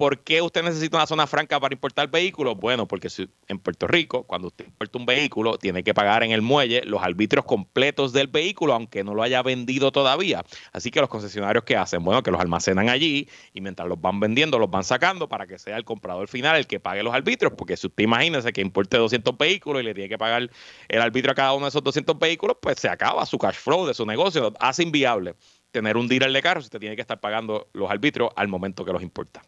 ¿Por 0.00 0.20
qué 0.20 0.40
usted 0.40 0.62
necesita 0.62 0.96
una 0.96 1.06
zona 1.06 1.26
franca 1.26 1.60
para 1.60 1.74
importar 1.74 2.10
vehículos? 2.10 2.56
Bueno, 2.56 2.88
porque 2.88 3.08
en 3.48 3.58
Puerto 3.58 3.86
Rico, 3.86 4.22
cuando 4.22 4.48
usted 4.48 4.64
importa 4.64 4.98
un 4.98 5.04
vehículo, 5.04 5.58
tiene 5.58 5.84
que 5.84 5.92
pagar 5.92 6.22
en 6.22 6.30
el 6.30 6.40
muelle 6.40 6.80
los 6.86 7.02
arbitrios 7.02 7.44
completos 7.44 8.14
del 8.14 8.28
vehículo, 8.28 8.72
aunque 8.72 9.04
no 9.04 9.14
lo 9.14 9.22
haya 9.22 9.42
vendido 9.42 9.92
todavía. 9.92 10.42
Así 10.72 10.90
que 10.90 11.00
los 11.02 11.10
concesionarios 11.10 11.64
que 11.64 11.76
hacen, 11.76 12.02
bueno, 12.02 12.22
que 12.22 12.30
los 12.30 12.40
almacenan 12.40 12.88
allí 12.88 13.28
y 13.52 13.60
mientras 13.60 13.86
los 13.86 14.00
van 14.00 14.20
vendiendo, 14.20 14.58
los 14.58 14.70
van 14.70 14.84
sacando 14.84 15.28
para 15.28 15.46
que 15.46 15.58
sea 15.58 15.76
el 15.76 15.84
comprador 15.84 16.28
final 16.28 16.56
el 16.56 16.66
que 16.66 16.80
pague 16.80 17.02
los 17.02 17.12
arbitrios, 17.12 17.52
porque 17.54 17.76
si 17.76 17.86
usted 17.86 18.04
imagínese 18.04 18.54
que 18.54 18.62
importe 18.62 18.96
200 18.96 19.36
vehículos 19.36 19.82
y 19.82 19.84
le 19.84 19.92
tiene 19.92 20.08
que 20.08 20.16
pagar 20.16 20.48
el 20.88 21.02
arbitrio 21.02 21.32
a 21.32 21.34
cada 21.34 21.52
uno 21.52 21.66
de 21.66 21.68
esos 21.68 21.84
200 21.84 22.18
vehículos, 22.18 22.56
pues 22.62 22.80
se 22.80 22.88
acaba 22.88 23.26
su 23.26 23.36
cash 23.36 23.56
flow 23.56 23.86
de 23.86 23.92
su 23.92 24.06
negocio, 24.06 24.54
hace 24.60 24.82
inviable 24.82 25.34
tener 25.72 25.98
un 25.98 26.08
dealer 26.08 26.32
de 26.32 26.40
carros 26.40 26.64
usted 26.64 26.80
tiene 26.80 26.96
que 26.96 27.02
estar 27.02 27.20
pagando 27.20 27.68
los 27.74 27.90
arbitrios 27.90 28.30
al 28.34 28.48
momento 28.48 28.82
que 28.82 28.92
los 28.94 29.02
importa. 29.02 29.42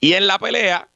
Y 0.00 0.12
en 0.12 0.26
la 0.26 0.38
pelea, 0.38 0.88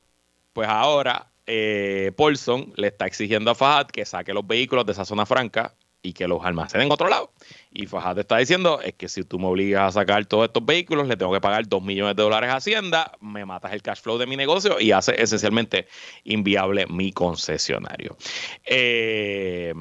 pues 0.53 0.69
ahora 0.69 1.31
eh, 1.47 2.13
Paulson 2.17 2.73
le 2.77 2.89
está 2.89 3.07
exigiendo 3.07 3.51
a 3.51 3.55
Fahad 3.55 3.89
que 3.89 4.05
saque 4.05 4.33
los 4.33 4.47
vehículos 4.47 4.87
de 4.87 4.93
esa 4.93 5.05
zona 5.05 5.27
franca 5.27 5.75
y 6.03 6.13
que 6.13 6.27
los 6.27 6.45
almacenen 6.45 6.87
en 6.87 6.93
otro 6.93 7.09
lado. 7.09 7.33
Y 7.73 7.87
Fajardo 7.87 8.21
está 8.21 8.39
diciendo 8.39 8.81
es 8.83 8.95
que 8.95 9.09
si 9.09 9.23
tú 9.23 9.39
me 9.39 9.47
obligas 9.47 9.89
a 9.89 10.01
sacar 10.01 10.27
todos 10.27 10.47
estos 10.47 10.65
vehículos, 10.65 11.07
le 11.07 11.17
tengo 11.17 11.33
que 11.33 11.41
pagar 11.41 11.67
2 11.69 11.83
millones 11.83 12.17
de 12.17 12.23
dólares 12.23 12.51
a 12.51 12.57
Hacienda, 12.57 13.13
me 13.21 13.45
matas 13.45 13.73
el 13.73 13.83
cash 13.83 14.01
flow 14.01 14.19
de 14.19 14.27
mi 14.27 14.37
negocio 14.37 14.81
y 14.81 14.93
hace 14.93 15.21
esencialmente 15.21 15.87
inviable 16.25 16.87
mi 16.89 17.13
concesionario. 17.13 18.17
Eh, 18.65 19.73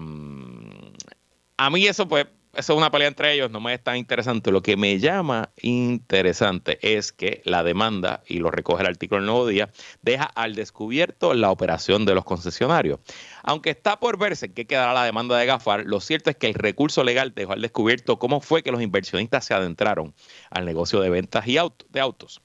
a 1.57 1.69
mí 1.69 1.87
eso 1.87 2.07
pues 2.07 2.27
eso 2.53 2.73
es 2.73 2.77
una 2.77 2.91
pelea 2.91 3.07
entre 3.07 3.33
ellos, 3.33 3.49
no 3.49 3.61
me 3.61 3.73
es 3.73 3.81
tan 3.81 3.95
interesante. 3.95 4.51
Lo 4.51 4.61
que 4.61 4.75
me 4.75 4.99
llama 4.99 5.51
interesante 5.61 6.79
es 6.81 7.13
que 7.13 7.41
la 7.45 7.63
demanda, 7.63 8.23
y 8.27 8.39
lo 8.39 8.51
recoge 8.51 8.81
el 8.81 8.89
artículo 8.89 9.21
del 9.21 9.27
Nuevo 9.27 9.47
Día, 9.47 9.69
deja 10.01 10.25
al 10.25 10.55
descubierto 10.55 11.33
la 11.33 11.49
operación 11.49 12.05
de 12.05 12.13
los 12.13 12.25
concesionarios. 12.25 12.99
Aunque 13.43 13.69
está 13.69 13.99
por 13.99 14.17
verse 14.17 14.53
qué 14.53 14.67
quedará 14.67 14.93
la 14.93 15.05
demanda 15.05 15.37
de 15.37 15.45
Gafar, 15.45 15.85
lo 15.85 16.01
cierto 16.01 16.29
es 16.29 16.35
que 16.35 16.47
el 16.47 16.55
recurso 16.55 17.05
legal 17.05 17.33
dejó 17.33 17.53
al 17.53 17.61
descubierto 17.61 18.19
cómo 18.19 18.41
fue 18.41 18.63
que 18.63 18.71
los 18.71 18.81
inversionistas 18.81 19.45
se 19.45 19.53
adentraron 19.53 20.13
al 20.49 20.65
negocio 20.65 20.99
de 20.99 21.09
ventas 21.09 21.47
y 21.47 21.53
de 21.53 21.99
autos. 21.99 22.41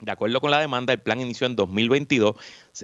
De 0.00 0.12
acuerdo 0.12 0.42
con 0.42 0.50
la 0.50 0.60
demanda, 0.60 0.92
el 0.92 1.00
plan 1.00 1.20
inició 1.20 1.46
en 1.46 1.56
2022 1.56 2.36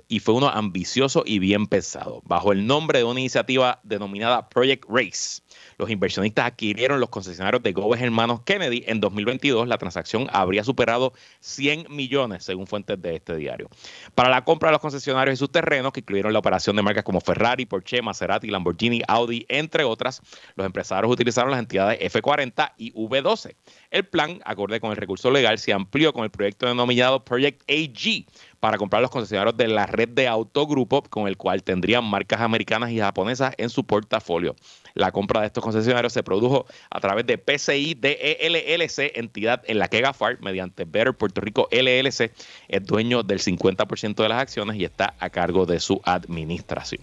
y 0.08 0.20
fue 0.20 0.34
uno 0.34 0.48
ambicioso 0.48 1.22
y 1.26 1.38
bien 1.38 1.66
pesado, 1.66 2.22
bajo 2.24 2.52
el 2.52 2.66
nombre 2.66 3.00
de 3.00 3.04
una 3.04 3.20
iniciativa 3.20 3.80
denominada 3.82 4.48
Project 4.48 4.84
Race. 4.88 5.42
Los 5.78 5.90
inversionistas 5.90 6.46
adquirieron 6.46 7.00
los 7.00 7.08
concesionarios 7.08 7.62
de 7.62 7.72
Gómez 7.72 8.00
Hermanos 8.00 8.42
Kennedy. 8.44 8.84
En 8.86 9.00
2022 9.00 9.66
la 9.68 9.78
transacción 9.78 10.28
habría 10.32 10.64
superado 10.64 11.12
100 11.40 11.86
millones, 11.90 12.44
según 12.44 12.66
fuentes 12.66 13.00
de 13.00 13.16
este 13.16 13.36
diario. 13.36 13.68
Para 14.14 14.30
la 14.30 14.44
compra 14.44 14.68
de 14.68 14.72
los 14.72 14.80
concesionarios 14.80 15.34
y 15.34 15.38
sus 15.38 15.50
terrenos, 15.50 15.92
que 15.92 16.00
incluyeron 16.00 16.32
la 16.32 16.38
operación 16.38 16.76
de 16.76 16.82
marcas 16.82 17.04
como 17.04 17.20
Ferrari, 17.20 17.66
Porsche, 17.66 18.02
Maserati, 18.02 18.48
Lamborghini, 18.48 19.02
Audi, 19.08 19.44
entre 19.48 19.84
otras, 19.84 20.22
los 20.54 20.66
empresarios 20.66 21.12
utilizaron 21.12 21.50
las 21.50 21.60
entidades 21.60 22.00
F40 22.00 22.72
y 22.76 22.92
V12. 22.92 23.56
El 23.90 24.06
plan, 24.06 24.40
acorde 24.44 24.80
con 24.80 24.90
el 24.90 24.96
recurso 24.96 25.30
legal, 25.30 25.58
se 25.58 25.72
amplió 25.72 26.12
con 26.12 26.24
el 26.24 26.30
proyecto 26.30 26.66
denominado 26.66 27.24
Project 27.24 27.62
AG 27.68 28.26
para 28.62 28.78
comprar 28.78 29.02
los 29.02 29.10
concesionarios 29.10 29.56
de 29.56 29.66
la 29.66 29.86
red 29.86 30.08
de 30.08 30.28
autogrupo, 30.28 31.02
con 31.02 31.26
el 31.26 31.36
cual 31.36 31.64
tendrían 31.64 32.04
marcas 32.04 32.40
americanas 32.40 32.92
y 32.92 33.00
japonesas 33.00 33.54
en 33.58 33.68
su 33.70 33.82
portafolio. 33.82 34.54
La 34.94 35.10
compra 35.10 35.40
de 35.40 35.48
estos 35.48 35.64
concesionarios 35.64 36.12
se 36.12 36.22
produjo 36.22 36.66
a 36.88 37.00
través 37.00 37.26
de 37.26 37.38
PCI 37.38 37.94
DELLC, 37.94 39.18
entidad 39.18 39.64
en 39.66 39.80
la 39.80 39.88
que 39.88 40.00
Gafar, 40.00 40.40
mediante 40.40 40.84
Better 40.84 41.12
Puerto 41.12 41.40
Rico 41.40 41.68
LLC, 41.72 42.30
es 42.68 42.84
dueño 42.84 43.24
del 43.24 43.40
50% 43.40 44.22
de 44.22 44.28
las 44.28 44.40
acciones 44.40 44.76
y 44.76 44.84
está 44.84 45.16
a 45.18 45.28
cargo 45.30 45.66
de 45.66 45.80
su 45.80 46.00
administración. 46.04 47.00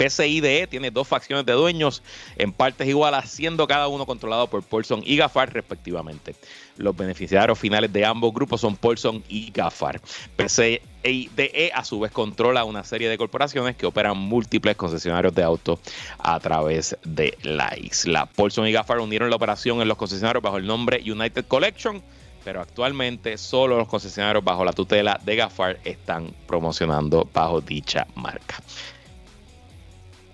PCIDE 0.00 0.66
tiene 0.66 0.90
dos 0.90 1.06
facciones 1.06 1.44
de 1.44 1.52
dueños 1.52 2.02
en 2.36 2.52
partes 2.52 2.88
iguales, 2.88 3.30
siendo 3.30 3.66
cada 3.66 3.86
uno 3.86 4.06
controlado 4.06 4.46
por 4.46 4.62
Paulson 4.62 5.02
y 5.04 5.18
Gafar 5.18 5.52
respectivamente. 5.52 6.34
Los 6.78 6.96
beneficiarios 6.96 7.58
finales 7.58 7.92
de 7.92 8.06
ambos 8.06 8.32
grupos 8.32 8.62
son 8.62 8.76
Paulson 8.76 9.22
y 9.28 9.50
Gafar. 9.50 10.00
PCIDE 10.36 11.70
a 11.74 11.84
su 11.84 12.00
vez 12.00 12.12
controla 12.12 12.64
una 12.64 12.82
serie 12.82 13.10
de 13.10 13.18
corporaciones 13.18 13.76
que 13.76 13.84
operan 13.84 14.16
múltiples 14.16 14.74
concesionarios 14.74 15.34
de 15.34 15.42
autos 15.42 15.80
a 16.18 16.40
través 16.40 16.96
de 17.04 17.36
la 17.42 17.76
isla. 17.76 18.24
Paulson 18.24 18.66
y 18.68 18.72
Gafar 18.72 19.00
unieron 19.00 19.28
la 19.28 19.36
operación 19.36 19.82
en 19.82 19.88
los 19.88 19.98
concesionarios 19.98 20.42
bajo 20.42 20.56
el 20.56 20.66
nombre 20.66 21.02
United 21.04 21.44
Collection 21.46 22.02
pero 22.42 22.62
actualmente 22.62 23.36
solo 23.36 23.76
los 23.76 23.86
concesionarios 23.86 24.42
bajo 24.42 24.64
la 24.64 24.72
tutela 24.72 25.20
de 25.22 25.36
Gafar 25.36 25.78
están 25.84 26.34
promocionando 26.46 27.28
bajo 27.34 27.60
dicha 27.60 28.06
marca 28.14 28.62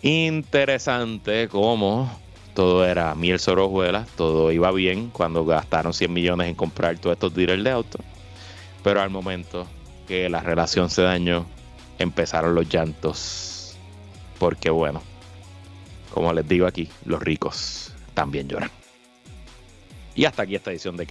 interesante 0.07 1.49
cómo 1.49 2.09
todo 2.55 2.87
era 2.87 3.15
miel 3.17 3.41
sobre 3.41 3.63
todo 4.17 4.53
iba 4.53 4.71
bien 4.71 5.11
cuando 5.11 5.45
gastaron 5.45 5.93
100 5.93 6.13
millones 6.13 6.49
en 6.49 6.55
comprar 6.55 6.97
todos 6.99 7.15
estos 7.15 7.35
dealers 7.35 7.65
de 7.65 7.71
auto. 7.71 7.99
Pero 8.85 9.03
al 9.03 9.11
momento 9.11 9.67
que 10.07 10.29
la 10.29 10.41
relación 10.41 10.91
se 10.91 11.03
dañó, 11.03 11.45
empezaron 11.99 12.55
los 12.55 12.69
llantos. 12.69 13.77
Porque 14.39 14.71
bueno, 14.71 15.03
como 16.15 16.33
les 16.33 16.47
digo 16.47 16.67
aquí, 16.67 16.89
los 17.05 17.21
ricos 17.21 17.93
también 18.15 18.49
lloran. 18.49 18.71
Y 20.15 20.25
hasta 20.25 20.43
aquí 20.43 20.55
esta 20.55 20.71
edición 20.71 20.97
de 20.97 21.07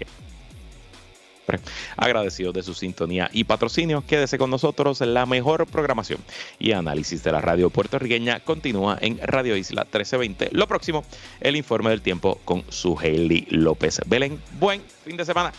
qué 1.46 1.60
agradecidos 1.98 2.54
de 2.54 2.64
su 2.64 2.74
sintonía 2.74 3.30
y 3.32 3.44
patrocinio. 3.44 4.04
Quédese 4.06 4.38
con 4.38 4.50
nosotros. 4.50 5.02
La 5.02 5.26
mejor 5.26 5.66
programación 5.68 6.20
y 6.60 6.72
análisis 6.72 7.24
de 7.24 7.32
la 7.32 7.42
radio 7.42 7.70
puertorriqueña 7.70 8.40
continúa 8.40 8.98
en 9.02 9.20
Radio 9.20 9.56
Isla 9.56 9.84
1320. 9.84 10.50
Lo 10.52 10.68
próximo, 10.68 11.04
el 11.42 11.56
informe 11.56 11.90
del 11.90 12.02
tiempo 12.02 12.40
con 12.46 12.64
su 12.70 12.98
Hailey 13.00 13.48
López 13.50 14.02
Belén. 14.06 14.40
Buen 14.60 14.82
fin 15.04 15.18
de 15.18 15.26
semana. 15.26 15.52